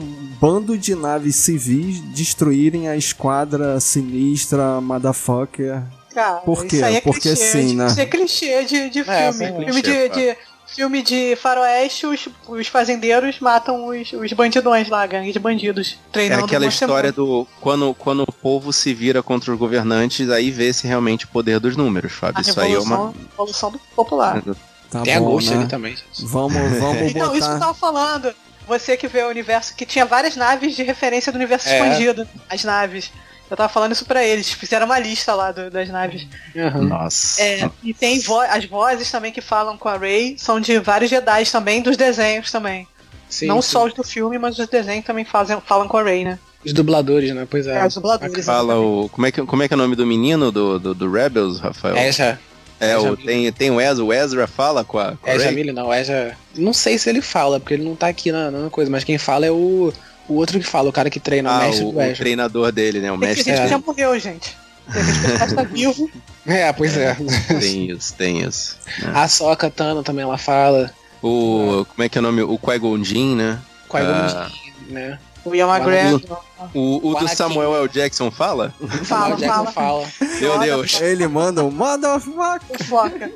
bando 0.40 0.78
de 0.78 0.94
naves 0.94 1.36
civis 1.36 2.00
destruírem 2.00 2.88
a 2.88 2.96
esquadra 2.96 3.78
sinistra, 3.80 4.80
motherfucker. 4.80 5.82
Cara, 6.14 6.36
Por 6.36 6.64
quê? 6.64 6.80
É 6.82 7.00
Porque 7.02 7.20
clichê, 7.20 7.36
sim, 7.36 7.76
né? 7.76 7.88
Isso 7.88 8.00
é 8.00 8.06
clichê 8.06 8.64
de, 8.64 8.88
de 8.88 9.00
é, 9.00 9.30
filme. 9.30 9.64
filme 9.66 9.82
de, 9.82 10.08
de, 10.08 10.36
filme 10.66 11.02
de 11.02 11.36
faroeste, 11.36 12.06
os, 12.06 12.28
os 12.48 12.66
fazendeiros 12.66 13.40
matam 13.40 13.86
os, 13.86 14.12
os 14.12 14.32
bandidões 14.32 14.88
lá, 14.88 15.06
gangue 15.06 15.32
de 15.32 15.38
bandidos, 15.38 15.98
treinando 16.12 16.42
É 16.42 16.44
aquela 16.44 16.66
história 16.66 17.12
do 17.12 17.46
quando, 17.60 17.94
quando 17.94 18.22
o 18.22 18.32
povo 18.32 18.72
se 18.72 18.92
vira 18.92 19.22
contra 19.22 19.52
os 19.52 19.58
governantes, 19.58 20.28
aí 20.30 20.50
vê-se 20.50 20.86
realmente 20.86 21.24
o 21.24 21.28
poder 21.28 21.60
dos 21.60 21.76
números, 21.76 22.12
Fábio. 22.12 22.40
Isso 22.40 22.60
aí 22.60 22.74
é 22.74 22.78
uma... 22.78 23.12
Revolução 23.30 23.70
do 23.70 23.78
popular. 23.94 24.42
Tá 24.90 25.02
Tem 25.02 25.18
bom, 25.18 25.26
a 25.26 25.30
Ghost 25.30 25.50
né? 25.50 25.56
ali 25.56 25.68
também. 25.68 25.96
Vamos, 26.20 26.54
vamos 26.78 27.10
Então, 27.10 27.26
botar... 27.26 27.38
isso 27.38 27.48
que 27.48 27.54
eu 27.54 27.60
tava 27.60 27.74
falando. 27.74 28.34
Você 28.66 28.96
que 28.96 29.06
vê 29.06 29.22
o 29.22 29.28
universo, 29.28 29.74
que 29.76 29.86
tinha 29.86 30.04
várias 30.04 30.34
naves 30.34 30.74
de 30.74 30.82
referência 30.82 31.30
do 31.30 31.36
universo 31.36 31.68
é. 31.68 31.74
expandido, 31.74 32.28
as 32.50 32.64
naves. 32.64 33.12
Eu 33.50 33.56
tava 33.56 33.68
falando 33.68 33.92
isso 33.92 34.04
pra 34.04 34.24
eles, 34.24 34.50
fizeram 34.50 34.86
uma 34.86 34.98
lista 34.98 35.34
lá 35.34 35.52
do, 35.52 35.70
das 35.70 35.88
naves. 35.88 36.26
Uhum. 36.54 36.84
Nossa. 36.88 37.40
É, 37.40 37.70
e 37.82 37.94
tem 37.94 38.18
vo 38.20 38.40
as 38.40 38.64
vozes 38.64 39.10
também 39.10 39.32
que 39.32 39.40
falam 39.40 39.78
com 39.78 39.88
a 39.88 39.96
Ray, 39.96 40.36
são 40.38 40.60
de 40.60 40.78
vários 40.80 41.10
Jedi 41.10 41.44
também, 41.50 41.80
dos 41.80 41.96
desenhos 41.96 42.50
também. 42.50 42.88
Sim, 43.28 43.46
Não 43.46 43.62
sim. 43.62 43.70
só 43.70 43.86
os 43.86 43.92
do 43.92 44.02
filme, 44.02 44.38
mas 44.38 44.58
os 44.58 44.66
desenhos 44.66 45.04
também 45.04 45.24
fazem, 45.24 45.60
falam 45.64 45.86
com 45.86 45.96
a 45.96 46.02
Ray, 46.02 46.24
né? 46.24 46.38
Os 46.64 46.72
dubladores, 46.72 47.32
né? 47.32 47.46
Pois 47.48 47.66
é. 47.66 47.78
é 47.78 47.86
os 47.86 47.94
dubladores. 47.94 48.44
Fala 48.44 48.76
o, 48.78 49.08
como, 49.08 49.26
é 49.26 49.30
que, 49.30 49.42
como 49.42 49.62
é 49.62 49.68
que 49.68 49.74
é 49.74 49.76
o 49.76 49.78
nome 49.78 49.94
do 49.94 50.04
menino 50.04 50.50
do, 50.50 50.78
do, 50.78 50.94
do 50.94 51.10
Rebels, 51.10 51.60
Rafael? 51.60 51.96
Ezra. 51.96 52.40
É, 52.78 52.98
o, 52.98 53.16
tem, 53.16 53.50
tem 53.52 53.70
o 53.70 53.80
Ezra, 53.80 54.04
o 54.04 54.12
Ezra 54.12 54.46
fala 54.46 54.84
com 54.84 54.98
a. 54.98 55.16
Com 55.16 55.30
Ezra 55.30 55.52
Miller, 55.52 55.72
não, 55.72 55.94
Ezra. 55.94 56.36
Não 56.54 56.72
sei 56.72 56.98
se 56.98 57.08
ele 57.08 57.22
fala, 57.22 57.58
porque 57.58 57.74
ele 57.74 57.84
não 57.84 57.94
tá 57.94 58.08
aqui 58.08 58.30
na, 58.30 58.50
na 58.50 58.68
coisa, 58.68 58.90
mas 58.90 59.04
quem 59.04 59.16
fala 59.16 59.46
é 59.46 59.50
o 59.50 59.92
o 60.28 60.34
outro 60.34 60.58
que 60.58 60.66
fala, 60.66 60.88
o 60.88 60.92
cara 60.92 61.10
que 61.10 61.20
treina, 61.20 61.50
ah, 61.50 61.58
o 61.58 61.60
mestre 61.60 61.84
o, 61.84 61.92
do 61.92 62.00
o 62.00 62.14
treinador 62.14 62.72
dele, 62.72 63.00
né? 63.00 63.10
O 63.10 63.18
tem 63.18 63.28
mestre. 63.28 63.44
Tem 63.44 63.54
gente 63.54 63.62
que 63.64 63.70
já 63.70 63.78
morreu, 63.78 64.18
gente. 64.18 64.56
Tem 64.92 65.04
gente 65.04 65.48
que 65.48 65.54
tá 65.54 65.62
vivo. 65.64 66.10
É, 66.46 66.72
pois 66.72 66.96
é. 66.96 67.16
Tem 67.60 67.90
isso, 67.90 68.14
tem 68.14 68.42
isso. 68.42 68.76
Né? 69.00 69.12
A 69.14 69.28
Soca 69.28 69.70
Tano 69.70 70.02
também 70.02 70.24
ela 70.24 70.38
fala. 70.38 70.92
O. 71.22 71.84
Como 71.88 72.02
é 72.02 72.08
que 72.08 72.18
é 72.18 72.20
o 72.20 72.22
nome? 72.22 72.42
O 72.42 72.58
Qui-Gon 72.58 72.98
né? 73.34 73.58
Qui-Gon 73.88 74.12
ah, 74.12 74.50
né? 74.88 75.18
O 75.44 75.54
Ian 75.54 75.68
McGregor. 75.68 76.42
O, 76.74 76.80
o, 76.80 77.10
o 77.12 77.14
do 77.14 77.28
Samuel 77.28 77.76
L. 77.76 77.88
Jackson 77.88 78.32
fala? 78.32 78.74
Fala, 79.04 79.38
fala. 79.38 79.70
fala. 79.70 80.06
Meu 80.40 80.58
Deus. 80.58 81.00
Ele 81.00 81.28
manda 81.28 81.62
um 81.62 81.70
motherfucker. 81.70 83.32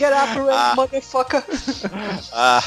Get 0.00 0.14
up, 0.14 0.50
ah. 0.50 0.72
motherfucker. 0.74 1.44
Ah. 2.32 2.62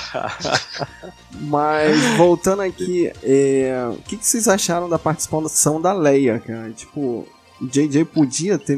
Mas, 1.32 2.00
voltando 2.16 2.62
aqui, 2.62 3.12
é, 3.24 3.88
o 3.92 3.98
que, 4.04 4.18
que, 4.18 4.26
vocês 4.26 4.48
acharam 4.48 4.88
da 4.88 5.00
participação 5.00 5.82
da 5.82 5.92
Leia, 5.94 6.38
cara? 6.38 6.70
Tipo, 6.70 7.28
o 7.60 7.68
JJ 7.68 8.06
podia 8.06 8.60
ter 8.60 8.78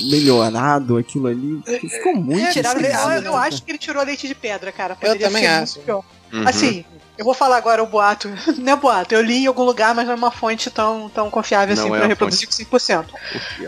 melhorado 0.00 0.98
aquilo 0.98 1.28
ali. 1.28 1.62
Ficou 1.80 2.14
muito 2.14 2.44
é, 2.44 2.52
tiraram, 2.52 2.80
eu, 2.82 3.22
eu 3.22 3.36
acho 3.36 3.62
que 3.62 3.70
ele 3.70 3.78
tirou 3.78 4.04
leite 4.04 4.28
de 4.28 4.34
pedra, 4.34 4.70
cara. 4.70 4.94
Poderia 4.94 5.26
eu 5.26 5.30
também 5.30 5.46
acho. 5.46 5.80
Uhum. 5.80 6.46
Assim, 6.46 6.84
eu 7.16 7.24
vou 7.24 7.32
falar 7.32 7.56
agora 7.56 7.82
o 7.82 7.86
boato. 7.86 8.28
Não 8.58 8.74
é 8.74 8.76
boato, 8.76 9.14
eu 9.14 9.22
li 9.22 9.44
em 9.44 9.46
algum 9.46 9.64
lugar, 9.64 9.94
mas 9.94 10.04
não 10.04 10.12
é 10.12 10.16
uma 10.16 10.30
fonte 10.30 10.70
tão, 10.70 11.08
tão 11.08 11.30
confiável 11.30 11.74
não 11.74 11.84
assim 11.84 11.94
é 11.94 11.98
pra 11.98 12.06
reproduzir 12.06 12.46
com 12.46 12.76
100%. 12.76 13.06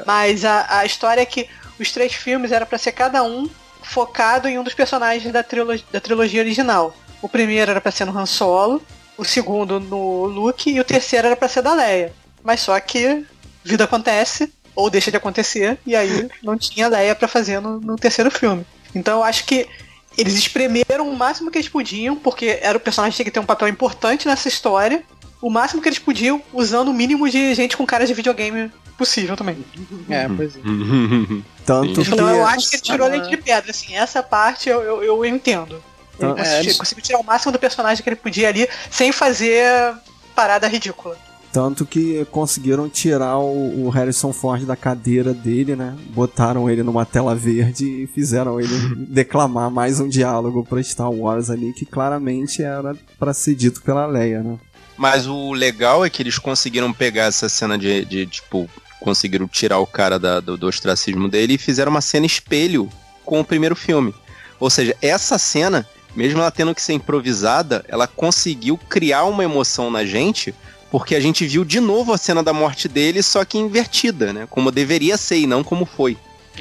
Mas 0.06 0.44
a, 0.44 0.80
a 0.80 0.84
história 0.84 1.22
é 1.22 1.26
que 1.26 1.48
os 1.80 1.90
três 1.90 2.12
filmes 2.12 2.52
era 2.52 2.66
para 2.66 2.76
ser 2.76 2.92
cada 2.92 3.22
um 3.22 3.48
focado 3.85 4.49
em 4.49 4.59
um 4.59 4.64
dos 4.64 4.75
personagens 4.75 5.33
da, 5.33 5.42
trilogia, 5.42 5.85
da 5.92 6.01
trilogia 6.01 6.40
original. 6.40 6.94
O 7.23 7.29
primeiro 7.29 7.70
era 7.70 7.81
para 7.81 7.92
ser 7.92 8.05
no 8.05 8.16
Han 8.16 8.27
Solo, 8.27 8.83
o 9.16 9.25
segundo 9.25 9.79
no 9.79 10.27
Luke 10.27 10.70
e 10.70 10.81
o 10.81 10.85
terceiro 10.85 11.29
era 11.29 11.37
para 11.37 11.49
ser 11.49 11.62
da 11.62 11.75
Leia. 11.75 12.12
Mas 12.42 12.61
só 12.61 12.79
que 12.81 13.25
vida 13.62 13.85
acontece 13.85 14.53
ou 14.75 14.90
deixa 14.90 15.11
de 15.11 15.16
acontecer 15.16 15.79
e 15.87 15.94
aí 15.94 16.29
não 16.42 16.59
tinha 16.59 16.88
Leia 16.88 17.14
para 17.14 17.29
fazer 17.29 17.61
no, 17.61 17.79
no 17.79 17.97
terceiro 17.97 18.31
filme. 18.31 18.66
Então 18.94 19.18
eu 19.18 19.25
acho 19.25 19.44
que 19.44 19.68
eles 20.16 20.35
espremeram 20.35 21.09
o 21.09 21.16
máximo 21.16 21.51
que 21.51 21.59
eles 21.59 21.68
podiam, 21.68 22.16
porque 22.16 22.59
era 22.62 22.79
o 22.79 22.81
personagem 22.81 23.12
que 23.12 23.16
tinha 23.16 23.25
que 23.25 23.31
ter 23.31 23.40
um 23.40 23.47
papel 23.47 23.68
importante 23.68 24.27
nessa 24.27 24.49
história, 24.49 25.03
o 25.40 25.51
máximo 25.51 25.83
que 25.83 25.88
eles 25.88 25.99
podiam, 25.99 26.42
usando 26.53 26.88
o 26.88 26.94
mínimo 26.94 27.29
de 27.29 27.55
gente 27.55 27.77
com 27.77 27.85
cara 27.85 28.07
de 28.07 28.14
videogame 28.14 28.70
possível 28.97 29.37
também. 29.37 29.64
É, 30.09 30.29
pois 30.29 30.57
é. 30.57 30.61
Tanto 31.64 32.03
então, 32.03 32.16
que... 32.16 32.35
eu 32.35 32.46
acho 32.46 32.68
que 32.68 32.77
ele 32.77 32.83
tirou 32.83 33.09
leite 33.09 33.31
de 33.31 33.37
pedra, 33.38 33.70
assim, 33.70 33.94
essa 33.94 34.22
parte 34.22 34.68
eu, 34.68 34.83
eu, 34.83 35.03
eu 35.03 35.24
entendo. 35.24 35.83
Ele 36.18 36.31
é, 36.31 36.35
conseguiu, 36.35 36.79
conseguiu 36.79 37.05
tirar 37.05 37.18
o 37.18 37.24
máximo 37.24 37.53
do 37.53 37.59
personagem 37.59 38.03
que 38.03 38.09
ele 38.09 38.16
podia 38.16 38.48
ali, 38.48 38.68
sem 38.90 39.11
fazer 39.12 39.94
parada 40.35 40.68
ridícula. 40.68 41.16
Tanto 41.55 41.87
que 41.87 42.24
conseguiram 42.33 42.88
tirar 42.88 43.38
o, 43.38 43.87
o, 43.87 43.88
Harrison 43.88 44.33
Ford 44.33 44.64
da 44.64 44.74
cadeira 44.74 45.33
dele, 45.33 45.77
né? 45.77 45.96
Botaram 46.11 46.68
ele 46.68 46.83
numa 46.83 47.07
tela 47.07 47.33
verde 47.33 47.87
e 47.87 48.07
fizeram 48.09 48.61
ele 48.61 48.74
declamar 49.09 49.70
mais 49.70 50.00
um 50.00 50.09
diálogo 50.09 50.64
para 50.64 50.83
Star 50.83 51.12
Wars 51.12 51.50
ali, 51.50 51.72
que 51.72 51.87
claramente 51.87 52.61
era 52.61 52.96
para 53.20 53.33
ser 53.33 53.55
dito 53.55 53.81
pela 53.83 54.05
Leia, 54.05 54.42
né? 54.42 54.59
Mas 54.96 55.29
o 55.29 55.53
legal 55.53 56.05
é 56.05 56.11
que 56.11 56.22
eles 56.22 56.38
conseguiram 56.38 56.92
pegar 56.92 57.27
essa 57.27 57.48
cena 57.48 57.79
de, 57.79 58.05
de 58.05 58.27
tipo, 58.27 58.68
conseguiram 59.00 59.46
tirar 59.46 59.78
o 59.78 59.87
cara 59.87 60.18
da, 60.18 60.40
do, 60.40 60.57
do 60.57 60.66
ostracismo 60.66 61.28
dele 61.28 61.54
e 61.54 61.59
fizeram 61.59 61.90
uma 61.90 62.00
cena 62.00 62.26
espelho 62.26 62.88
com 63.24 63.40
o 63.40 63.44
primeiro 63.44 63.76
filme. 63.76 64.14
Ou 64.59 64.70
seja, 64.70 64.96
essa 65.02 65.38
cena, 65.38 65.87
mesmo 66.14 66.40
ela 66.40 66.50
tendo 66.50 66.74
que 66.74 66.83
ser 66.83 66.92
improvisada, 66.92 67.85
ela 67.88 68.07
conseguiu 68.07 68.78
criar 68.78 69.24
uma 69.24 69.44
emoção 69.44 69.90
na 69.90 70.04
gente, 70.04 70.54
porque 70.90 71.14
a 71.14 71.20
gente 71.20 71.46
viu 71.46 71.64
de 71.64 71.80
novo 71.80 72.12
a 72.12 72.18
cena 72.18 72.42
da 72.42 72.52
morte 72.52 72.88
dele, 72.88 73.22
só 73.22 73.44
que 73.44 73.59
invertida, 73.59 74.33
né? 74.33 74.46
Como 74.48 74.70
deveria 74.70 75.16
ser 75.16 75.38
e 75.38 75.46
não 75.46 75.64
como 75.64 75.85
foi. 75.85 76.16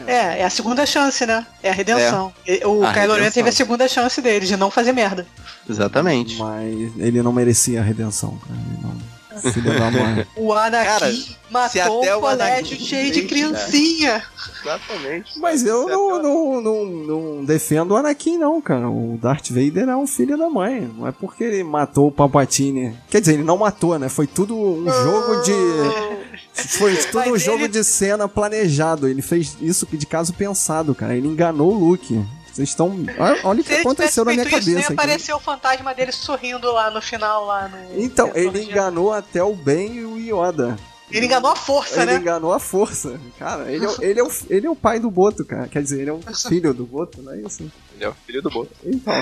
É, 0.07 0.39
é 0.39 0.43
a 0.43 0.49
segunda 0.49 0.85
chance, 0.85 1.25
né? 1.25 1.45
É 1.61 1.69
a 1.69 1.73
redenção. 1.73 2.33
É. 2.47 2.65
O 2.65 2.83
a 2.83 2.91
Kylo 2.93 3.13
Ren 3.13 3.29
teve 3.29 3.49
a 3.49 3.51
segunda 3.51 3.87
chance 3.87 4.19
dele, 4.21 4.45
de 4.45 4.57
não 4.57 4.71
fazer 4.71 4.91
merda. 4.91 5.27
Exatamente. 5.69 6.37
Mas 6.37 6.91
ele 6.97 7.21
não 7.21 7.31
merecia 7.31 7.79
a 7.79 7.83
redenção, 7.83 8.37
cara. 8.39 8.59
Ele 8.59 8.79
não... 8.81 9.12
Filho 9.41 9.79
da 9.79 9.91
mãe. 9.91 10.27
O 10.35 10.53
Anakin 10.53 10.85
cara, 10.85 11.13
matou 11.49 12.17
um 12.17 12.21
colégio 12.21 12.77
cheio 12.77 13.11
de 13.11 13.23
criancinha. 13.23 14.23
Exatamente. 14.61 15.39
Mas 15.39 15.65
eu 15.65 15.87
não, 15.87 16.21
não, 16.21 16.61
não, 16.61 16.85
não, 16.85 17.45
defendo 17.45 17.91
o 17.91 17.97
Anakin, 17.97 18.37
não, 18.37 18.61
cara. 18.61 18.89
O 18.89 19.17
Darth 19.21 19.49
Vader 19.49 19.89
é 19.89 19.95
um 19.95 20.07
filho 20.07 20.37
da 20.37 20.49
mãe. 20.49 20.89
Não 20.97 21.07
é 21.07 21.11
porque 21.11 21.43
ele 21.43 21.63
matou 21.63 22.07
o 22.07 22.11
Palpatine. 22.11 22.95
Quer 23.09 23.19
dizer, 23.19 23.33
ele 23.33 23.43
não 23.43 23.57
matou, 23.57 23.97
né? 23.99 24.09
Foi 24.09 24.27
tudo 24.27 24.55
um 24.55 24.85
jogo 24.85 25.41
de. 25.43 25.53
Foi 26.77 26.95
tudo 26.95 27.33
um 27.33 27.37
jogo 27.37 27.63
ele... 27.63 27.67
de 27.67 27.83
cena 27.83 28.27
planejado. 28.27 29.07
Ele 29.07 29.21
fez 29.21 29.57
isso 29.61 29.87
de 29.91 30.05
caso 30.05 30.33
pensado, 30.33 30.95
cara. 30.95 31.15
Ele 31.15 31.27
enganou 31.27 31.73
o 31.73 31.77
Luke. 31.77 32.23
Vocês 32.53 32.69
estão. 32.69 32.95
Olha 33.43 33.61
o 33.61 33.63
que 33.63 33.73
aconteceu 33.73 34.23
na 34.23 34.31
minha 34.31 34.45
cabeça. 34.45 34.69
Isso, 34.69 34.89
nem 34.89 34.93
apareceu 34.93 35.37
o 35.37 35.39
fantasma 35.39 35.93
dele 35.93 36.11
sorrindo 36.11 36.71
lá 36.71 36.91
no 36.91 37.01
final. 37.01 37.45
lá 37.45 37.67
no 37.67 38.01
Então, 38.01 38.31
ele 38.35 38.61
enganou 38.61 39.11
até 39.11 39.43
o 39.43 39.55
Ben 39.55 39.95
e 39.95 40.05
o 40.05 40.17
Yoda. 40.19 40.77
Ele 41.11 41.25
enganou 41.25 41.51
a 41.51 41.55
força, 41.55 41.97
ele 41.97 42.05
né? 42.05 42.11
Ele 42.13 42.21
enganou 42.21 42.53
a 42.53 42.59
força. 42.59 43.19
Cara, 43.37 43.71
ele 43.71 43.85
é, 43.85 43.89
ele, 44.01 44.19
é 44.19 44.23
o, 44.23 44.31
ele 44.49 44.67
é 44.67 44.69
o 44.69 44.75
pai 44.75 44.99
do 44.99 45.11
Boto, 45.11 45.43
cara. 45.45 45.67
Quer 45.67 45.81
dizer, 45.83 46.01
ele 46.01 46.09
é 46.09 46.13
o 46.13 46.19
filho 46.47 46.73
do 46.73 46.85
Boto, 46.85 47.21
não 47.21 47.33
é 47.33 47.41
isso? 47.41 47.63
Ele 47.95 48.03
é 48.03 48.09
o 48.09 48.13
filho 48.13 48.41
do 48.41 48.49
Boto. 48.49 48.71
Então, 48.83 49.13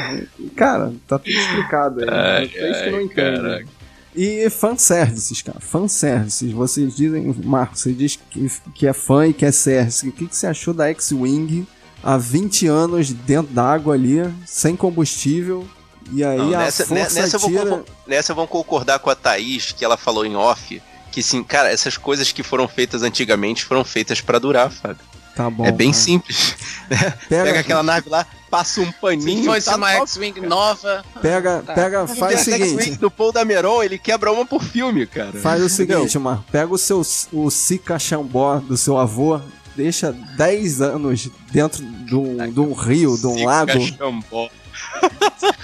cara, 0.55 0.93
tá 1.07 1.17
tudo 1.17 1.31
explicado 1.31 2.01
aí. 2.01 2.09
Ai, 2.09 2.47
Vocês 2.47 2.81
que 2.81 2.89
não 2.91 3.01
entendem. 3.01 3.65
E 4.13 4.49
fanservices, 4.49 5.41
cara. 5.41 5.59
Fanservices. 5.59 6.51
Vocês 6.51 6.95
dizem, 6.95 7.33
Marcos, 7.43 7.79
você 7.79 7.93
diz 7.93 8.17
que, 8.29 8.49
que 8.75 8.87
é 8.87 8.93
fã 8.93 9.27
e 9.27 9.33
que 9.33 9.45
é 9.45 9.51
service. 9.51 10.07
O 10.07 10.11
que, 10.11 10.27
que 10.27 10.35
você 10.35 10.47
achou 10.47 10.73
da 10.73 10.89
X-Wing? 10.89 11.65
Há 12.03 12.17
20 12.17 12.67
anos 12.67 13.11
dentro 13.11 13.53
d'água 13.53 13.93
ali, 13.93 14.33
sem 14.45 14.75
combustível. 14.75 15.67
E 16.11 16.23
aí 16.23 16.37
Não, 16.37 16.53
a 16.53 16.57
nessa, 16.57 16.85
força 16.85 17.21
nessa, 17.21 17.39
tira... 17.39 17.61
eu 17.61 17.69
vou, 17.69 17.85
nessa 18.05 18.31
eu 18.31 18.35
vou 18.35 18.47
concordar 18.47 18.99
com 18.99 19.09
a 19.09 19.15
Thaís, 19.15 19.71
que 19.71 19.85
ela 19.85 19.95
falou 19.95 20.25
em 20.25 20.35
off, 20.35 20.81
que 21.11 21.23
sim, 21.23 21.43
cara, 21.43 21.69
essas 21.69 21.97
coisas 21.97 22.31
que 22.31 22.43
foram 22.43 22.67
feitas 22.67 23.03
antigamente 23.03 23.63
foram 23.63 23.83
feitas 23.83 24.19
para 24.19 24.39
durar, 24.39 24.69
Fábio. 24.69 25.11
Tá 25.35 25.49
bom. 25.49 25.65
É 25.65 25.71
bem 25.71 25.91
cara. 25.91 26.03
simples. 26.03 26.55
Pega, 26.89 27.17
pega 27.29 27.59
aquela 27.61 27.83
nave 27.83 28.09
lá, 28.09 28.25
passa 28.49 28.81
um 28.81 28.91
paninho. 28.91 29.45
Fosse 29.45 29.65
tá 29.67 29.77
uma 29.77 29.91
X-Wing 29.91 30.41
nova. 30.41 31.05
Pega, 31.21 31.63
tá. 31.65 31.73
pega, 31.73 32.05
faz 32.07 32.41
o 32.41 32.43
seguinte. 32.43 32.75
X-Wing 32.75 32.97
do 32.97 33.09
Paul 33.09 33.31
Dameron, 33.31 33.81
ele 33.81 33.97
quebra 33.97 34.31
uma 34.31 34.45
por 34.45 34.61
filme, 34.61 35.07
cara. 35.07 35.39
Faz 35.39 35.63
o 35.63 35.69
seguinte, 35.69 36.19
mano. 36.19 36.43
Pega 36.51 36.73
o 36.73 36.77
seu 36.77 37.01
o 37.31 37.49
Sika 37.49 37.97
Chambó 37.97 38.57
do 38.57 38.75
seu 38.75 38.97
avô, 38.97 39.39
deixa 39.75 40.11
10 40.11 40.81
anos 40.81 41.29
dentro 41.51 41.83
de 41.83 42.15
um, 42.15 42.51
de 42.51 42.59
um 42.59 42.73
rio, 42.73 43.17
de 43.17 43.27
um 43.27 43.45
lago. 43.45 43.71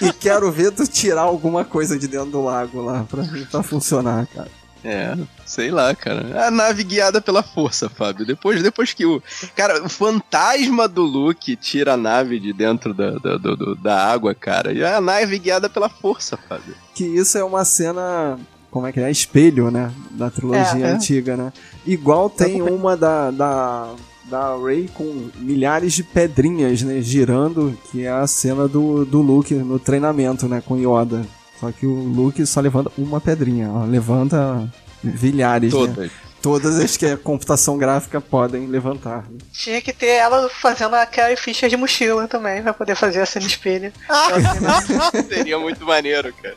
E 0.01 0.11
quero 0.13 0.51
ver 0.51 0.71
tu 0.71 0.85
tirar 0.87 1.21
alguma 1.21 1.63
coisa 1.63 1.97
de 1.97 2.07
dentro 2.07 2.31
do 2.31 2.43
lago 2.43 2.81
lá 2.81 3.05
pra, 3.09 3.23
pra 3.49 3.63
funcionar, 3.63 4.27
cara. 4.27 4.49
É, 4.83 5.17
sei 5.45 5.71
lá, 5.71 5.93
cara. 5.95 6.47
A 6.47 6.51
nave 6.51 6.83
guiada 6.83 7.19
pela 7.19 7.43
força, 7.43 7.89
Fábio. 7.89 8.25
Depois, 8.25 8.61
depois 8.61 8.93
que 8.93 9.05
o. 9.05 9.21
Cara, 9.55 9.83
o 9.83 9.89
fantasma 9.89 10.87
do 10.87 11.03
Luke 11.03 11.55
tira 11.55 11.93
a 11.93 11.97
nave 11.97 12.39
de 12.39 12.53
dentro 12.53 12.93
da, 12.93 13.11
da, 13.11 13.37
do, 13.37 13.75
da 13.75 14.05
água, 14.05 14.33
cara. 14.33 14.71
E 14.71 14.83
a 14.83 15.01
nave 15.01 15.39
guiada 15.39 15.69
pela 15.69 15.89
força, 15.89 16.37
Fábio. 16.37 16.75
Que 16.93 17.03
isso 17.03 17.37
é 17.37 17.43
uma 17.43 17.65
cena. 17.65 18.39
Como 18.69 18.85
é 18.85 18.91
que 18.91 18.99
é? 18.99 19.09
Espelho, 19.09 19.71
né? 19.71 19.91
Da 20.11 20.29
trilogia 20.29 20.85
é, 20.85 20.91
antiga, 20.91 21.37
né? 21.37 21.53
Igual 21.85 22.29
tem 22.29 22.61
uma 22.61 22.95
da, 22.95 23.31
da 23.31 23.95
da 24.29 24.55
Ray 24.57 24.89
com 24.93 25.29
milhares 25.37 25.93
de 25.93 26.03
pedrinhas, 26.03 26.81
né, 26.81 27.01
girando, 27.01 27.77
que 27.89 28.03
é 28.03 28.11
a 28.11 28.27
cena 28.27 28.67
do, 28.67 29.05
do 29.05 29.21
Luke 29.21 29.53
no 29.53 29.79
treinamento, 29.79 30.47
né, 30.47 30.61
com 30.65 30.75
Yoda. 30.75 31.25
Só 31.59 31.71
que 31.71 31.85
o 31.87 31.93
Luke 31.93 32.45
só 32.45 32.59
levanta 32.59 32.91
uma 32.97 33.19
pedrinha, 33.19 33.71
ó, 33.71 33.85
levanta 33.85 34.69
milhares, 35.01 35.73
né? 35.73 35.79
Todas. 35.79 35.97
Né? 35.97 36.09
Todas 36.41 36.77
as 36.77 36.95
que 36.95 37.05
a 37.05 37.17
computação 37.17 37.77
gráfica 37.77 38.21
podem 38.21 38.67
levantar. 38.67 39.23
Né? 39.29 39.37
Tinha 39.51 39.81
que 39.81 39.91
ter 39.91 40.07
ela 40.07 40.49
fazendo 40.49 40.95
a 40.95 41.05
Carrie 41.05 41.35
Fisher 41.35 41.69
de 41.69 41.75
mochila 41.75 42.27
também, 42.27 42.61
pra 42.61 42.73
poder 42.73 42.95
fazer 42.95 43.21
assim 43.21 43.39
no 43.39 43.47
espelho. 43.47 43.91
Seria 45.27 45.57
muito 45.59 45.83
maneiro, 45.85 46.33
cara. 46.33 46.55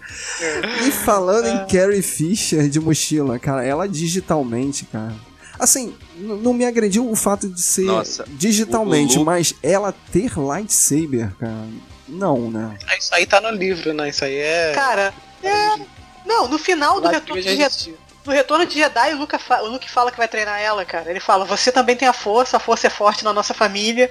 E 0.86 0.90
falando 0.90 1.46
é. 1.46 1.52
em 1.52 1.66
Carrie 1.66 2.02
Fisher 2.02 2.68
de 2.68 2.78
mochila, 2.78 3.38
cara, 3.38 3.64
ela 3.64 3.88
digitalmente, 3.88 4.84
cara. 4.84 5.14
Assim, 5.58 5.94
não 6.16 6.54
me 6.54 6.64
agrediu 6.64 7.10
o 7.10 7.14
fato 7.14 7.48
de 7.48 7.60
ser 7.60 7.82
Nossa, 7.82 8.24
digitalmente, 8.28 9.18
o, 9.18 9.22
o 9.22 9.24
mas 9.24 9.54
ela 9.62 9.92
ter 9.92 10.38
lightsaber, 10.38 11.34
cara 11.38 11.66
não, 12.10 12.50
né? 12.50 12.76
Ah, 12.86 12.96
isso 12.96 13.14
aí 13.14 13.24
tá 13.24 13.40
no 13.40 13.50
livro, 13.50 13.92
né? 13.94 14.08
Isso 14.08 14.24
aí 14.24 14.36
é. 14.36 14.72
Cara, 14.74 15.14
é. 15.42 15.76
Não, 16.26 16.48
no 16.48 16.58
final 16.58 17.00
do 17.00 17.08
retorno 17.08 17.42
de. 17.42 17.94
No 18.24 18.32
retorno 18.32 18.66
de 18.66 18.74
Jedi, 18.74 19.14
o 19.14 19.18
Luke, 19.18 19.34
o 19.34 19.66
Luke 19.66 19.90
fala 19.90 20.10
que 20.10 20.18
vai 20.18 20.28
treinar 20.28 20.60
ela, 20.60 20.84
cara. 20.84 21.10
Ele 21.10 21.20
fala: 21.20 21.44
Você 21.46 21.72
também 21.72 21.96
tem 21.96 22.06
a 22.06 22.12
força, 22.12 22.58
a 22.58 22.60
força 22.60 22.86
é 22.86 22.90
forte 22.90 23.24
na 23.24 23.32
nossa 23.32 23.54
família 23.54 24.10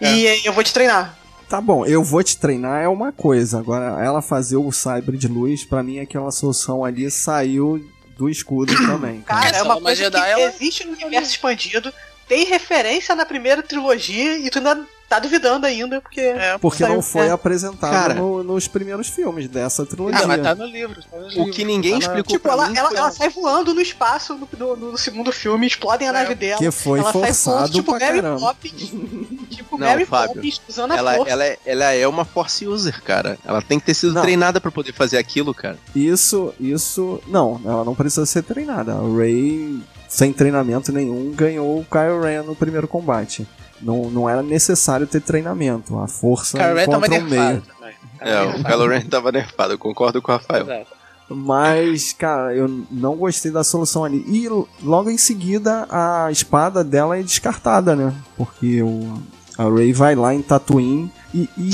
é. 0.00 0.12
e 0.12 0.46
eu 0.46 0.52
vou 0.52 0.64
te 0.64 0.72
treinar. 0.72 1.16
Tá 1.48 1.60
bom, 1.60 1.84
eu 1.84 2.02
vou 2.04 2.22
te 2.22 2.36
treinar 2.36 2.80
é 2.80 2.88
uma 2.88 3.10
coisa. 3.12 3.58
Agora, 3.58 4.02
ela 4.02 4.22
fazer 4.22 4.56
o 4.56 4.70
sabre 4.70 5.18
de 5.18 5.26
luz, 5.26 5.64
para 5.64 5.82
mim, 5.82 5.98
aquela 5.98 6.30
solução 6.30 6.84
ali 6.84 7.10
saiu 7.10 7.84
do 8.16 8.28
escudo 8.28 8.72
também. 8.86 9.20
Cara, 9.22 9.42
cara 9.42 9.56
é 9.56 9.62
uma 9.62 9.80
coisa 9.80 10.04
Jedi, 10.04 10.20
que 10.20 10.30
ela... 10.30 10.42
existe 10.42 10.86
no 10.86 10.92
universo 10.92 11.30
expandido, 11.30 11.92
tem 12.30 12.44
referência 12.44 13.12
na 13.16 13.26
primeira 13.26 13.60
trilogia 13.60 14.38
e 14.38 14.48
tu 14.50 14.58
ainda 14.58 14.86
tá 15.08 15.18
duvidando 15.18 15.66
ainda, 15.66 16.00
porque. 16.00 16.20
É, 16.20 16.56
porque 16.58 16.86
não 16.86 17.02
foi 17.02 17.26
é. 17.26 17.30
apresentado 17.32 17.90
Cara, 17.90 18.14
no, 18.14 18.44
nos 18.44 18.68
primeiros 18.68 19.08
filmes 19.08 19.48
dessa 19.48 19.84
trilogia. 19.84 20.20
Ah, 20.22 20.26
mas 20.28 20.40
tá 20.40 20.54
no 20.54 20.64
livro. 20.64 21.02
Tá 21.02 21.16
no 21.18 21.26
livro 21.26 21.42
o 21.42 21.50
que 21.50 21.64
ninguém 21.64 21.94
tá 21.94 21.98
explicou 21.98 22.36
tipo, 22.36 22.48
ela, 22.48 22.66
ela, 22.66 22.90
ela, 22.94 23.10
sai 23.10 23.30
voando 23.30 23.74
no 23.74 23.80
espaço 23.80 24.36
no, 24.36 24.48
no, 24.56 24.92
no 24.92 24.96
segundo 24.96 25.32
filme, 25.32 25.66
explodem 25.66 26.06
a 26.06 26.10
é. 26.10 26.14
nave 26.14 26.36
dela. 26.36 26.58
Que 26.58 26.70
foi 26.70 27.00
ela 27.00 27.12
forçado 27.12 27.34
sai 27.34 27.54
voando, 27.56 27.72
tipo 27.72 27.90
Mary 27.98 28.22
Poppins. 28.22 28.92
tipo 29.50 29.76
não, 29.76 29.88
Mary 29.88 30.06
Fábio, 30.06 30.34
Poppins 30.36 30.60
usando 30.68 30.94
ela, 30.94 31.10
a 31.10 31.16
força. 31.16 31.32
Ela, 31.32 31.44
é, 31.44 31.58
ela 31.66 31.92
é 31.92 32.06
uma 32.06 32.24
force 32.24 32.64
user, 32.68 33.02
cara. 33.02 33.36
Ela 33.44 33.60
tem 33.60 33.80
que 33.80 33.86
ter 33.86 33.94
sido 33.94 34.12
não. 34.12 34.22
treinada 34.22 34.60
para 34.60 34.70
poder 34.70 34.92
fazer 34.92 35.18
aquilo, 35.18 35.52
cara. 35.52 35.76
Isso, 35.96 36.54
isso. 36.60 37.20
Não, 37.26 37.60
ela 37.64 37.82
não 37.82 37.96
precisa 37.96 38.24
ser 38.24 38.44
treinada. 38.44 38.92
A 38.92 39.00
Ray 39.00 39.82
sem 40.10 40.32
treinamento 40.32 40.92
nenhum, 40.92 41.32
ganhou 41.32 41.78
o 41.78 41.84
Kylo 41.84 42.20
Ren 42.20 42.42
no 42.42 42.56
primeiro 42.56 42.88
combate. 42.88 43.46
Não, 43.80 44.10
não 44.10 44.28
era 44.28 44.42
necessário 44.42 45.06
ter 45.06 45.20
treinamento. 45.22 45.96
A 45.98 46.08
força 46.08 46.58
Kylo 46.58 46.80
encontra 46.80 47.14
um 47.14 47.22
meio. 47.22 47.62
Também. 47.62 47.94
É, 48.20 48.42
o 48.42 48.64
Kylo 48.64 48.88
Ren 48.88 49.00
tava 49.02 49.30
nerfado, 49.30 49.72
eu 49.72 49.78
concordo 49.78 50.20
com 50.20 50.32
o 50.32 50.34
Rafael. 50.34 50.64
Exato. 50.64 51.00
Mas, 51.32 52.12
cara, 52.12 52.52
eu 52.56 52.84
não 52.90 53.14
gostei 53.14 53.52
da 53.52 53.62
solução 53.62 54.04
ali. 54.04 54.24
E 54.26 54.48
logo 54.82 55.08
em 55.08 55.16
seguida 55.16 55.86
a 55.88 56.28
espada 56.32 56.82
dela 56.82 57.16
é 57.16 57.22
descartada, 57.22 57.94
né? 57.94 58.12
Porque 58.36 58.82
o, 58.82 59.22
a 59.56 59.64
Ray 59.64 59.92
vai 59.92 60.14
lá 60.14 60.34
em 60.34 60.42
Tatooine 60.42 61.10
e. 61.34 61.48
e 61.56 61.70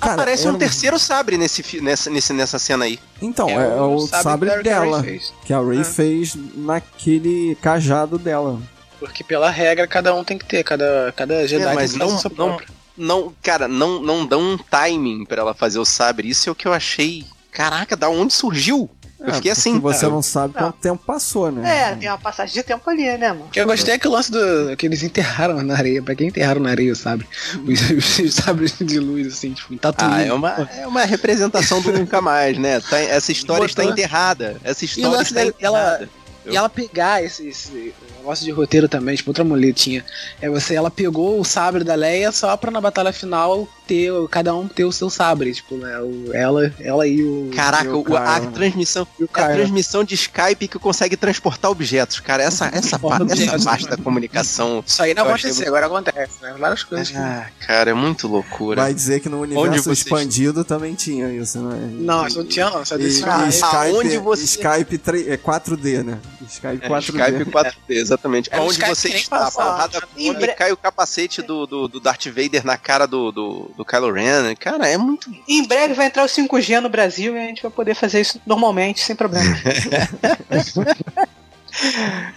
cara, 0.00 0.14
Aparece 0.14 0.48
um 0.48 0.58
terceiro 0.58 0.98
sabre 0.98 1.38
nesse, 1.38 1.80
nessa, 1.80 2.10
nesse, 2.10 2.32
nessa 2.32 2.58
cena 2.58 2.84
aí. 2.84 2.98
Então, 3.20 3.48
é, 3.48 3.54
é 3.54 3.80
o, 3.80 3.94
o 3.94 4.00
sabre, 4.06 4.48
sabre 4.50 4.62
dela. 4.62 5.02
Que 5.02 5.16
a, 5.16 5.46
que 5.46 5.52
a 5.52 5.60
Ray 5.60 5.80
é. 5.80 5.84
fez 5.84 6.34
naquele 6.54 7.56
cajado 7.60 8.18
dela. 8.18 8.60
Porque 8.98 9.22
pela 9.22 9.50
regra 9.50 9.86
cada 9.86 10.14
um 10.14 10.24
tem 10.24 10.36
que 10.36 10.44
ter, 10.44 10.64
cada, 10.64 11.12
cada 11.16 11.46
Jedi 11.46 11.64
é, 11.64 11.74
mas 11.74 11.92
tem 11.92 12.00
não, 12.00 12.20
não, 12.36 12.60
não, 12.96 13.34
cara, 13.42 13.68
não, 13.68 14.02
não 14.02 14.26
dão 14.26 14.40
um 14.40 14.58
timing 14.58 15.24
para 15.24 15.40
ela 15.40 15.54
fazer 15.54 15.78
o 15.78 15.84
sabre. 15.84 16.28
Isso 16.28 16.48
é 16.48 16.52
o 16.52 16.54
que 16.54 16.66
eu 16.66 16.72
achei. 16.72 17.24
Caraca, 17.52 17.96
da 17.96 18.08
onde 18.08 18.34
surgiu? 18.34 18.90
Eu 19.20 19.34
fiquei 19.34 19.50
assim. 19.50 19.80
Você 19.80 20.02
cara. 20.02 20.12
não 20.12 20.22
sabe 20.22 20.54
quanto 20.54 20.74
não. 20.74 20.80
tempo 20.80 21.02
passou, 21.04 21.50
né? 21.50 21.90
É, 21.90 21.94
tem 21.96 22.08
uma 22.08 22.18
passagem 22.18 22.54
de 22.54 22.62
tempo 22.62 22.88
ali, 22.88 23.04
né, 23.18 23.28
mano? 23.28 23.46
O 23.46 23.50
que 23.50 23.60
eu 23.60 23.66
gostei 23.66 23.94
é 23.94 23.98
que 23.98 24.06
o 24.06 24.10
lance 24.10 24.30
do. 24.30 24.76
que 24.76 24.86
eles 24.86 25.02
enterraram 25.02 25.62
na 25.62 25.74
areia. 25.74 26.00
Pra 26.02 26.14
quem 26.14 26.28
enterraram 26.28 26.60
na 26.60 26.70
areia, 26.70 26.94
sabe? 26.94 27.26
Os, 27.66 28.18
os 28.20 28.34
sabres 28.34 28.76
de 28.78 29.00
luz, 29.00 29.26
assim, 29.26 29.52
tipo, 29.52 29.74
em 29.74 29.80
Ah, 29.98 30.22
é 30.22 30.32
uma, 30.32 30.50
é 30.76 30.86
uma 30.86 31.04
representação 31.04 31.82
do 31.82 31.92
nunca 31.92 32.20
mais, 32.20 32.56
né? 32.58 32.80
Tá, 32.80 32.98
essa 32.98 33.32
história 33.32 33.66
está 33.66 33.84
enterrada. 33.84 34.56
Essa 34.62 34.84
história 34.84 35.22
está 35.22 35.44
enterrada. 35.44 36.08
Ela, 36.08 36.08
e 36.46 36.56
ela 36.56 36.68
pegar 36.68 37.22
esse, 37.22 37.48
esse 37.48 37.94
negócio 38.18 38.44
de 38.44 38.50
roteiro 38.50 38.88
também, 38.88 39.16
tipo, 39.16 39.30
outra 39.30 39.44
muletinha. 39.44 40.04
É 40.40 40.48
você, 40.48 40.74
ela 40.74 40.90
pegou 40.90 41.40
o 41.40 41.44
sabre 41.44 41.84
da 41.84 41.94
Leia 41.94 42.30
só 42.32 42.56
pra 42.56 42.70
na 42.70 42.80
batalha 42.80 43.12
final 43.12 43.68
ter, 43.88 44.12
cada 44.30 44.54
um 44.54 44.68
ter 44.68 44.84
o 44.84 44.92
seu 44.92 45.08
sabre, 45.08 45.54
tipo, 45.54 45.76
né? 45.76 45.98
O, 46.00 46.30
ela, 46.34 46.72
ela 46.78 47.06
e 47.06 47.22
o. 47.22 47.50
Caraca, 47.54 47.86
e 47.86 47.88
o 47.88 48.16
a 48.16 48.40
transmissão. 48.40 49.06
a 49.32 49.48
transmissão 49.48 50.04
de 50.04 50.14
Skype 50.14 50.68
que 50.68 50.78
consegue 50.78 51.16
transportar 51.16 51.70
objetos, 51.70 52.20
cara. 52.20 52.42
Essa, 52.42 52.66
essa, 52.74 52.98
parte, 52.98 53.42
essa 53.42 53.64
parte 53.64 53.88
da 53.88 53.96
comunicação. 53.96 54.84
Isso 54.86 55.02
aí 55.02 55.14
não 55.14 55.24
aconteceu, 55.24 55.66
agora 55.68 55.86
acontece, 55.86 56.42
né? 56.42 56.54
Várias 56.58 56.84
coisas. 56.84 57.16
Ah, 57.16 57.46
que... 57.58 57.66
cara, 57.66 57.90
é 57.90 57.94
muito 57.94 58.28
loucura. 58.28 58.82
Vai 58.82 58.92
dizer 58.92 59.20
que 59.20 59.28
no 59.28 59.40
universo 59.40 59.90
expandido 59.90 60.64
também 60.64 60.94
tinha 60.94 61.32
isso, 61.32 61.58
né? 61.60 61.90
Não, 61.92 62.26
isso 62.26 62.38
não 62.38 62.46
tinha, 62.46 62.68
não. 62.68 62.84
Só 62.84 62.96
desse 62.96 63.24
e, 63.24 63.48
Skype, 63.48 63.76
Aonde 63.76 64.18
você... 64.18 64.44
Skype 64.44 64.98
3, 64.98 65.28
é 65.28 65.36
4D, 65.36 66.04
né? 66.04 66.18
Skype 66.46 66.86
4D. 66.86 67.20
É, 67.20 67.30
Skype 67.30 67.50
4D, 67.50 68.04
exatamente. 68.08 68.48
É, 68.52 68.60
Onde 68.60 68.80
você 68.80 69.08
está, 69.08 69.46
a 69.46 69.50
porrada 69.50 70.00
come, 70.00 70.48
cai 70.48 70.72
o 70.72 70.76
capacete 70.76 71.42
do, 71.42 71.66
do, 71.66 71.88
do, 71.88 72.00
Darth 72.00 72.26
Vader 72.26 72.64
na 72.64 72.76
cara 72.76 73.06
do, 73.06 73.30
do, 73.30 73.70
do 73.76 73.84
Kylo 73.84 74.12
Ren. 74.12 74.54
Cara, 74.56 74.88
é 74.88 74.96
muito. 74.96 75.30
Em 75.46 75.66
breve 75.66 75.94
vai 75.94 76.06
entrar 76.06 76.24
o 76.24 76.28
5G 76.28 76.80
no 76.80 76.88
Brasil 76.88 77.36
e 77.36 77.38
a 77.38 77.46
gente 77.46 77.62
vai 77.62 77.70
poder 77.70 77.94
fazer 77.94 78.20
isso 78.20 78.40
normalmente, 78.46 79.00
sem 79.00 79.14
problema. 79.14 79.54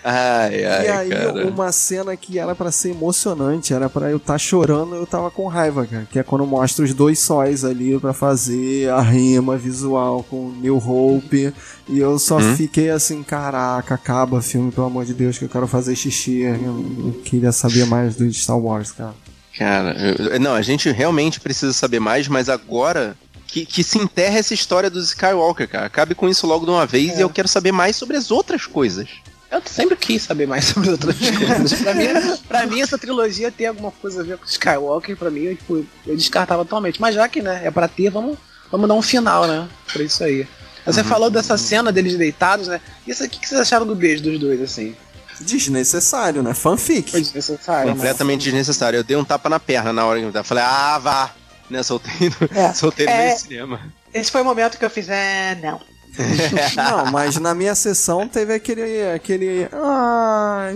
ai, 0.04 0.66
ai, 0.66 0.86
e 0.86 0.90
aí, 0.90 1.10
cara. 1.10 1.48
uma 1.48 1.72
cena 1.72 2.16
que 2.16 2.38
era 2.38 2.54
para 2.54 2.72
ser 2.72 2.92
emocionante, 2.92 3.74
era 3.74 3.90
para 3.90 4.10
eu 4.12 4.18
estar 4.18 4.34
tá 4.34 4.38
chorando, 4.38 4.96
eu 4.96 5.06
tava 5.06 5.32
com 5.32 5.48
raiva, 5.48 5.86
cara. 5.86 6.08
Que 6.10 6.20
é 6.20 6.24
quando 6.24 6.46
mostra 6.46 6.86
os 6.86 6.94
dois 6.94 7.20
sóis 7.20 7.66
ali 7.66 8.00
para 8.00 8.14
fazer 8.14 8.90
a 8.90 9.02
rima 9.02 9.58
visual 9.58 10.24
com 10.24 10.52
New 10.62 10.78
Hope. 10.78 11.54
E 11.88 12.00
eu 12.00 12.18
só 12.20 12.38
hum? 12.38 12.56
fiquei 12.56 12.90
assim, 12.90 13.24
caraca, 13.24 13.96
acaba 13.96 14.42
filme, 14.42 14.72
pelo 14.72 14.88
amor 14.88 15.06
de 15.06 15.14
Deus, 15.14 15.38
que 15.38 15.46
eu 15.46 15.50
quero 15.50 15.68
fazer 15.68 15.96
xixi. 15.96 16.42
Eu, 16.42 17.22
queria 17.26 17.52
saber 17.52 17.86
mais 17.86 18.16
do 18.16 18.32
Star 18.34 18.58
Wars, 18.58 18.92
cara. 18.92 19.14
Cara, 19.58 19.96
eu, 20.00 20.40
não, 20.40 20.54
a 20.54 20.62
gente 20.62 20.90
realmente 20.90 21.40
precisa 21.40 21.74
saber 21.74 22.00
mais, 22.00 22.28
mas 22.28 22.48
agora 22.48 23.16
que, 23.52 23.66
que 23.66 23.84
se 23.84 23.98
enterra 23.98 24.38
essa 24.38 24.54
história 24.54 24.90
dos 24.90 25.10
Skywalker, 25.10 25.68
cara. 25.68 25.86
Acabe 25.86 26.16
com 26.16 26.30
isso 26.30 26.48
logo 26.48 26.66
de 26.66 26.72
uma 26.72 26.86
vez 26.86 27.12
é. 27.12 27.18
e 27.18 27.22
eu 27.22 27.30
quero 27.30 27.48
saber 27.48 27.74
mais 27.74 27.98
sobre 27.98 28.16
as 28.16 28.32
outras 28.32 28.66
coisas. 28.66 29.10
Eu 29.52 29.62
sempre 29.66 29.98
quis 29.98 30.24
saber 30.24 30.48
mais 30.48 30.66
sobre 30.74 30.90
as 30.90 30.94
outras 30.94 31.18
coisas. 31.20 31.74
pra, 31.82 31.94
mim, 31.94 32.08
pra 32.48 32.66
mim, 32.66 32.82
essa 32.82 32.98
trilogia 32.98 33.52
tem 33.52 33.68
alguma 33.68 33.92
coisa 33.92 34.22
a 34.22 34.24
ver 34.24 34.38
com 34.38 34.46
Skywalker, 34.46 35.18
pra 35.18 35.30
mim, 35.30 35.42
eu, 35.42 35.56
tipo, 35.58 35.86
eu 36.08 36.16
descartava 36.16 36.64
totalmente. 36.64 37.02
Mas 37.02 37.14
já 37.16 37.28
que, 37.28 37.42
né, 37.42 37.62
é 37.66 37.70
pra 37.70 37.88
ter, 37.88 38.10
vamos, 38.10 38.38
vamos 38.72 38.88
dar 38.88 38.96
um 38.96 39.02
final, 39.02 39.46
né, 39.46 39.68
pra 39.92 40.02
isso 40.02 40.24
aí. 40.24 40.48
Você 40.86 41.02
uhum. 41.02 41.08
falou 41.08 41.30
dessa 41.30 41.58
cena 41.58 41.92
deles 41.92 42.18
deitados, 42.18 42.68
né? 42.68 42.82
Isso 43.06 43.24
aqui 43.24 43.40
que 43.40 43.48
vocês 43.48 43.62
acharam 43.62 43.86
do 43.86 43.94
beijo 43.94 44.24
dos 44.24 44.40
dois, 44.40 44.60
assim? 44.62 44.96
Desnecessário, 45.40 46.42
né? 46.42 46.56
Fanfic. 46.56 47.12
Foi 47.12 47.22
desnecessário. 47.22 47.92
Completamente 47.92 48.44
desnecessário. 48.44 48.98
Eu 48.98 49.04
dei 49.04 49.16
um 49.16 49.24
tapa 49.24 49.48
na 49.48 49.60
perna 49.60 49.94
na 49.94 50.06
hora 50.06 50.20
que 50.20 50.38
eu 50.38 50.44
falei, 50.44 50.64
ah, 50.64 50.98
vá! 50.98 51.32
Né, 51.70 51.84
soltei 51.84 52.30
no, 52.30 52.58
é, 52.58 52.74
soltei 52.74 53.06
no 53.06 53.12
é, 53.12 53.36
cinema. 53.36 53.80
Esse 54.14 54.32
foi 54.32 54.42
o 54.42 54.46
momento 54.46 54.78
que 54.78 54.84
eu 54.84 54.90
fiz, 54.90 55.08
é, 55.08 55.58
não. 55.62 55.80
Não, 56.76 57.12
mas 57.12 57.38
na 57.38 57.56
minha 57.56 57.74
sessão 57.74 58.28
teve 58.28 58.54
aquele. 58.54 59.12
aquele. 59.12 59.68
Ah, 59.72 60.72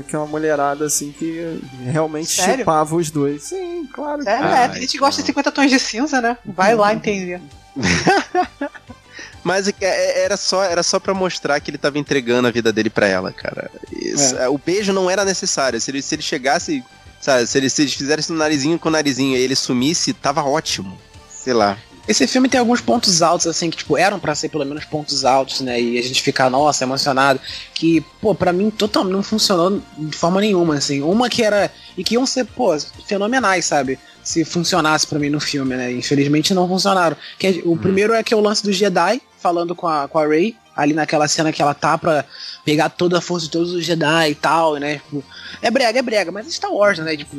aquela 0.00 0.26
mulherada 0.26 0.86
assim 0.86 1.12
que 1.12 1.60
realmente 1.84 2.30
Sério? 2.30 2.58
chipava 2.58 2.96
os 2.96 3.10
dois. 3.10 3.42
Sim, 3.44 3.86
claro. 3.92 4.22
Sério, 4.22 4.46
é, 4.46 4.64
a 4.64 4.80
gente 4.80 4.96
gosta 4.98 5.20
de 5.20 5.26
50 5.26 5.52
tons 5.52 5.70
de 5.70 5.78
cinza, 5.78 6.20
né? 6.20 6.38
Vai 6.44 6.74
lá 6.74 6.94
entender. 6.94 7.40
Mas 9.44 9.68
é, 9.68 9.72
é, 9.80 10.24
era 10.24 10.36
só, 10.36 10.64
era 10.64 10.82
só 10.82 10.98
para 10.98 11.14
mostrar 11.14 11.58
que 11.60 11.70
ele 11.70 11.78
tava 11.78 11.98
entregando 11.98 12.48
a 12.48 12.50
vida 12.50 12.72
dele 12.72 12.90
para 12.90 13.06
ela, 13.06 13.32
cara. 13.32 13.70
Isso, 13.92 14.36
é. 14.36 14.48
O 14.48 14.58
beijo 14.58 14.92
não 14.92 15.08
era 15.08 15.24
necessário. 15.24 15.80
Se 15.80 15.90
ele, 15.90 16.02
se 16.02 16.14
ele 16.14 16.22
chegasse, 16.22 16.84
sabe, 17.20 17.46
se 17.46 17.58
ele, 17.58 17.70
se 17.70 17.82
ele 17.82 17.90
fizesse 17.90 18.32
no 18.32 18.38
narizinho 18.38 18.78
com 18.78 18.88
o 18.88 18.92
narizinho 18.92 19.36
e 19.36 19.40
ele 19.40 19.54
sumisse, 19.54 20.12
tava 20.12 20.42
ótimo. 20.42 20.98
Sei 21.30 21.52
lá. 21.52 21.78
Esse 22.08 22.26
filme 22.26 22.48
tem 22.48 22.58
alguns 22.58 22.80
pontos 22.80 23.20
altos, 23.20 23.46
assim, 23.46 23.68
que, 23.68 23.76
tipo, 23.76 23.98
eram 23.98 24.18
para 24.18 24.34
ser 24.34 24.48
pelo 24.48 24.64
menos 24.64 24.86
pontos 24.86 25.26
altos, 25.26 25.60
né? 25.60 25.78
E 25.78 25.98
a 25.98 26.02
gente 26.02 26.22
ficar, 26.22 26.48
nossa, 26.48 26.82
emocionado. 26.82 27.38
Que, 27.74 28.00
pô, 28.18 28.34
pra 28.34 28.50
mim 28.50 28.70
totalmente 28.70 29.12
não 29.12 29.22
funcionou 29.22 29.82
de 29.98 30.16
forma 30.16 30.40
nenhuma, 30.40 30.76
assim. 30.76 31.02
Uma 31.02 31.28
que 31.28 31.42
era. 31.42 31.70
E 31.98 32.02
que 32.02 32.14
iam 32.14 32.24
ser, 32.24 32.46
pô, 32.46 32.74
fenomenais, 33.06 33.66
sabe? 33.66 33.98
Se 34.24 34.42
funcionasse 34.42 35.06
para 35.06 35.18
mim 35.18 35.28
no 35.28 35.38
filme, 35.38 35.76
né? 35.76 35.92
Infelizmente 35.92 36.54
não 36.54 36.66
funcionaram. 36.66 37.16
Que 37.38 37.46
é, 37.46 37.50
o 37.64 37.72
hum. 37.72 37.76
primeiro 37.76 38.14
é 38.14 38.22
que 38.22 38.32
é 38.32 38.36
o 38.36 38.40
lance 38.40 38.64
do 38.64 38.72
Jedi, 38.72 39.20
falando 39.38 39.74
com 39.74 39.86
a, 39.86 40.08
com 40.08 40.18
a 40.18 40.26
Rey, 40.26 40.56
ali 40.78 40.94
naquela 40.94 41.26
cena 41.26 41.52
que 41.52 41.60
ela 41.60 41.74
tá 41.74 41.98
pra 41.98 42.24
pegar 42.64 42.88
toda 42.88 43.18
a 43.18 43.20
força 43.20 43.46
de 43.46 43.50
todos 43.50 43.72
os 43.72 43.84
Jedi 43.84 44.30
e 44.30 44.34
tal, 44.36 44.76
né? 44.76 44.98
Tipo, 44.98 45.24
é 45.60 45.68
brega, 45.72 45.98
é 45.98 46.02
brega, 46.02 46.30
mas 46.30 46.46
é 46.46 46.50
Star 46.50 46.72
Wars, 46.72 47.00
né? 47.00 47.16
Tipo, 47.16 47.36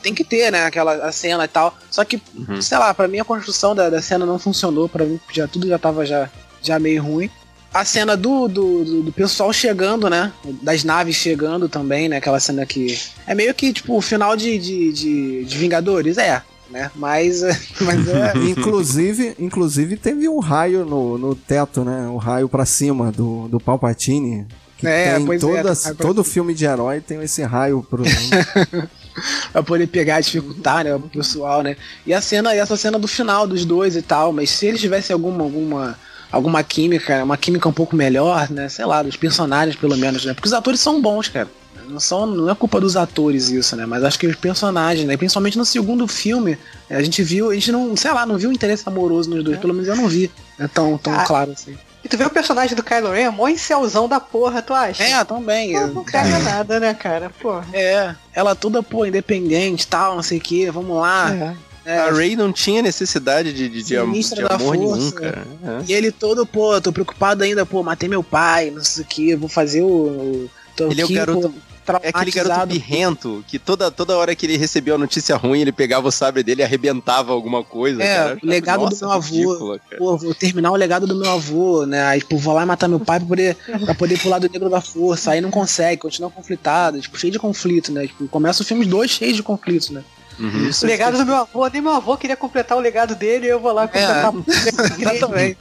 tem 0.00 0.14
que 0.14 0.22
ter, 0.22 0.52
né? 0.52 0.66
Aquela 0.66 0.94
a 1.04 1.10
cena 1.10 1.44
e 1.44 1.48
tal. 1.48 1.76
Só 1.90 2.04
que, 2.04 2.22
uhum. 2.32 2.62
sei 2.62 2.78
lá, 2.78 2.94
pra 2.94 3.08
mim 3.08 3.18
a 3.18 3.24
construção 3.24 3.74
da, 3.74 3.90
da 3.90 4.00
cena 4.00 4.24
não 4.24 4.38
funcionou, 4.38 4.88
pra 4.88 5.04
mim 5.04 5.18
já, 5.32 5.48
tudo 5.48 5.66
já 5.66 5.80
tava 5.80 6.06
já, 6.06 6.30
já 6.62 6.78
meio 6.78 7.02
ruim. 7.02 7.28
A 7.74 7.84
cena 7.84 8.16
do, 8.16 8.46
do, 8.46 8.84
do, 8.84 9.02
do 9.02 9.12
pessoal 9.12 9.52
chegando, 9.52 10.08
né? 10.08 10.32
Das 10.62 10.84
naves 10.84 11.16
chegando 11.16 11.68
também, 11.68 12.08
né? 12.08 12.18
Aquela 12.18 12.38
cena 12.38 12.64
que. 12.64 12.96
É 13.26 13.34
meio 13.34 13.52
que, 13.52 13.72
tipo, 13.72 13.96
o 13.96 14.00
final 14.00 14.36
de, 14.36 14.56
de, 14.58 14.92
de, 14.92 15.44
de 15.44 15.58
Vingadores, 15.58 16.18
é 16.18 16.40
né? 16.70 16.90
Mas, 16.94 17.42
mas 17.80 18.08
é... 18.08 18.32
inclusive, 18.48 19.34
inclusive 19.38 19.96
teve 19.96 20.28
um 20.28 20.38
raio 20.38 20.84
no, 20.84 21.18
no 21.18 21.34
teto, 21.34 21.84
né? 21.84 22.06
O 22.08 22.12
um 22.12 22.16
raio 22.16 22.48
para 22.48 22.64
cima 22.64 23.12
do, 23.12 23.48
do 23.48 23.60
Palpatine. 23.60 24.46
Que 24.78 24.86
é, 24.86 25.14
tem 25.14 25.38
toda, 25.38 25.72
é, 25.72 25.94
todo 25.94 26.22
filme 26.22 26.52
de 26.52 26.66
herói 26.66 27.00
tem 27.00 27.22
esse 27.22 27.42
raio 27.42 27.82
pro. 27.88 28.04
pra 29.50 29.62
poder 29.62 29.86
pegar 29.86 30.20
e 30.20 30.22
dificultar, 30.22 30.84
né, 30.84 30.94
o 30.94 31.00
pessoal, 31.00 31.62
né? 31.62 31.76
E 32.06 32.12
a 32.12 32.20
cena, 32.20 32.54
e 32.54 32.58
essa 32.58 32.76
cena 32.76 32.98
do 32.98 33.08
final 33.08 33.46
dos 33.46 33.64
dois 33.64 33.96
e 33.96 34.02
tal, 34.02 34.34
mas 34.34 34.50
se 34.50 34.66
eles 34.66 34.78
tivessem 34.78 35.14
alguma, 35.14 35.42
alguma, 35.42 35.98
alguma 36.30 36.62
química, 36.62 37.24
uma 37.24 37.38
química 37.38 37.66
um 37.66 37.72
pouco 37.72 37.96
melhor, 37.96 38.50
né? 38.50 38.68
Sei 38.68 38.84
lá, 38.84 39.02
dos 39.02 39.16
personagens 39.16 39.76
pelo 39.76 39.96
menos, 39.96 40.26
né? 40.26 40.34
Porque 40.34 40.48
os 40.48 40.52
atores 40.52 40.78
são 40.78 41.00
bons, 41.00 41.28
cara 41.28 41.48
não, 41.88 42.00
são, 42.00 42.26
não 42.26 42.50
é 42.50 42.54
culpa 42.54 42.80
dos 42.80 42.96
atores 42.96 43.48
isso, 43.48 43.76
né? 43.76 43.86
Mas 43.86 44.04
acho 44.04 44.18
que 44.18 44.26
os 44.26 44.36
personagens, 44.36 45.06
né? 45.06 45.16
Principalmente 45.16 45.58
no 45.58 45.64
segundo 45.64 46.06
filme, 46.06 46.58
a 46.90 47.02
gente 47.02 47.22
viu, 47.22 47.50
a 47.50 47.54
gente 47.54 47.72
não, 47.72 47.96
sei 47.96 48.12
lá, 48.12 48.26
não 48.26 48.38
viu 48.38 48.52
interesse 48.52 48.84
amoroso 48.86 49.30
nos 49.30 49.44
dois, 49.44 49.56
é. 49.56 49.60
pelo 49.60 49.74
menos 49.74 49.88
eu 49.88 49.96
não 49.96 50.08
vi. 50.08 50.30
É 50.58 50.66
tão, 50.66 50.96
tão 50.98 51.14
ah, 51.14 51.24
claro 51.24 51.52
assim. 51.52 51.76
E 52.04 52.08
tu 52.08 52.16
vê 52.16 52.24
o 52.24 52.30
personagem 52.30 52.76
do 52.76 52.84
Kylo 52.84 53.10
Ren, 53.10 53.22
é 53.22 53.30
mó 53.30 53.48
incelzão 53.48 54.08
da 54.08 54.20
porra, 54.20 54.62
tu 54.62 54.72
acha? 54.72 55.02
É, 55.02 55.24
também. 55.24 55.72
Pô, 55.72 55.86
não 55.88 56.04
pega 56.04 56.38
nada, 56.38 56.78
né, 56.78 56.94
cara? 56.94 57.30
Porra. 57.30 57.66
É, 57.72 58.14
ela 58.32 58.54
toda, 58.54 58.82
pô, 58.82 59.04
independente 59.04 59.86
tal, 59.86 60.14
não 60.14 60.22
sei 60.22 60.38
o 60.38 60.40
que, 60.40 60.70
vamos 60.70 60.96
lá. 60.96 61.34
É. 61.34 61.66
É, 61.86 61.98
a 61.98 62.10
Ray 62.10 62.34
não 62.34 62.52
tinha 62.52 62.82
necessidade 62.82 63.52
de, 63.52 63.68
de, 63.68 63.80
de, 63.80 63.84
de 63.84 63.96
amor 63.96 64.22
força, 64.22 64.76
nenhum, 64.76 65.10
cara. 65.12 65.46
É. 65.62 65.84
E 65.86 65.92
ele 65.92 66.10
todo, 66.10 66.44
pô, 66.44 66.80
tô 66.80 66.92
preocupado 66.92 67.44
ainda, 67.44 67.64
pô, 67.64 67.80
matei 67.80 68.08
meu 68.08 68.24
pai, 68.24 68.72
não 68.72 68.82
sei 68.82 69.04
o 69.04 69.06
que, 69.06 69.36
vou 69.36 69.48
fazer 69.48 69.82
o. 69.82 70.50
Tô 70.74 70.90
ele 70.90 71.00
aqui, 71.00 71.16
é 71.16 71.22
o 71.22 71.26
garoto. 71.26 71.48
Pô, 71.48 71.54
é 72.02 72.08
aquele 72.08 72.30
garoto 72.30 72.66
birrento 72.66 73.44
que 73.46 73.58
toda, 73.58 73.90
toda 73.90 74.16
hora 74.16 74.34
que 74.34 74.46
ele 74.46 74.56
recebeu 74.56 74.94
a 74.94 74.98
notícia 74.98 75.36
ruim, 75.36 75.60
ele 75.60 75.72
pegava 75.72 76.08
o 76.08 76.12
sabre 76.12 76.42
dele 76.42 76.62
e 76.62 76.64
arrebentava 76.64 77.32
alguma 77.32 77.62
coisa. 77.62 78.02
É, 78.02 78.16
cara. 78.16 78.38
o 78.42 78.46
legado 78.46 78.84
Nossa, 78.84 78.96
do 78.96 79.06
meu 79.06 79.10
avô. 79.12 79.34
Ridícula, 79.34 79.80
pô, 79.98 80.16
vou 80.16 80.34
terminar 80.34 80.70
o 80.70 80.76
legado 80.76 81.06
do 81.06 81.14
meu 81.14 81.30
avô, 81.30 81.86
né? 81.86 82.04
Aí, 82.04 82.20
tipo, 82.20 82.36
vou 82.38 82.54
lá 82.54 82.62
e 82.62 82.66
matar 82.66 82.88
meu 82.88 83.00
pai 83.00 83.18
pra 83.18 83.28
poder, 83.28 83.56
pra 83.84 83.94
poder 83.94 84.14
ir 84.14 84.18
pro 84.18 84.30
lado 84.30 84.50
negro 84.50 84.68
da 84.68 84.80
força. 84.80 85.30
Aí 85.30 85.40
não 85.40 85.50
consegue, 85.50 86.00
continua 86.00 86.30
conflitado, 86.30 87.00
tipo, 87.00 87.18
cheio 87.18 87.32
de 87.32 87.38
conflito, 87.38 87.92
né? 87.92 88.06
Tipo, 88.06 88.28
começa 88.28 88.62
o 88.62 88.66
filme 88.66 88.84
dois 88.84 89.10
cheios 89.10 89.36
de 89.36 89.42
conflito, 89.42 89.92
né? 89.92 90.02
Uhum. 90.38 90.70
O 90.82 90.86
legado 90.86 91.18
do 91.18 91.24
meu 91.24 91.36
avô, 91.36 91.66
nem 91.68 91.80
meu 91.80 91.92
avô 91.92 92.16
queria 92.16 92.36
completar 92.36 92.76
o 92.76 92.80
legado 92.80 93.14
dele 93.14 93.46
e 93.46 93.50
eu 93.50 93.60
vou 93.60 93.72
lá 93.72 93.86
completar. 93.88 94.32
É, 94.46 95.14
exatamente. 95.14 95.58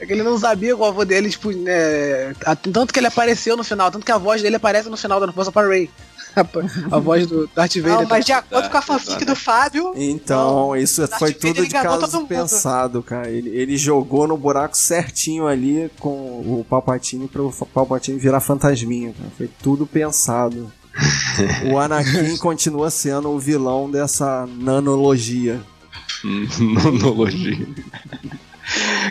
É 0.00 0.06
que 0.06 0.12
ele 0.12 0.22
não 0.22 0.38
sabia 0.38 0.74
que 0.74 0.80
o 0.80 0.84
avô 0.84 1.04
dele, 1.04 1.30
tipo, 1.30 1.50
né, 1.52 2.34
tanto 2.72 2.92
que 2.92 2.98
ele 2.98 3.06
apareceu 3.06 3.56
no 3.56 3.64
final, 3.64 3.90
tanto 3.90 4.04
que 4.04 4.12
a 4.12 4.18
voz 4.18 4.42
dele 4.42 4.56
aparece 4.56 4.88
no 4.88 4.96
final 4.96 5.20
da 5.20 5.32
Força 5.32 5.52
para 5.52 5.68
Ray. 5.68 5.90
A, 6.34 6.96
a, 6.96 6.98
voz 6.98 7.28
do 7.28 7.48
Darth 7.54 7.76
Vader. 7.76 8.00
Não, 8.00 8.08
mas 8.08 8.24
de 8.24 8.32
acordo 8.32 8.68
com 8.68 8.76
a 8.76 8.82
fanfic 8.82 9.24
do 9.24 9.36
Fábio. 9.36 9.92
Então, 9.94 10.74
isso 10.76 11.06
foi 11.16 11.32
tudo 11.32 11.64
de 11.64 11.68
caso 11.68 12.26
pensado, 12.26 13.04
cara. 13.04 13.30
Ele, 13.30 13.50
ele 13.50 13.76
jogou 13.76 14.26
no 14.26 14.36
buraco 14.36 14.76
certinho 14.76 15.46
ali 15.46 15.88
com 16.00 16.10
o 16.10 16.66
Palpatine 16.68 17.28
para 17.28 17.40
o 17.40 17.52
Palpatine 17.52 18.18
virar 18.18 18.40
fantasminha, 18.40 19.12
cara. 19.12 19.30
Foi 19.36 19.48
tudo 19.62 19.86
pensado. 19.86 20.72
O 21.70 21.78
Anakin 21.78 22.36
continua 22.38 22.90
sendo 22.90 23.30
o 23.30 23.38
vilão 23.38 23.90
dessa 23.90 24.46
nanologia. 24.46 25.60
nanologia. 26.24 27.66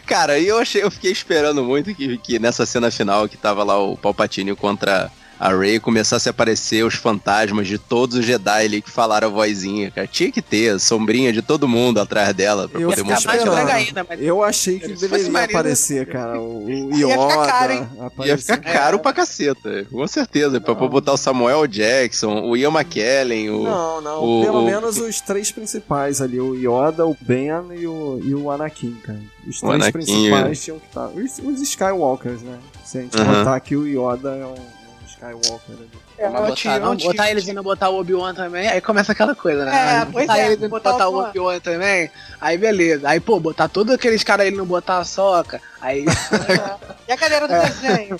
Cara, 0.06 0.40
eu 0.40 0.58
achei, 0.58 0.84
eu 0.84 0.90
fiquei 0.90 1.12
esperando 1.12 1.64
muito 1.64 1.94
que, 1.94 2.18
que 2.18 2.40
nessa 2.40 2.66
cena 2.66 2.90
final 2.90 3.30
que 3.30 3.38
tava 3.38 3.64
lá 3.64 3.78
o 3.78 3.96
Palpatine 3.96 4.56
contra 4.56 5.12
a 5.44 5.54
Rey 5.54 5.78
começasse 5.78 6.30
a 6.30 6.32
aparecer 6.32 6.86
os 6.86 6.94
fantasmas 6.94 7.68
de 7.68 7.78
todos 7.78 8.16
os 8.16 8.26
Jedi 8.26 8.64
ali 8.64 8.82
que 8.82 8.90
falaram 8.90 9.28
a 9.28 9.30
vozinha, 9.30 9.92
cara. 9.92 10.08
Tinha 10.08 10.32
que 10.32 10.42
ter 10.42 10.70
a 10.70 10.80
sombrinha 10.80 11.34
de 11.34 11.42
todo 11.42 11.68
mundo 11.68 12.00
atrás 12.00 12.34
dela 12.34 12.70
pra 12.70 12.80
eu 12.80 12.90
poder 12.90 13.04
mostrar. 13.04 13.34
Ainda, 13.34 14.06
mas... 14.08 14.22
Eu 14.22 14.42
achei 14.42 14.80
que 14.80 14.94
deveria 14.94 15.44
aparecer, 15.44 16.08
cara. 16.08 16.40
O, 16.40 16.90
Yoda. 16.94 16.98
Ia 16.98 17.20
ficar 17.20 17.46
caro, 17.46 17.74
hein? 17.74 17.90
Ia 18.24 18.38
ficar 18.38 18.58
caro 18.58 18.96
é. 18.96 19.00
pra 19.00 19.12
caceta, 19.12 19.86
com 19.92 20.08
certeza. 20.08 20.62
Pra, 20.62 20.76
pra 20.76 20.88
botar 20.88 21.12
o 21.12 21.18
Samuel 21.18 21.68
Jackson, 21.68 22.44
o 22.44 22.56
Ian 22.56 22.72
McKellen, 22.72 23.50
o. 23.50 23.64
Não, 23.64 24.00
não. 24.00 24.24
O, 24.24 24.46
pelo 24.46 24.62
o... 24.62 24.66
menos 24.66 24.98
os 24.98 25.20
três 25.20 25.52
principais 25.52 26.22
ali: 26.22 26.40
o 26.40 26.56
Yoda, 26.56 27.06
o 27.06 27.18
Ben 27.20 27.50
e 27.76 27.86
o, 27.86 28.18
e 28.24 28.34
o 28.34 28.50
Anakin, 28.50 28.96
cara. 29.04 29.20
Os 29.46 29.60
três 29.60 29.76
Anakin, 29.76 29.92
principais 29.92 30.58
é. 30.58 30.62
tinham 30.62 30.80
que 30.80 30.88
estar. 30.88 31.08
Os, 31.08 31.40
os 31.40 31.62
Skywalkers, 31.62 32.42
né? 32.44 32.58
Se 32.86 33.00
a 33.00 33.02
gente 33.02 33.18
uh 33.18 33.20
-huh. 33.20 33.40
botar 33.40 33.56
aqui 33.56 33.76
o 33.76 33.86
Yoda 33.86 34.30
é 34.30 34.46
um 34.46 34.83
Skywalker 35.24 35.76
ali. 35.76 35.90
É, 36.18 36.30
não, 36.30 36.46
botar, 36.46 36.80
não, 36.80 36.96
botar 36.96 37.32
eles 37.32 37.48
indo 37.48 37.64
botar 37.64 37.90
o 37.90 38.00
Obi-Wan 38.00 38.34
também, 38.34 38.68
aí 38.68 38.82
começa 38.82 39.14
aquela 39.14 39.34
coisa, 39.34 39.66
né? 39.66 40.02
É, 40.02 40.06
pois 40.06 40.28
botar 40.28 40.40
é, 40.40 40.46
eles 40.46 40.58
indo 40.58 40.70
botar, 40.70 40.92
botar 40.92 41.10
o 41.10 41.18
Obi-Wan 41.18 41.60
também, 41.60 42.12
aí 42.40 42.58
beleza. 42.58 43.10
Aí, 43.10 43.20
pô, 43.20 43.40
botar 43.40 43.68
todos 43.68 43.94
aqueles 43.94 44.24
caras 44.24 44.46
aí 44.46 44.52
não 44.52 44.66
botar 44.66 45.00
a 45.00 45.04
soca, 45.04 45.62
aí. 45.82 46.06
e 47.08 47.12
a 47.12 47.16
galera 47.16 47.48
do 47.48 47.54
é. 47.54 47.70
desenho? 47.70 48.20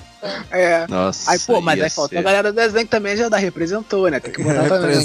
É. 0.50 0.88
Nossa. 0.88 1.32
Aí, 1.32 1.40
pô, 1.40 1.60
mas 1.62 1.82
aí 1.82 1.90
falta 1.90 2.18
a 2.18 2.22
galera 2.22 2.52
do 2.52 2.56
desenho 2.56 2.86
que 2.86 2.92
também 2.92 3.18
já 3.18 3.30
dá, 3.30 3.38
representou, 3.38 4.10
né? 4.10 4.20
Tem 4.20 4.32
que 4.32 4.42
botar 4.42 4.68
também. 4.70 4.98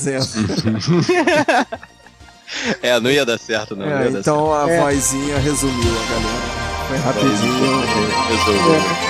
é, 2.82 3.00
não 3.00 3.10
ia 3.10 3.26
dar 3.26 3.38
certo, 3.38 3.76
não. 3.76 3.86
É, 3.86 4.08
não 4.10 4.20
então 4.20 4.54
a 4.54 4.70
é. 4.70 4.80
vozinha 4.80 5.38
resumiu 5.38 5.92
a 5.92 6.06
galera. 6.12 6.68
Foi 6.88 6.96
rapidinho. 6.96 7.82
Resolveu. 8.28 9.07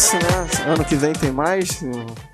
É. 0.00 0.02
isso, 0.02 0.16
né? 0.16 0.72
Ano 0.72 0.84
que 0.84 0.96
vem 0.96 1.12
tem 1.12 1.30
mais? 1.30 1.82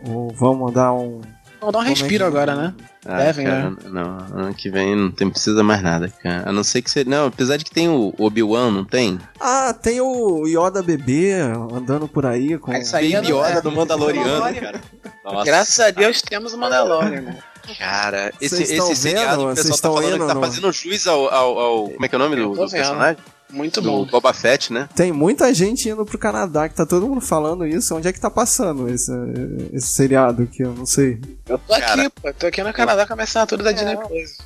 Ou, 0.06 0.30
vamos 0.30 0.72
dar 0.72 0.92
um. 0.92 1.20
Vamos 1.58 1.72
dar 1.72 1.80
um 1.80 1.82
respiro 1.82 2.22
é 2.22 2.26
agora, 2.28 2.54
né? 2.54 2.74
Ah, 3.04 3.18
Devem, 3.18 3.46
cara, 3.46 3.70
né? 3.70 3.76
Não, 3.86 4.18
ano 4.40 4.54
que 4.54 4.70
vem 4.70 4.94
não 4.94 5.10
tem, 5.10 5.28
precisa 5.28 5.64
mais 5.64 5.82
nada, 5.82 6.08
cara. 6.08 6.48
A 6.48 6.52
não 6.52 6.62
ser 6.62 6.80
que 6.80 6.90
você. 6.90 7.02
Não, 7.02 7.26
apesar 7.26 7.56
de 7.56 7.64
que 7.64 7.72
tem 7.72 7.88
o 7.88 8.14
Obi-Wan, 8.18 8.70
não 8.70 8.84
tem? 8.84 9.18
Ah, 9.40 9.72
tem 9.74 10.00
o 10.00 10.46
Yoda 10.46 10.80
bebê 10.80 11.32
andando 11.32 12.06
por 12.06 12.24
aí 12.24 12.56
com. 12.56 12.72
Isso 12.72 12.96
aí 12.96 13.12
Baby 13.12 13.32
é 13.32 13.34
Yoda 13.34 13.60
do 13.60 13.72
Mandaloriano, 13.72 14.60
cara. 14.60 14.80
Nossa. 15.24 15.44
Graças 15.44 15.80
a 15.80 15.90
Deus 15.90 16.22
temos 16.22 16.52
o 16.52 16.58
Mandalorian, 16.58 17.22
né? 17.22 17.38
Cara, 17.78 18.32
esse, 18.40 18.62
esse 18.62 18.94
seriado 18.94 19.44
que 19.44 19.52
o 19.52 19.54
pessoal 19.56 19.78
tá 19.78 20.00
falando 20.02 20.20
que 20.20 20.34
tá 20.34 20.40
fazendo 20.40 20.72
jus 20.72 21.04
ao, 21.08 21.34
ao, 21.34 21.58
ao, 21.58 21.88
Como 21.90 22.04
é 22.04 22.08
que 22.08 22.14
é 22.14 22.18
o 22.18 22.20
nome 22.20 22.36
do, 22.36 22.50
do 22.50 22.70
personagem? 22.70 23.16
Muito 23.56 23.80
bom. 23.80 24.04
Boba 24.04 24.34
Fett, 24.34 24.70
né? 24.70 24.86
Tem 24.94 25.10
muita 25.10 25.52
gente 25.54 25.88
indo 25.88 26.04
pro 26.04 26.18
Canadá, 26.18 26.68
que 26.68 26.74
tá 26.74 26.84
todo 26.84 27.08
mundo 27.08 27.22
falando 27.22 27.66
isso. 27.66 27.96
Onde 27.96 28.06
é 28.06 28.12
que 28.12 28.20
tá 28.20 28.30
passando 28.30 28.86
esse, 28.86 29.10
esse 29.72 29.86
seriado 29.86 30.42
aqui? 30.42 30.62
Eu 30.62 30.74
não 30.74 30.84
sei. 30.84 31.18
Eu 31.48 31.58
tô 31.58 31.74
Cara... 31.74 32.02
aqui, 32.02 32.10
pô. 32.20 32.32
Tô 32.34 32.46
aqui 32.48 32.62
no 32.62 32.72
Canadá 32.74 33.06
com 33.06 33.14
a 33.14 33.16
minha 33.16 33.24
assinatura 33.24 33.64
da 33.64 33.72
Disney 33.72 33.96
Plus. 33.96 34.36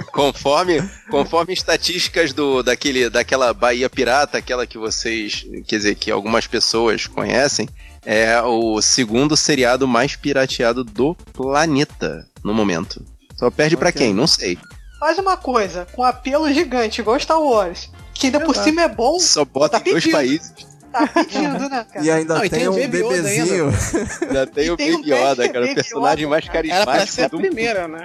conforme, 0.12 0.82
conforme 1.10 1.52
estatísticas 1.52 2.32
do, 2.32 2.62
daquele, 2.62 3.10
daquela 3.10 3.52
Bahia 3.52 3.90
Pirata, 3.90 4.38
aquela 4.38 4.66
que 4.66 4.78
vocês, 4.78 5.44
quer 5.66 5.76
dizer, 5.76 5.94
que 5.96 6.10
algumas 6.10 6.46
pessoas 6.46 7.06
conhecem, 7.06 7.68
é 8.02 8.40
o 8.40 8.80
segundo 8.80 9.36
seriado 9.36 9.86
mais 9.86 10.16
pirateado 10.16 10.82
do 10.82 11.14
planeta 11.34 12.26
no 12.42 12.54
momento. 12.54 13.04
Só 13.36 13.50
perde 13.50 13.74
okay. 13.74 13.80
para 13.80 13.92
quem? 13.92 14.14
Não 14.14 14.26
sei. 14.26 14.58
Faz 14.98 15.18
uma 15.18 15.36
coisa, 15.36 15.86
com 15.92 16.02
apelo 16.02 16.52
gigante, 16.52 17.00
igual 17.00 17.18
Star 17.20 17.40
Wars, 17.40 17.90
que 18.14 18.26
ainda 18.26 18.40
por 18.40 18.56
cima 18.56 18.82
é 18.82 18.88
bom. 18.88 19.18
Só 19.20 19.44
bota 19.44 19.78
tá 19.78 19.88
em 19.88 19.92
dois 19.92 20.10
países. 20.10 20.68
Tá 20.92 21.06
pedindo, 21.06 21.68
né, 21.68 21.86
cara? 21.92 22.04
E 22.04 22.10
ainda 22.10 22.34
Não, 22.34 22.40
tem, 22.40 22.50
tem 22.50 22.68
um 22.68 22.74
bebezinho. 22.74 23.68
Ainda, 24.22 24.40
ainda 24.40 24.46
tem 24.46 24.70
o 24.70 24.76
Baby 24.76 25.12
Yoda, 25.12 25.48
cara. 25.48 25.66
O 25.66 25.74
personagem 25.74 26.26
mais 26.26 26.48
carismático. 26.48 26.90
Era 26.90 26.98
pra 26.98 27.06
ser 27.06 27.22
a 27.24 27.28
primeira, 27.28 27.86
né? 27.86 28.04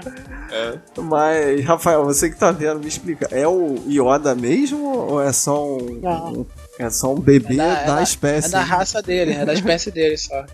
É. 0.52 1.02
Mas, 1.02 1.66
Rafael, 1.66 2.04
você 2.04 2.30
que 2.30 2.36
tá 2.36 2.52
vendo, 2.52 2.80
me 2.80 2.88
explica. 2.88 3.28
É 3.32 3.48
o 3.48 3.76
Yoda 3.88 4.36
mesmo 4.36 4.86
ou 4.86 5.22
é 5.22 5.32
só 5.32 5.66
um. 5.66 6.02
um 6.04 6.46
é 6.78 6.90
só 6.90 7.14
um 7.14 7.20
bebê 7.20 7.54
é 7.54 7.58
da, 7.58 7.84
da, 7.84 8.00
é 8.00 8.04
espécie. 8.04 8.48
É 8.48 8.52
da 8.52 8.62
raça 8.62 9.02
dele, 9.02 9.34
é 9.34 9.46
da 9.46 9.54
espécie 9.54 9.92
dele 9.92 10.18
só. 10.18 10.46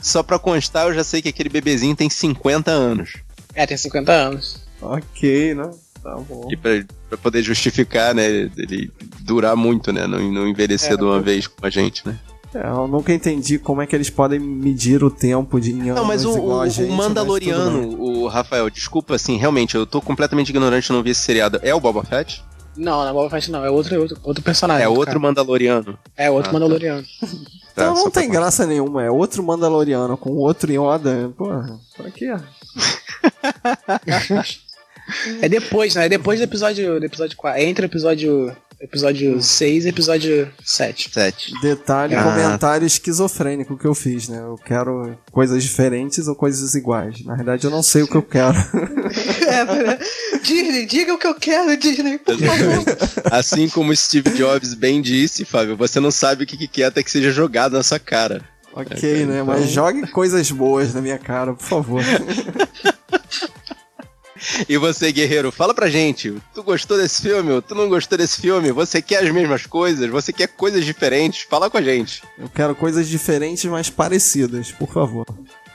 Só 0.00 0.22
pra 0.22 0.38
constar, 0.38 0.86
eu 0.86 0.94
já 0.94 1.02
sei 1.02 1.22
que 1.22 1.30
aquele 1.30 1.48
bebezinho 1.48 1.96
tem 1.96 2.10
50 2.10 2.70
anos. 2.70 3.14
É, 3.54 3.66
tem 3.66 3.76
50 3.76 4.12
anos. 4.12 4.65
Ok, 4.80 5.54
né? 5.54 5.70
Tá 6.02 6.16
bom. 6.16 6.48
E 6.50 6.56
pra, 6.56 6.70
pra 7.08 7.18
poder 7.18 7.42
justificar, 7.42 8.14
né, 8.14 8.50
ele 8.56 8.90
durar 9.20 9.56
muito, 9.56 9.92
né? 9.92 10.06
Não, 10.06 10.20
não 10.30 10.46
envelhecer 10.46 10.92
é, 10.92 10.96
de 10.96 11.02
uma 11.02 11.20
vez 11.20 11.46
com 11.46 11.66
a 11.66 11.70
gente, 11.70 12.06
né? 12.06 12.18
É, 12.54 12.68
eu 12.68 12.86
nunca 12.86 13.12
entendi 13.12 13.58
como 13.58 13.82
é 13.82 13.86
que 13.86 13.94
eles 13.94 14.08
podem 14.08 14.38
medir 14.38 15.02
o 15.02 15.10
tempo 15.10 15.60
de 15.60 15.72
Não, 15.72 16.04
mas 16.04 16.24
o, 16.24 16.40
o, 16.40 16.68
gente, 16.68 16.90
o 16.90 16.92
Mandaloriano, 16.92 18.00
o 18.00 18.28
Rafael, 18.28 18.70
desculpa, 18.70 19.16
assim, 19.16 19.36
realmente, 19.36 19.74
eu 19.74 19.84
tô 19.84 20.00
completamente 20.00 20.50
ignorante, 20.50 20.88
eu 20.88 20.96
não 20.96 21.02
vi 21.02 21.10
esse 21.10 21.22
seriado. 21.22 21.58
É 21.62 21.74
o 21.74 21.80
Boba 21.80 22.04
Fett? 22.04 22.44
Não, 22.76 23.02
não 23.02 23.08
é 23.08 23.12
Boba 23.12 23.28
Fett 23.28 23.50
não, 23.50 23.64
é 23.64 23.70
outro, 23.70 24.00
outro, 24.00 24.18
outro 24.22 24.44
personagem. 24.44 24.84
É 24.84 24.88
outro 24.88 25.06
cara. 25.06 25.18
Mandaloriano. 25.18 25.98
É 26.16 26.30
outro 26.30 26.50
ah, 26.50 26.52
tá. 26.52 26.58
Mandaloriano. 26.58 27.04
Tá. 27.76 27.90
Então 27.90 28.04
não 28.04 28.10
tem 28.10 28.30
graça 28.30 28.64
nenhuma, 28.64 29.02
é 29.02 29.10
outro 29.10 29.42
Mandaloriano 29.42 30.16
com 30.16 30.30
outro 30.30 30.72
Yoda. 30.72 31.30
Porra, 31.36 31.78
pra 31.94 32.10
quê? 32.10 32.32
é 35.40 35.48
depois, 35.48 35.94
né? 35.94 36.06
É 36.06 36.08
depois 36.08 36.40
do 36.40 36.44
episódio, 36.44 36.98
do 36.98 37.06
episódio 37.06 37.36
4. 37.36 37.60
É 37.60 37.64
entre 37.64 37.84
o 37.84 37.88
episódio 37.88 38.56
Episódio 38.78 39.40
6 39.40 39.86
e 39.86 39.88
episódio 39.88 40.52
7. 40.62 41.10
7. 41.10 41.60
Detalhe, 41.62 42.14
ah. 42.14 42.22
comentário 42.22 42.86
esquizofrênico 42.86 43.78
que 43.78 43.86
eu 43.86 43.94
fiz, 43.94 44.28
né? 44.28 44.38
Eu 44.38 44.58
quero 44.62 45.16
coisas 45.32 45.62
diferentes 45.62 46.28
ou 46.28 46.34
coisas 46.34 46.74
iguais. 46.74 47.24
Na 47.24 47.34
verdade, 47.36 47.64
eu 47.66 47.70
não 47.70 47.82
sei 47.82 48.02
o 48.02 48.06
que 48.06 48.16
eu 48.16 48.22
quero. 48.22 48.54
é, 49.48 50.38
Disney, 50.42 50.84
diga 50.84 51.14
o 51.14 51.18
que 51.18 51.26
eu 51.26 51.34
quero, 51.34 51.74
Disney, 51.78 52.18
por 52.18 52.38
favor. 52.38 52.84
Assim 53.32 53.66
como 53.66 53.96
Steve 53.96 54.28
Jobs 54.32 54.74
bem 54.74 55.00
disse, 55.00 55.46
Fábio, 55.46 55.74
você 55.74 55.98
não 55.98 56.10
sabe 56.10 56.44
o 56.44 56.46
que, 56.46 56.58
que 56.58 56.68
quer 56.68 56.84
até 56.84 57.02
que 57.02 57.10
seja 57.10 57.30
jogado 57.30 57.72
na 57.72 57.82
sua 57.82 57.98
cara. 57.98 58.42
Ok, 58.74 59.22
é, 59.22 59.24
né? 59.24 59.40
Então... 59.40 59.46
Mas 59.46 59.70
jogue 59.70 60.06
coisas 60.08 60.50
boas 60.50 60.92
na 60.92 61.00
minha 61.00 61.18
cara, 61.18 61.54
por 61.54 61.64
favor. 61.64 62.02
E 64.68 64.76
você, 64.76 65.12
guerreiro, 65.12 65.52
fala 65.52 65.74
pra 65.74 65.88
gente. 65.88 66.34
Tu 66.54 66.62
gostou 66.62 66.96
desse 66.96 67.22
filme? 67.22 67.60
Tu 67.62 67.74
não 67.74 67.88
gostou 67.88 68.18
desse 68.18 68.40
filme? 68.40 68.72
Você 68.72 69.00
quer 69.00 69.22
as 69.22 69.30
mesmas 69.30 69.66
coisas? 69.66 70.08
Você 70.10 70.32
quer 70.32 70.48
coisas 70.48 70.84
diferentes? 70.84 71.46
Fala 71.48 71.70
com 71.70 71.78
a 71.78 71.82
gente. 71.82 72.22
Eu 72.38 72.48
quero 72.48 72.74
coisas 72.74 73.08
diferentes, 73.08 73.64
mas 73.64 73.90
parecidas, 73.90 74.72
por 74.72 74.92
favor. 74.92 75.26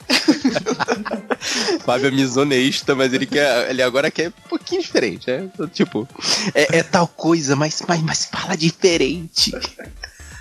Fábio 1.84 2.08
é 2.08 2.10
misoneísta, 2.10 2.94
mas 2.94 3.12
ele 3.12 3.26
quer. 3.26 3.70
Ele 3.70 3.82
agora 3.82 4.10
quer 4.10 4.28
um 4.28 4.48
pouquinho 4.48 4.82
diferente, 4.82 5.30
né? 5.30 5.50
Tipo, 5.72 6.08
é, 6.54 6.78
é 6.78 6.82
tal 6.82 7.06
coisa, 7.08 7.56
mas, 7.56 7.82
mas, 7.86 8.02
mas 8.02 8.24
fala 8.26 8.56
diferente. 8.56 9.52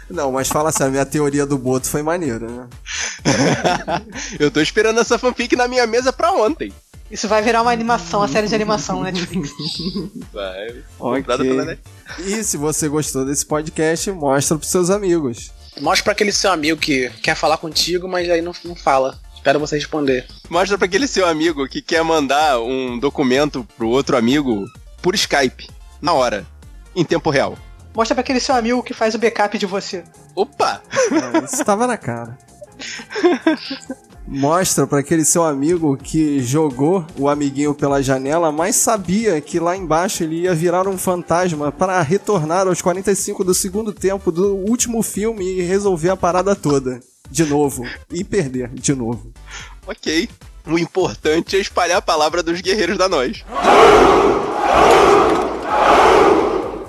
Não, 0.10 0.32
mas 0.32 0.50
fala 0.50 0.70
assim, 0.70 0.84
a 0.84 0.90
minha 0.90 1.06
teoria 1.06 1.46
do 1.46 1.58
Boto 1.58 1.88
foi 1.88 2.04
maneira, 2.04 2.48
né? 2.48 2.68
Eu 4.38 4.52
tô 4.52 4.60
esperando 4.60 5.00
essa 5.00 5.18
fanfic 5.18 5.56
na 5.56 5.68
minha 5.68 5.88
mesa 5.88 6.12
pra 6.12 6.34
ontem. 6.34 6.74
Isso 7.12 7.28
vai 7.28 7.42
virar 7.42 7.62
uma 7.62 7.72
animação, 7.72 8.22
uma 8.22 8.28
série 8.28 8.48
de 8.48 8.56
animação 8.56 9.04
Netflix. 9.04 9.52
Vai. 10.32 10.82
Okay. 10.98 11.78
E 12.20 12.44
se 12.44 12.56
você 12.56 12.88
gostou 12.88 13.26
desse 13.26 13.46
podcast, 13.46 14.10
mostra 14.12 14.58
pros 14.58 14.72
seus 14.72 14.90
amigos. 14.90 15.52
Mostra 15.82 16.06
pra 16.06 16.14
aquele 16.14 16.32
seu 16.32 16.52
amigo 16.52 16.80
que 16.80 17.10
quer 17.22 17.36
falar 17.36 17.58
contigo, 17.58 18.08
mas 18.08 18.30
aí 18.30 18.42
não, 18.42 18.54
não 18.64 18.76
fala. 18.76 19.20
Espero 19.36 19.60
você 19.60 19.76
responder. 19.76 20.26
Mostra 20.50 20.78
pra 20.78 20.86
aquele 20.86 21.08
seu 21.08 21.28
amigo 21.28 21.68
que 21.68 21.82
quer 21.82 22.04
mandar 22.04 22.60
um 22.60 22.98
documento 22.98 23.68
pro 23.78 23.90
outro 23.90 24.16
amigo 24.16 24.66
por 25.02 25.14
Skype, 25.16 25.70
na 26.02 26.14
hora, 26.14 26.46
em 26.96 27.04
tempo 27.04 27.30
real. 27.30 27.58
Mostra 27.94 28.16
pra 28.16 28.22
aquele 28.22 28.40
seu 28.40 28.56
amigo 28.56 28.84
que 28.84 28.94
faz 28.94 29.16
o 29.16 29.20
backup 29.20 29.58
de 29.58 29.66
você. 29.66 30.04
Opa! 30.34 30.82
É, 30.94 31.44
isso 31.44 31.66
tava 31.66 31.86
na 31.88 31.98
cara. 31.98 32.38
mostra 34.28 34.88
para 34.88 35.00
aquele 35.00 35.26
seu 35.26 35.44
amigo 35.44 35.98
que 35.98 36.40
jogou 36.40 37.06
o 37.18 37.28
amiguinho 37.28 37.74
pela 37.74 38.02
janela, 38.02 38.52
mas 38.52 38.76
sabia 38.76 39.42
que 39.42 39.60
lá 39.60 39.76
embaixo 39.76 40.24
ele 40.24 40.42
ia 40.42 40.54
virar 40.56 40.88
um 40.88 40.98
fantasma 40.98 41.72
para 41.72 42.02
retornar 42.02 42.68
aos 42.68 42.82
45 42.82 43.44
do 43.44 43.54
segundo 43.54 43.92
tempo 43.92 44.32
do 44.32 44.56
último 44.56 45.02
filme 45.04 45.44
e 45.44 45.62
resolver 45.62 46.10
a 46.10 46.18
parada 46.18 46.56
toda. 46.56 47.00
De 47.30 47.46
novo. 47.46 47.86
E 48.12 48.24
perder 48.24 48.70
de 48.70 48.94
novo. 48.94 49.32
Ok. 49.88 50.30
O 50.66 50.78
importante 50.78 51.56
é 51.56 51.60
espalhar 51.60 51.98
a 51.98 52.02
palavra 52.02 52.44
dos 52.44 52.62
guerreiros 52.62 52.98
da 52.98 53.10
nós. 53.10 53.44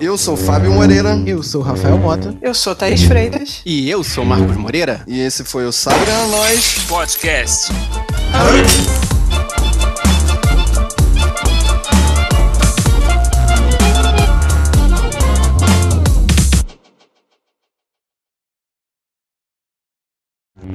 Eu 0.03 0.19
sou 0.19 0.37
Fábio 0.37 0.73
Moreira. 0.73 1.23
Eu 1.25 1.45
sou 1.45 1.63
Rafael 1.63 1.97
Mota. 1.97 2.37
Eu 2.43 2.53
sou 2.53 2.75
Thaís 2.75 3.05
Freitas. 3.05 3.63
E 3.65 3.89
eu 3.89 4.03
sou 4.03 4.25
Marcos 4.25 4.57
Moreira. 4.57 5.05
E 5.07 5.21
esse 5.21 5.45
foi 5.45 5.65
o 5.65 5.71
Sagra 5.71 6.27
Nós 6.27 6.79
Podcast. 6.89 7.71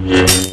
Yeah. 0.05 0.46